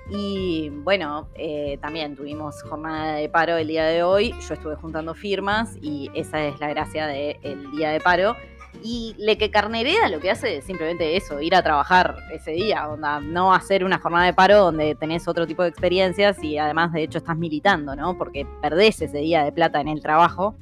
Y 0.09 0.71
bueno, 0.71 1.29
eh, 1.35 1.79
también 1.83 2.17
tuvimos 2.17 2.62
jornada 2.62 3.15
de 3.17 3.29
paro 3.29 3.57
el 3.59 3.69
día 3.69 3.85
de 3.85 4.03
hoy. 4.03 4.35
Yo 4.49 4.55
estuve 4.55 4.77
juntando 4.77 5.15
firmas 5.15 5.77
y 5.83 6.11
esa 6.15 6.45
es 6.47 6.59
la 6.59 6.69
gracia 6.69 7.07
del 7.07 7.71
día 7.73 7.91
de 7.91 8.01
paro. 8.01 8.35
Y 8.82 9.14
le 9.18 9.38
que 9.38 9.50
carnerea 9.50 10.08
lo 10.08 10.20
que 10.20 10.30
hace 10.30 10.56
es 10.56 10.64
simplemente 10.64 11.16
eso, 11.16 11.40
ir 11.40 11.54
a 11.54 11.62
trabajar 11.62 12.16
ese 12.32 12.52
día, 12.52 12.88
onda, 12.88 13.20
no 13.20 13.54
hacer 13.54 13.85
una 13.85 13.98
jornada 13.98 14.26
de 14.26 14.32
paro 14.32 14.58
donde 14.58 14.94
tenés 14.94 15.28
otro 15.28 15.46
tipo 15.46 15.62
de 15.62 15.68
experiencias 15.68 16.42
y 16.42 16.58
además 16.58 16.92
de 16.92 17.02
hecho 17.02 17.18
estás 17.18 17.37
militando, 17.37 17.94
¿no? 17.94 18.16
Porque 18.16 18.46
perdés 18.61 19.02
ese 19.02 19.18
día 19.18 19.44
de 19.44 19.52
plata 19.52 19.80
en 19.80 19.88
el 19.88 20.00
trabajo 20.00 20.56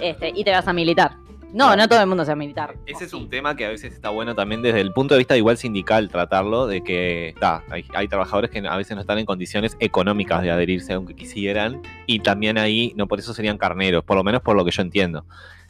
este, 0.00 0.32
y 0.34 0.44
te 0.44 0.50
vas 0.50 0.68
a 0.68 0.72
militar. 0.72 1.16
No, 1.54 1.76
no 1.76 1.86
todo 1.86 2.00
el 2.00 2.08
mundo 2.08 2.24
se 2.24 2.30
va 2.30 2.32
a 2.32 2.36
militar. 2.36 2.74
Ese 2.84 3.04
es 3.04 3.14
¿O 3.14 3.18
un 3.18 3.30
tema 3.30 3.54
que 3.54 3.64
a 3.64 3.68
veces 3.68 3.94
está 3.94 4.10
bueno 4.10 4.34
también 4.34 4.60
desde 4.60 4.80
el 4.80 4.92
punto 4.92 5.14
de 5.14 5.18
vista 5.18 5.36
igual 5.36 5.56
sindical 5.56 6.08
tratarlo, 6.08 6.66
de 6.66 6.82
que 6.82 7.32
ta, 7.38 7.62
hay, 7.70 7.84
hay 7.94 8.08
trabajadores 8.08 8.50
que 8.50 8.58
a 8.58 8.76
veces 8.76 8.96
no 8.96 9.02
están 9.02 9.18
en 9.18 9.24
condiciones 9.24 9.76
económicas 9.78 10.42
de 10.42 10.50
adherirse 10.50 10.94
aunque 10.94 11.14
quisieran, 11.14 11.80
y 12.06 12.18
también 12.18 12.58
ahí 12.58 12.92
no 12.96 13.06
por 13.06 13.20
eso 13.20 13.32
serían 13.32 13.56
carneros, 13.56 14.02
por 14.02 14.16
lo 14.16 14.24
menos 14.24 14.42
por 14.42 14.56
lo 14.56 14.64
que 14.64 14.72
yo 14.72 14.82
entiendo. 14.82 15.24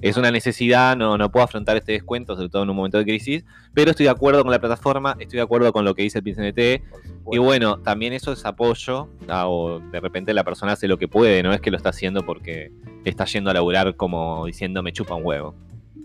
Es 0.04 0.18
una 0.18 0.30
necesidad, 0.30 0.98
no, 0.98 1.16
no 1.16 1.32
puedo 1.32 1.44
afrontar 1.44 1.78
este 1.78 1.92
descuento, 1.92 2.36
sobre 2.36 2.50
todo 2.50 2.62
en 2.62 2.68
un 2.68 2.76
momento 2.76 2.98
de 2.98 3.04
crisis, 3.04 3.42
pero 3.72 3.90
estoy 3.90 4.04
de 4.04 4.10
acuerdo 4.10 4.42
con 4.42 4.52
la 4.52 4.58
plataforma, 4.58 5.16
estoy 5.18 5.38
de 5.38 5.42
acuerdo 5.42 5.72
con 5.72 5.86
lo 5.86 5.94
que 5.94 6.02
dice 6.02 6.18
el 6.18 6.24
PCNT, 6.24 6.84
y 7.32 7.38
bueno, 7.38 7.78
también 7.78 8.12
eso 8.12 8.30
es 8.30 8.44
apoyo, 8.44 9.08
ah, 9.28 9.48
o 9.48 9.80
de 9.80 10.00
repente 10.00 10.34
la 10.34 10.44
persona 10.44 10.72
hace 10.72 10.88
lo 10.88 10.98
que 10.98 11.08
puede, 11.08 11.42
no 11.42 11.54
es 11.54 11.62
que 11.62 11.70
lo 11.70 11.78
está 11.78 11.88
haciendo 11.88 12.26
porque 12.26 12.70
está 13.06 13.24
yendo 13.24 13.48
a 13.48 13.54
laburar 13.54 13.96
como 13.96 14.44
diciendo 14.44 14.82
me 14.82 14.92
chupa 14.92 15.14
un 15.14 15.24
huevo. 15.24 15.54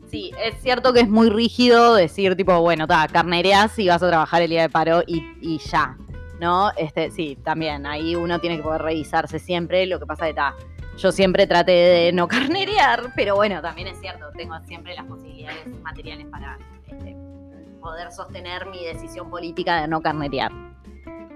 Sí, 0.10 0.32
es 0.42 0.56
cierto 0.62 0.94
que 0.94 1.02
es 1.02 1.10
muy 1.10 1.30
rígido 1.30 1.94
decir, 1.94 2.38
tipo, 2.38 2.58
bueno, 2.62 2.88
ta, 2.88 3.06
carnereás 3.10 3.78
y 3.80 3.90
vas 3.90 4.02
a 4.02 4.08
trabajar 4.08 4.42
el 4.42 4.50
día 4.50 4.62
de 4.62 4.70
paro 4.70 5.04
y, 5.06 5.26
y 5.42 5.58
ya. 5.58 5.98
¿No? 6.40 6.72
Este, 6.78 7.12
sí, 7.12 7.38
también. 7.44 7.86
Ahí 7.86 8.16
uno 8.16 8.40
tiene 8.40 8.56
que 8.56 8.64
poder 8.64 8.82
revisarse 8.82 9.40
siempre. 9.40 9.86
Lo 9.86 10.00
que 10.00 10.06
pasa 10.06 10.26
que 10.26 10.34
ta, 10.34 10.56
yo 11.00 11.12
siempre 11.12 11.48
traté 11.48 11.72
de 11.72 12.12
no 12.12 12.28
carnerear, 12.28 13.14
pero 13.16 13.36
bueno, 13.36 13.62
también 13.62 13.88
es 13.88 14.00
cierto, 14.00 14.26
tengo 14.36 14.56
siempre 14.66 14.94
las 14.96 15.06
posibilidades 15.06 15.68
materiales 15.82 16.28
para 16.28 16.58
este, 16.88 17.16
poder 17.80 18.12
sostener 18.12 18.68
mi 18.68 18.84
decisión 18.84 19.30
política 19.30 19.82
de 19.82 19.88
no 19.88 20.02
carnerear. 20.02 20.52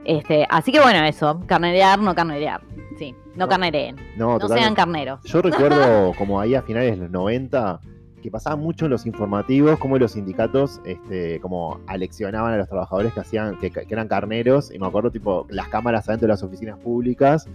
Este, 0.06 0.46
así 0.50 0.72
que 0.72 0.82
bueno, 0.82 1.04
eso, 1.06 1.42
carnerear, 1.48 2.00
no 2.00 2.14
carnerear. 2.14 2.62
Sí, 3.00 3.16
no, 3.36 3.46
No. 3.46 3.50
carnereen. 3.50 3.96
No, 4.18 4.40
sean 4.48 4.76
carneros. 4.76 5.24
Yo 5.24 5.42
recuerdo 5.42 6.14
como 6.18 6.40
ahí 6.40 6.56
a 6.56 6.62
finales 6.62 6.92
de 6.92 6.98
los 6.98 7.12
90 7.12 7.80
que 8.22 8.32
pasaba 8.32 8.56
mucho 8.56 8.86
en 8.86 8.92
los 8.92 9.06
informativos 9.06 9.78
como 9.80 9.98
los 9.98 10.14
sindicatos 10.14 10.80
este, 10.86 11.42
como 11.42 11.82
aleccionaban 11.88 12.54
a 12.54 12.58
los 12.58 12.70
trabajadores 12.70 13.14
que 13.14 13.20
hacían 13.20 13.58
que, 13.58 13.70
que 13.70 13.86
eran 13.90 14.08
carneros 14.08 14.74
y 14.74 14.80
me 14.80 14.88
acuerdo 14.88 15.12
tipo 15.12 15.46
las 15.50 15.68
cámaras 15.68 16.08
adentro 16.08 16.28
de 16.28 16.34
las 16.34 16.42
oficinas 16.42 16.80
públicas 16.80 17.50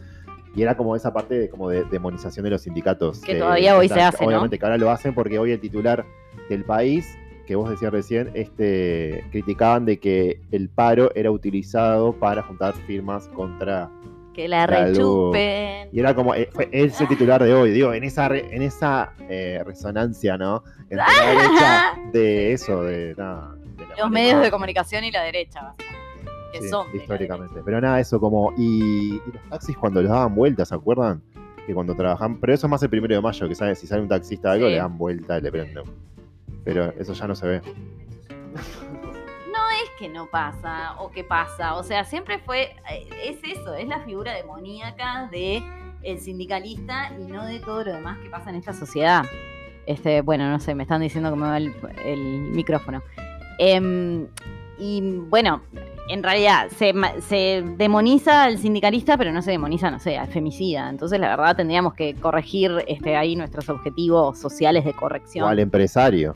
y 0.59 0.62
era 0.62 0.77
como 0.77 0.97
esa 0.97 1.12
parte 1.12 1.38
de, 1.38 1.49
como 1.49 1.68
de 1.71 1.85
demonización 1.85 2.42
de 2.44 2.51
los 2.51 2.62
sindicatos 2.62 3.21
Que 3.21 3.37
todavía 3.37 3.77
hoy 3.77 3.88
se 3.88 4.01
hace, 4.01 4.23
¿no? 4.25 4.29
obviamente 4.29 4.59
que 4.59 4.64
ahora 4.64 4.77
lo 4.77 4.90
hacen 4.90 5.14
porque 5.14 5.38
hoy 5.38 5.53
el 5.53 5.61
titular 5.61 6.05
del 6.49 6.64
país 6.64 7.16
que 7.47 7.55
vos 7.57 7.71
decías 7.71 7.92
recién 7.92 8.31
este 8.35 9.25
criticaban 9.31 9.85
de 9.87 9.99
que 9.99 10.40
el 10.51 10.68
paro 10.68 11.11
era 11.14 11.31
utilizado 11.31 12.12
para 12.12 12.42
juntar 12.42 12.75
firmas 12.87 13.29
contra 13.29 13.88
Que 14.35 14.49
la 14.49 14.66
rechupen. 14.66 15.88
y 15.92 16.01
era 16.01 16.14
como, 16.14 16.35
eh, 16.35 16.49
fue 16.53 16.68
ese 16.73 17.07
titular 17.07 17.42
de 17.42 17.55
hoy, 17.55 17.71
digo, 17.71 17.92
en 17.94 18.05
esa, 18.05 18.29
re- 18.29 18.55
en 18.55 18.62
esa 18.62 19.12
eh, 19.31 19.62
resonancia, 19.64 20.37
¿no? 20.37 20.62
Entre 20.90 20.97
la 20.97 21.07
derecha 21.27 22.11
de 22.12 22.53
eso, 22.53 22.83
de 22.83 23.14
la 23.16 23.55
Los 23.99 24.11
medios 24.11 24.42
de 24.42 24.51
comunicación 24.51 25.05
y 25.05 25.11
la 25.11 25.23
derecha, 25.23 25.61
básicamente, 25.62 26.08
que 26.52 26.62
Sí, 26.62 26.68
son 26.68 26.87
históricamente. 26.94 27.61
Pero 27.64 27.80
nada, 27.80 28.00
eso 28.00 28.18
como. 28.20 28.52
Y, 28.56 29.14
y 29.16 29.32
los 29.32 29.42
taxis 29.50 29.76
cuando 29.76 30.00
los 30.02 30.11
daban 30.11 30.34
vueltas, 30.34 30.68
¿se 30.68 30.74
acuerdan? 30.74 31.22
Que 31.66 31.74
cuando 31.74 31.94
trabajan. 31.94 32.38
Pero 32.40 32.54
eso 32.54 32.66
es 32.66 32.70
más 32.70 32.82
el 32.82 32.90
primero 32.90 33.14
de 33.14 33.20
mayo, 33.20 33.46
que 33.48 33.54
sabes, 33.54 33.78
si 33.78 33.87
sale 33.87 34.02
un 34.02 34.08
taxista 34.08 34.48
o 34.48 34.52
algo, 34.52 34.66
Sí. 34.66 34.72
le 34.72 34.78
dan 34.78 34.96
vuelta 34.98 35.38
y 35.38 35.42
le 35.42 35.50
prenden. 35.52 35.84
Pero 36.64 36.92
eso 36.98 37.12
ya 37.12 37.26
no 37.26 37.34
se 37.34 37.46
ve. 37.46 37.62
No 38.54 39.70
es 39.82 39.90
que 39.98 40.08
no 40.08 40.26
pasa 40.26 40.94
o 41.00 41.11
que 41.11 41.24
pasa, 41.24 41.74
o 41.76 41.82
sea, 41.82 42.04
siempre 42.04 42.38
fue, 42.38 42.74
eh, 42.90 43.08
es 43.24 43.38
eso, 43.58 43.74
es 43.74 43.87
la 43.88 44.00
figura 44.00 44.32
demoníaca 44.34 45.28
de 45.30 45.62
el 46.02 46.20
sindicalista 46.20 47.11
y 47.18 47.24
no 47.24 47.44
de 47.44 47.58
todo 47.61 47.84
lo 47.84 47.92
demás 47.94 48.18
que 48.18 48.30
pasa 48.30 48.50
en 48.50 48.56
esta 48.56 48.72
sociedad. 48.72 49.24
Este, 49.87 50.20
bueno, 50.20 50.48
no 50.50 50.61
sé, 50.61 50.74
me 50.74 50.82
están 50.84 51.00
diciendo 51.00 51.30
que 51.30 51.37
me 51.37 51.46
va 51.46 51.56
el, 51.56 51.74
el 52.04 52.18
micrófono. 52.52 53.02
Em, 53.58 54.26
y 54.78 55.00
bueno, 55.28 55.62
en 56.09 56.23
realidad 56.23 56.68
se, 56.77 56.92
se 57.29 57.62
demoniza 57.77 58.44
al 58.44 58.59
sindicalista, 58.59 59.16
pero 59.16 59.33
no 59.33 59.42
se 59.42 59.51
demoniza, 59.51 59.90
no 59.90 59.99
sé, 59.99 60.16
al 60.16 60.29
femicida. 60.29 60.88
Entonces, 60.88 61.21
la 61.21 61.29
verdad, 61.29 61.57
tendríamos 61.57 61.94
que 61.94 62.14
corregir 62.14 62.85
este, 62.87 63.16
ahí 63.16 63.37
nuestros 63.37 63.68
objetivos 63.68 64.38
sociales 64.38 64.85
de 64.85 64.94
corrección. 64.94 65.44
O 65.44 65.49
al 65.49 65.59
empresario. 65.59 66.35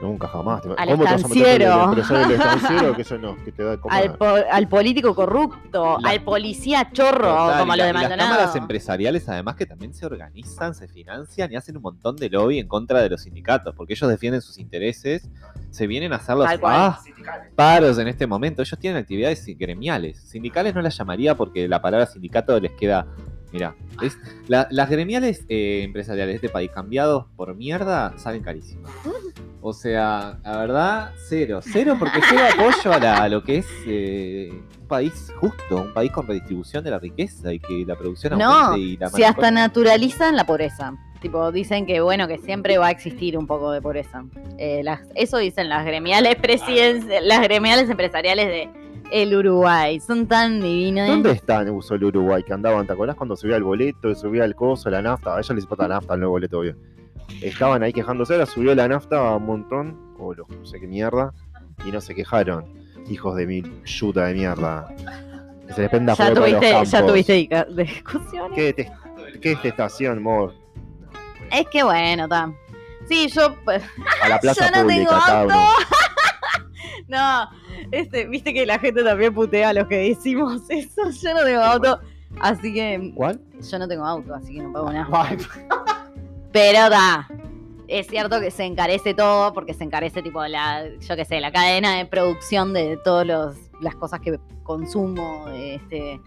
Nunca 0.00 0.28
jamás. 0.28 0.60
te- 0.60 0.68
Al 0.76 0.88
¿Cómo 0.90 1.04
te 1.04 1.10
vas 1.12 1.24
a 1.24 1.28
meter 1.28 1.68
con 1.68 1.92
el 1.92 1.98
estanciero. 2.34 2.94
Que 2.96 3.02
eso 3.02 3.16
no, 3.18 3.36
que 3.44 3.50
te 3.52 3.62
da 3.64 3.78
comer. 3.78 4.02
al, 4.10 4.16
po- 4.18 4.26
al 4.50 4.68
político 4.68 5.14
corrupto, 5.14 5.98
La- 6.00 6.10
al 6.10 6.22
policía 6.22 6.90
chorro, 6.92 7.28
Total, 7.28 7.60
como 7.60 7.76
lo 7.76 7.82
de 7.84 7.90
y 7.90 7.92
las 7.94 8.02
Maldonado. 8.02 8.30
cámaras 8.30 8.56
empresariales, 8.56 9.28
además, 9.28 9.56
que 9.56 9.64
también 9.64 9.94
se 9.94 10.04
organizan, 10.04 10.74
se 10.74 10.86
financian 10.88 11.50
y 11.50 11.56
hacen 11.56 11.76
un 11.76 11.82
montón 11.82 12.16
de 12.16 12.28
lobby 12.28 12.58
en 12.58 12.68
contra 12.68 13.00
de 13.00 13.08
los 13.08 13.22
sindicatos, 13.22 13.74
porque 13.74 13.94
ellos 13.94 14.10
defienden 14.10 14.42
sus 14.42 14.58
intereses, 14.58 15.30
se 15.70 15.86
vienen 15.86 16.12
a 16.12 16.16
hacer 16.16 16.36
los 16.36 16.46
ah, 16.62 17.00
paros 17.54 17.98
en 17.98 18.08
este 18.08 18.26
momento. 18.26 18.62
Ellos 18.62 18.78
tienen 18.78 19.00
actividades 19.00 19.44
gremiales. 19.58 20.18
Sindicales 20.20 20.74
no 20.74 20.82
las 20.82 20.96
llamaría 20.96 21.36
porque 21.36 21.68
la 21.68 21.80
palabra 21.80 22.06
sindicato 22.06 22.58
les 22.60 22.72
queda. 22.72 23.06
Mira, 23.52 23.74
es, 24.02 24.18
la- 24.48 24.66
las 24.70 24.90
gremiales 24.90 25.44
eh, 25.48 25.82
empresariales 25.84 26.32
de 26.34 26.36
este 26.36 26.48
país 26.50 26.70
cambiados 26.70 27.26
por 27.36 27.54
mierda 27.54 28.12
salen 28.18 28.42
carísimas. 28.42 28.90
O 29.68 29.72
sea, 29.72 30.38
la 30.44 30.58
verdad, 30.58 31.10
cero. 31.28 31.58
Cero 31.60 31.96
porque 31.98 32.20
lleva 32.30 32.48
apoyo 32.54 32.92
a, 32.92 33.00
la- 33.00 33.22
a 33.24 33.28
lo 33.28 33.42
que 33.42 33.56
es 33.58 33.66
eh, 33.84 34.50
un 34.52 34.86
país 34.86 35.32
justo, 35.40 35.78
un 35.82 35.92
país 35.92 36.12
con 36.12 36.24
redistribución 36.24 36.84
de 36.84 36.92
la 36.92 37.00
riqueza 37.00 37.52
y 37.52 37.58
que 37.58 37.84
la 37.84 37.96
producción 37.96 38.38
No, 38.38 38.76
y 38.76 38.96
la 38.96 39.08
Si 39.10 39.24
hasta 39.24 39.50
naturalizan 39.50 40.36
la 40.36 40.46
pobreza. 40.46 40.94
Tipo, 41.20 41.50
dicen 41.50 41.84
que 41.84 42.00
bueno, 42.00 42.28
que 42.28 42.38
siempre 42.38 42.78
va 42.78 42.86
a 42.86 42.90
existir 42.92 43.36
un 43.36 43.48
poco 43.48 43.72
de 43.72 43.82
pobreza. 43.82 44.24
Eh, 44.56 44.82
las- 44.84 45.00
eso 45.16 45.38
dicen 45.38 45.68
las 45.68 45.84
gremiales 45.84 46.36
las 47.22 47.42
gremiales 47.42 47.90
empresariales 47.90 48.46
de 48.46 48.68
el 49.10 49.34
Uruguay. 49.36 49.98
Son 49.98 50.28
tan 50.28 50.60
divinas. 50.60 51.08
¿Dónde 51.08 51.32
están 51.32 51.68
usó 51.70 51.94
el 51.96 52.04
Uruguay? 52.04 52.44
Que 52.44 52.52
andaban, 52.52 52.86
¿te 52.86 52.92
acordás 52.92 53.16
cuando 53.16 53.34
subía 53.34 53.56
el 53.56 53.64
boleto, 53.64 54.14
subía 54.14 54.44
el 54.44 54.54
coso, 54.54 54.90
la 54.90 55.02
nafta? 55.02 55.34
A 55.34 55.38
ellos 55.40 55.50
les 55.56 55.64
importa 55.64 55.88
la 55.88 55.94
nafta, 55.96 56.14
el 56.14 56.20
nuevo 56.20 56.34
boleto, 56.34 56.60
obvio. 56.60 56.76
Estaban 57.42 57.82
ahí 57.82 57.92
quejándose, 57.92 58.34
ahora 58.34 58.46
subió 58.46 58.74
la 58.74 58.88
nafta 58.88 59.20
un 59.36 59.46
montón, 59.46 60.14
o 60.18 60.34
los 60.34 60.48
no 60.48 60.64
sé 60.66 60.80
qué 60.80 60.86
mierda, 60.86 61.32
y 61.84 61.90
no 61.92 62.00
se 62.00 62.14
quejaron. 62.14 62.64
Hijos 63.08 63.36
de 63.36 63.46
mil 63.46 63.84
yuta 63.84 64.24
de 64.26 64.34
mierda. 64.34 64.88
Que 65.66 65.72
se 65.74 65.80
les 65.82 65.90
prenda 65.90 66.14
Ya 66.14 66.16
fuego 66.16 66.34
todos 66.34 66.50
los 66.52 66.60
tuviste, 67.06 67.46
ya 67.48 67.66
tuviste 67.66 67.82
discusiones. 67.82 68.52
¿Qué, 68.54 68.76
detest- 68.76 69.40
qué 69.40 69.48
detestación, 69.50 70.22
Mor? 70.22 70.54
Es 71.52 71.66
que 71.68 71.82
bueno, 71.82 72.24
está. 72.24 72.52
Sí, 73.08 73.28
yo 73.28 73.54
pues, 73.64 73.82
A 74.22 74.28
la 74.28 74.38
plaza 74.40 74.68
Yo 74.70 74.76
no 74.76 74.82
pública, 74.82 75.46
tengo. 75.48 75.60
No, 77.08 77.48
este, 77.92 78.26
viste 78.26 78.52
que 78.52 78.66
la 78.66 78.78
gente 78.80 79.04
también 79.04 79.32
putea 79.32 79.68
a 79.68 79.72
los 79.72 79.86
que 79.86 79.96
decimos 80.08 80.62
eso. 80.68 81.02
Yo 81.10 81.34
no 81.34 81.44
tengo 81.44 81.60
auto, 81.62 82.00
así 82.40 82.72
que 82.74 83.12
¿Cuál? 83.14 83.40
yo 83.70 83.78
no 83.78 83.86
tengo 83.86 84.04
auto, 84.04 84.34
así 84.34 84.54
que 84.54 84.62
no 84.62 84.72
pago 84.72 84.92
nada. 84.92 85.36
Pero 86.56 86.88
da, 86.88 87.28
es 87.86 88.06
cierto 88.06 88.40
que 88.40 88.50
se 88.50 88.64
encarece 88.64 89.12
todo 89.12 89.52
porque 89.52 89.74
se 89.74 89.84
encarece 89.84 90.22
tipo 90.22 90.42
la, 90.46 90.88
yo 91.06 91.14
qué 91.14 91.26
sé, 91.26 91.38
la 91.38 91.52
cadena 91.52 91.98
de 91.98 92.06
producción 92.06 92.72
de 92.72 92.96
todas 93.04 93.58
las 93.82 93.94
cosas 93.94 94.20
que 94.20 94.40
consumo. 94.62 95.48
Este, 95.52 96.18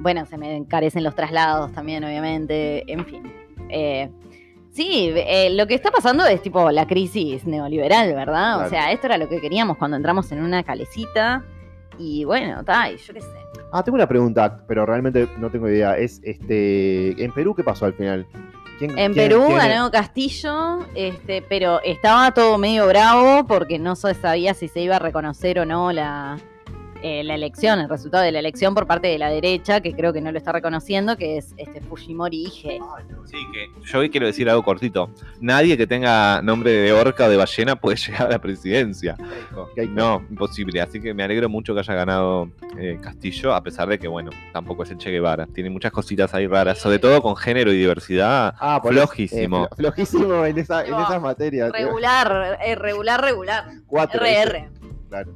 bueno, 0.00 0.26
se 0.26 0.38
me 0.38 0.56
encarecen 0.56 1.04
los 1.04 1.14
traslados 1.14 1.70
también, 1.70 2.02
obviamente. 2.02 2.82
En 2.92 3.06
fin. 3.06 3.32
Eh, 3.68 4.10
sí, 4.72 5.12
eh, 5.14 5.50
lo 5.50 5.68
que 5.68 5.74
está 5.74 5.92
pasando 5.92 6.26
es 6.26 6.42
tipo 6.42 6.68
la 6.72 6.88
crisis 6.88 7.46
neoliberal, 7.46 8.12
¿verdad? 8.12 8.54
Claro. 8.54 8.66
O 8.66 8.68
sea, 8.68 8.90
esto 8.90 9.06
era 9.06 9.18
lo 9.18 9.28
que 9.28 9.40
queríamos 9.40 9.76
cuando 9.76 9.96
entramos 9.96 10.32
en 10.32 10.42
una 10.42 10.64
calecita. 10.64 11.44
Y 11.96 12.24
bueno, 12.24 12.58
está, 12.58 12.90
y 12.90 12.96
yo 12.96 13.14
qué 13.14 13.20
sé. 13.20 13.28
Ah, 13.72 13.84
tengo 13.84 13.94
una 13.94 14.08
pregunta, 14.08 14.64
pero 14.66 14.84
realmente 14.84 15.28
no 15.38 15.48
tengo 15.48 15.68
idea. 15.68 15.96
Es 15.96 16.20
este. 16.24 17.22
¿En 17.22 17.30
Perú 17.30 17.54
qué 17.54 17.62
pasó 17.62 17.84
al 17.86 17.94
final? 17.94 18.26
¿Quién- 18.78 18.98
En 18.98 19.12
quién- 19.12 19.28
Perú 19.28 19.44
quién- 19.46 19.58
ganó 19.58 19.90
Castillo, 19.90 20.86
este, 20.94 21.42
pero 21.42 21.80
estaba 21.82 22.32
todo 22.32 22.58
medio 22.58 22.86
bravo 22.86 23.46
porque 23.46 23.78
no 23.78 23.96
se 23.96 24.14
sabía 24.14 24.54
si 24.54 24.68
se 24.68 24.80
iba 24.80 24.96
a 24.96 24.98
reconocer 24.98 25.58
o 25.58 25.64
no 25.64 25.92
la, 25.92 26.38
eh, 27.06 27.22
la 27.24 27.34
elección, 27.34 27.78
el 27.78 27.88
resultado 27.88 28.24
de 28.24 28.32
la 28.32 28.38
elección 28.40 28.74
por 28.74 28.86
parte 28.86 29.06
de 29.08 29.18
la 29.18 29.28
derecha, 29.30 29.80
que 29.80 29.92
creo 29.94 30.12
que 30.12 30.20
no 30.20 30.32
lo 30.32 30.38
está 30.38 30.50
reconociendo, 30.52 31.16
que 31.16 31.36
es 31.38 31.54
este 31.56 31.80
Fujimori 31.80 32.46
Ige. 32.46 32.80
Sí, 33.26 33.36
que 33.52 33.68
yo 33.84 33.98
hoy 34.00 34.10
quiero 34.10 34.26
decir 34.26 34.48
algo 34.50 34.62
cortito. 34.64 35.10
Nadie 35.40 35.76
que 35.76 35.86
tenga 35.86 36.42
nombre 36.42 36.72
de 36.72 36.92
orca 36.92 37.26
o 37.26 37.28
de 37.30 37.36
ballena 37.36 37.76
puede 37.76 37.96
llegar 38.06 38.26
a 38.26 38.30
la 38.30 38.38
presidencia. 38.40 39.16
No, 39.90 40.22
imposible. 40.30 40.80
Así 40.80 41.00
que 41.00 41.14
me 41.14 41.22
alegro 41.22 41.48
mucho 41.48 41.74
que 41.74 41.80
haya 41.80 41.94
ganado 41.94 42.50
eh, 42.78 42.98
Castillo, 43.00 43.54
a 43.54 43.62
pesar 43.62 43.88
de 43.88 43.98
que, 43.98 44.08
bueno, 44.08 44.30
tampoco 44.52 44.82
es 44.82 44.90
el 44.90 44.98
Che 44.98 45.10
Guevara. 45.10 45.46
Tiene 45.46 45.70
muchas 45.70 45.92
cositas 45.92 46.34
ahí 46.34 46.46
raras, 46.46 46.78
sobre 46.78 46.98
todo 46.98 47.22
con 47.22 47.36
género 47.36 47.72
y 47.72 47.76
diversidad. 47.76 48.54
Ah, 48.58 48.80
Flojísimo. 48.82 49.64
eh, 49.64 49.68
flo- 49.68 49.76
flojísimo 49.76 50.44
en, 50.44 50.58
esa, 50.58 50.84
en 50.84 50.94
esas 50.94 51.22
materias. 51.22 51.70
Regular, 51.72 52.58
eh, 52.64 52.74
regular, 52.74 53.20
regular. 53.22 53.64
Cuatro. 53.86 54.20
RR. 54.24 54.68
Claro. 55.08 55.34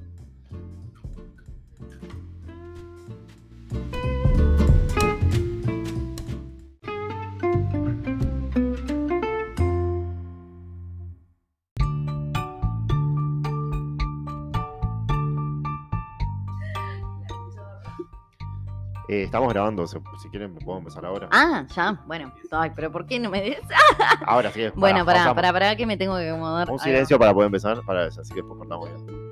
Eh, 19.11 19.25
estamos 19.25 19.52
grabando, 19.52 19.88
si, 19.88 19.98
quieren 20.31 20.54
puedo 20.54 20.79
empezar 20.79 21.04
ahora. 21.04 21.29
Ah, 21.33 21.67
ya, 21.75 22.00
bueno. 22.06 22.33
Ay, 22.52 22.71
pero 22.77 22.92
¿por 22.92 23.06
qué 23.06 23.19
no 23.19 23.29
me 23.29 23.42
des? 23.42 23.58
Ahora 24.25 24.52
sí. 24.52 24.69
Bueno, 24.77 25.04
pará, 25.04 25.19
pausamos. 25.25 25.35
pará, 25.35 25.52
pará, 25.52 25.75
que 25.75 25.85
me 25.85 25.96
tengo 25.96 26.17
que 26.17 26.29
acomodar. 26.29 26.71
Un 26.71 26.79
silencio 26.79 27.19
para 27.19 27.35
poder 27.35 27.46
empezar, 27.46 27.83
para 27.85 28.04
así 28.04 28.29
que 28.29 28.35
después 28.37 28.56
cortamos 28.56 28.88
ya. 28.88 29.31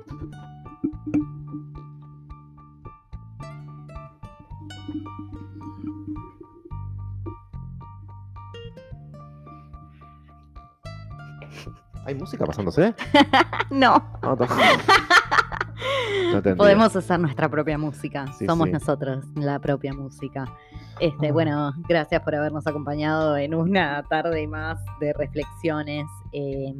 ¿Hay 12.05 12.15
música 12.15 12.45
pasándose? 12.45 12.93
No, 13.69 14.03
No, 14.23 14.35
to- 14.35 14.47
no 16.31 16.41
podemos 16.57 16.95
hacer 16.95 17.19
nuestra 17.19 17.49
propia 17.49 17.77
música. 17.77 18.25
Sí, 18.37 18.45
Somos 18.45 18.67
sí. 18.67 18.73
nosotros 18.73 19.25
la 19.35 19.59
propia 19.59 19.93
música. 19.93 20.45
Este, 20.99 21.29
Ah. 21.29 21.31
bueno, 21.33 21.73
gracias 21.87 22.21
por 22.23 22.35
habernos 22.35 22.65
acompañado 22.67 23.37
en 23.37 23.55
una 23.55 24.03
tarde 24.09 24.47
más 24.47 24.79
de 24.99 25.13
reflexiones. 25.13 26.05
Eh, 26.33 26.73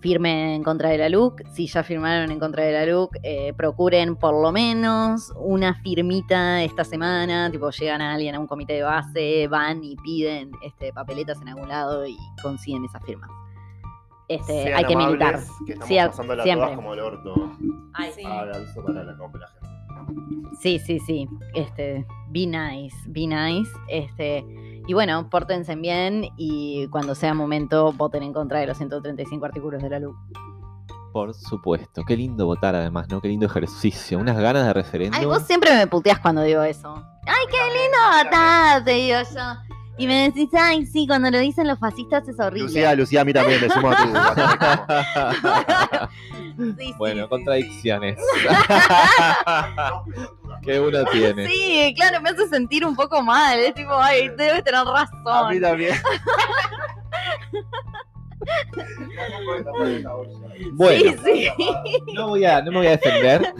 firmen 0.00 0.50
en 0.50 0.62
contra 0.62 0.90
de 0.90 0.98
la 0.98 1.08
LUC. 1.08 1.40
Si 1.54 1.66
ya 1.66 1.82
firmaron 1.82 2.30
en 2.30 2.38
contra 2.38 2.62
de 2.64 2.72
la 2.72 2.84
LUC, 2.84 3.16
eh, 3.22 3.54
procuren 3.56 4.16
por 4.16 4.34
lo 4.34 4.52
menos 4.52 5.32
una 5.36 5.74
firmita 5.76 6.62
esta 6.62 6.84
semana. 6.84 7.50
Tipo, 7.50 7.70
llegan 7.70 8.02
a 8.02 8.12
alguien 8.12 8.34
a 8.34 8.38
un 8.40 8.46
comité 8.46 8.74
de 8.74 8.82
base, 8.82 9.48
van 9.48 9.82
y 9.82 9.96
piden 9.96 10.50
este, 10.62 10.92
papeletas 10.92 11.40
en 11.40 11.48
algún 11.48 11.68
lado 11.70 12.06
y 12.06 12.18
consiguen 12.42 12.84
esas 12.84 13.02
firmas. 13.02 13.30
Este, 14.28 14.62
Sean 14.64 14.74
hay 14.78 14.84
que 14.84 14.94
amables, 14.94 15.18
militar. 15.20 15.40
Que 15.66 15.72
estamos 15.72 15.88
Sí, 15.88 15.98
a- 15.98 16.06
pasándola 16.08 16.42
siempre. 16.42 16.64
todas 16.66 16.76
como 16.76 16.94
el 16.94 17.00
orto. 17.00 17.52
Ay, 17.92 18.10
Sí. 18.14 18.22
Ah, 18.26 18.44
aviso 18.54 18.84
para 18.84 19.04
la 19.04 19.16
compra 19.16 19.48
gente. 19.48 19.68
Sí, 20.60 20.78
sí, 20.78 20.98
sí. 21.00 21.28
Este, 21.54 22.06
be 22.30 22.46
nice, 22.46 22.96
be 23.06 23.26
nice. 23.26 23.70
Este, 23.88 24.44
y 24.86 24.92
bueno, 24.94 25.28
pórtense 25.30 25.74
bien 25.76 26.28
y 26.36 26.88
cuando 26.88 27.14
sea 27.14 27.34
momento 27.34 27.92
voten 27.92 28.22
en 28.22 28.32
contra 28.32 28.60
de 28.60 28.66
los 28.66 28.76
135 28.78 29.44
artículos 29.44 29.82
de 29.82 29.90
la 29.90 29.98
luz. 30.00 30.16
Por 31.12 31.32
supuesto. 31.32 32.02
Qué 32.04 32.16
lindo 32.16 32.44
votar 32.46 32.74
además, 32.74 33.06
¿no? 33.08 33.20
Qué 33.20 33.28
lindo 33.28 33.46
ejercicio. 33.46 34.18
Unas 34.18 34.36
ganas 34.36 34.66
de 34.66 34.72
referéndum. 34.72 35.20
Ay, 35.20 35.26
vos 35.26 35.42
siempre 35.42 35.72
me 35.76 35.86
puteas 35.86 36.18
cuando 36.18 36.42
digo 36.42 36.62
eso. 36.62 36.92
Ay, 37.26 37.46
qué 37.50 37.56
lindo 37.56 37.98
votar, 38.24 38.84
te 38.84 38.90
digo 38.92 39.18
yo. 39.34 39.73
Y 39.96 40.08
me 40.08 40.24
decís, 40.24 40.48
ay, 40.58 40.84
sí, 40.86 41.06
cuando 41.06 41.30
lo 41.30 41.38
dicen 41.38 41.68
los 41.68 41.78
fascistas 41.78 42.26
es 42.28 42.36
horrible. 42.40 42.64
Lucía, 42.64 42.96
Lucía, 42.96 43.20
a 43.20 43.24
mí 43.24 43.32
también 43.32 43.60
me 43.60 43.70
sumo 43.70 43.90
a 43.90 43.96
tu. 43.96 44.08
Sí, 46.78 46.94
Bueno, 46.98 47.24
sí, 47.24 47.28
contradicciones. 47.30 48.16
que 50.62 50.78
uno 50.78 51.04
tiene. 51.06 51.48
Sí, 51.48 51.92
claro, 51.96 52.20
me 52.20 52.30
hace 52.30 52.46
sentir 52.48 52.86
un 52.86 52.94
poco 52.94 53.20
mal. 53.22 53.58
Es 53.58 53.74
tipo, 53.74 53.92
ay, 53.92 54.28
debe 54.28 54.62
tener 54.62 54.76
A 54.76 54.84
mí 54.84 54.90
razón. 54.92 55.60
también. 55.60 55.96
Bueno, 60.72 61.12
Sí, 61.24 61.24
sí. 61.24 61.48
no, 62.14 62.28
voy 62.28 62.44
a, 62.44 62.60
no 62.62 62.70
me 62.72 62.78
voy 62.78 62.86
a 62.86 62.90
defender. 62.90 63.52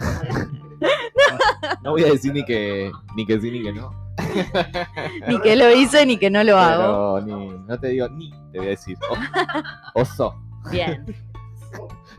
No 1.81 1.91
voy 1.91 2.03
a 2.03 2.07
decir 2.07 2.33
ni 2.33 2.43
que, 2.45 2.91
ni 3.15 3.25
que 3.25 3.39
sí 3.39 3.51
ni 3.51 3.63
que 3.63 3.73
no. 3.73 3.91
Ni 5.27 5.39
que 5.41 5.55
lo 5.55 5.71
hice 5.71 6.05
ni 6.05 6.17
que 6.17 6.29
no 6.29 6.43
lo 6.43 6.57
hago. 6.57 7.19
Pero 7.25 7.37
ni, 7.37 7.49
no 7.59 7.79
te 7.79 7.87
digo 7.89 8.07
ni, 8.09 8.31
te 8.51 8.57
voy 8.59 8.67
a 8.67 8.69
decir. 8.71 8.97
O- 9.93 10.01
oso. 10.01 10.35
Bien. 10.71 11.05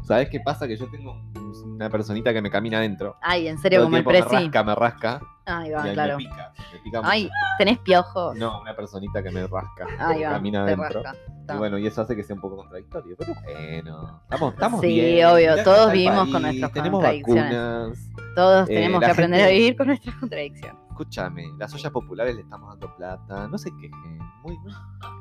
¿Sabes 0.04 0.28
qué 0.28 0.38
pasa? 0.40 0.68
Que 0.68 0.76
yo 0.76 0.86
tengo 0.88 1.20
una 1.64 1.90
personita 1.90 2.32
que 2.32 2.40
me 2.40 2.48
camina 2.50 2.78
adentro. 2.78 3.16
Ay, 3.22 3.48
en 3.48 3.58
serio, 3.58 3.80
Todo 3.80 3.86
como 3.86 3.96
el 3.96 4.04
tiempo 4.04 4.10
me 4.18 4.28
presi. 4.30 4.44
rasca, 4.44 4.62
me 4.64 4.74
rasca. 4.74 5.20
Ahí 5.46 5.68
y 5.68 5.72
va, 5.72 5.82
ahí 5.82 5.92
claro. 5.94 6.16
me 6.18 6.24
pica. 6.24 6.52
Me 6.72 6.78
pica 6.80 7.00
Ay, 7.04 7.22
mucho. 7.24 7.34
¿tenés 7.58 7.78
piojos? 7.78 8.36
No, 8.36 8.60
una 8.60 8.76
personita 8.76 9.22
que 9.22 9.30
me 9.30 9.46
rasca. 9.46 9.86
Ahí 9.98 10.22
va, 10.22 10.30
camina 10.32 10.64
te 10.64 10.72
adentro. 10.74 11.02
rasca. 11.02 11.18
Y 11.54 11.56
bueno, 11.58 11.78
y 11.78 11.86
eso 11.86 12.02
hace 12.02 12.14
que 12.14 12.22
sea 12.22 12.34
un 12.36 12.40
poco 12.42 12.56
contradictorio. 12.56 13.16
Pero 13.18 13.34
bueno, 13.42 14.20
estamos, 14.24 14.52
estamos 14.54 14.80
Sí, 14.80 14.86
bien. 14.88 15.26
obvio, 15.26 15.62
todos 15.64 15.90
vivimos 15.92 16.28
con 16.28 16.42
nuestras 16.42 16.72
Tenemos 16.72 17.00
contradicciones. 17.00 17.52
vacunas. 17.52 17.98
Todos 18.36 18.68
Eh, 18.68 18.74
tenemos 18.74 19.00
que 19.00 19.06
aprender 19.10 19.42
a 19.44 19.48
vivir 19.48 19.76
con 19.76 19.86
nuestras 19.88 20.14
contradicciones. 20.16 20.76
Escúchame, 21.00 21.52
las 21.58 21.74
ollas 21.74 21.92
populares 21.92 22.34
le 22.36 22.40
estamos 22.40 22.70
dando 22.70 22.96
plata. 22.96 23.46
No 23.48 23.58
se 23.58 23.70
quejen. 23.76 24.18
Muy, 24.42 24.56
muy- 24.60 24.72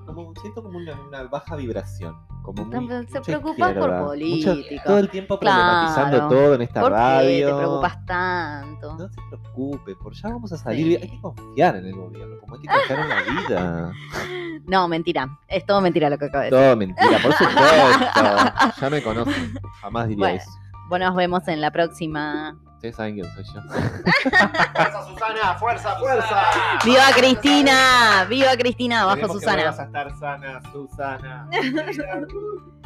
como, 0.05 0.34
siento 0.41 0.63
como 0.63 0.78
una, 0.78 0.93
una 1.01 1.23
baja 1.23 1.57
vibración. 1.57 2.15
Como 2.43 2.63
muy, 2.63 3.05
se 3.07 3.19
preocupan 3.19 3.76
por 3.76 3.89
política. 4.05 4.84
todo 4.86 4.99
el 4.99 5.09
tiempo 5.09 5.38
Claro. 5.38 5.57
problematizando 5.61 6.28
todo 6.30 6.53
en 6.55 6.61
esta 6.61 6.80
¿Por 6.80 6.93
qué 6.93 7.43
te 7.45 7.53
preocupas 7.53 8.05
tanto? 8.05 8.95
No 8.97 9.09
se 9.09 9.21
preocupe, 9.30 9.95
por 9.97 10.13
ya 10.13 10.30
vamos 10.30 10.53
a 10.53 10.57
salir. 10.57 10.97
Sí. 10.97 11.03
Hay 11.03 11.09
que 11.09 11.19
confiar 11.21 11.76
en 11.76 11.86
el 11.88 11.93
gobierno, 11.95 12.36
como 12.39 12.55
hay 12.55 12.61
que 12.61 12.67
confiar 12.69 12.99
en 12.99 13.09
la 13.09 13.21
vida. 13.41 13.91
No, 14.67 14.88
mentira. 14.88 15.28
Es 15.47 15.63
todo 15.65 15.80
mentira 15.82 16.09
lo 16.09 16.17
que 16.17 16.26
acabo 16.26 16.43
de 16.43 16.49
decir. 16.49 16.65
Todo 16.65 16.76
mentira, 16.78 17.19
por 17.21 17.34
supuesto. 17.34 18.82
Ya 18.82 18.89
me 18.89 19.03
conocen. 19.03 19.53
Jamás 19.82 20.07
diría 20.07 20.19
Bueno. 20.23 20.38
eso. 20.38 20.49
Bueno, 20.89 21.05
nos 21.07 21.15
vemos 21.15 21.47
en 21.49 21.61
la 21.61 21.69
próxima. 21.71 22.57
Ustedes 22.76 22.95
saben 22.95 23.15
quién 23.15 23.34
soy 23.34 23.43
yo. 23.45 23.61
¡Fuerza, 24.73 25.05
Susana! 25.07 25.55
¡Fuerza, 25.57 25.95
fuerza! 25.97 26.43
¡Viva 26.84 27.05
Cristina! 27.15 28.26
¡Viva 28.30 28.55
Cristina! 28.57 29.05
Bajo 29.05 29.21
que 29.21 29.28
Susana. 29.28 29.55
vuelvas 29.55 29.80
a 29.80 29.84
estar 29.86 30.15
sana, 30.17 30.61
Susana. 30.71 31.47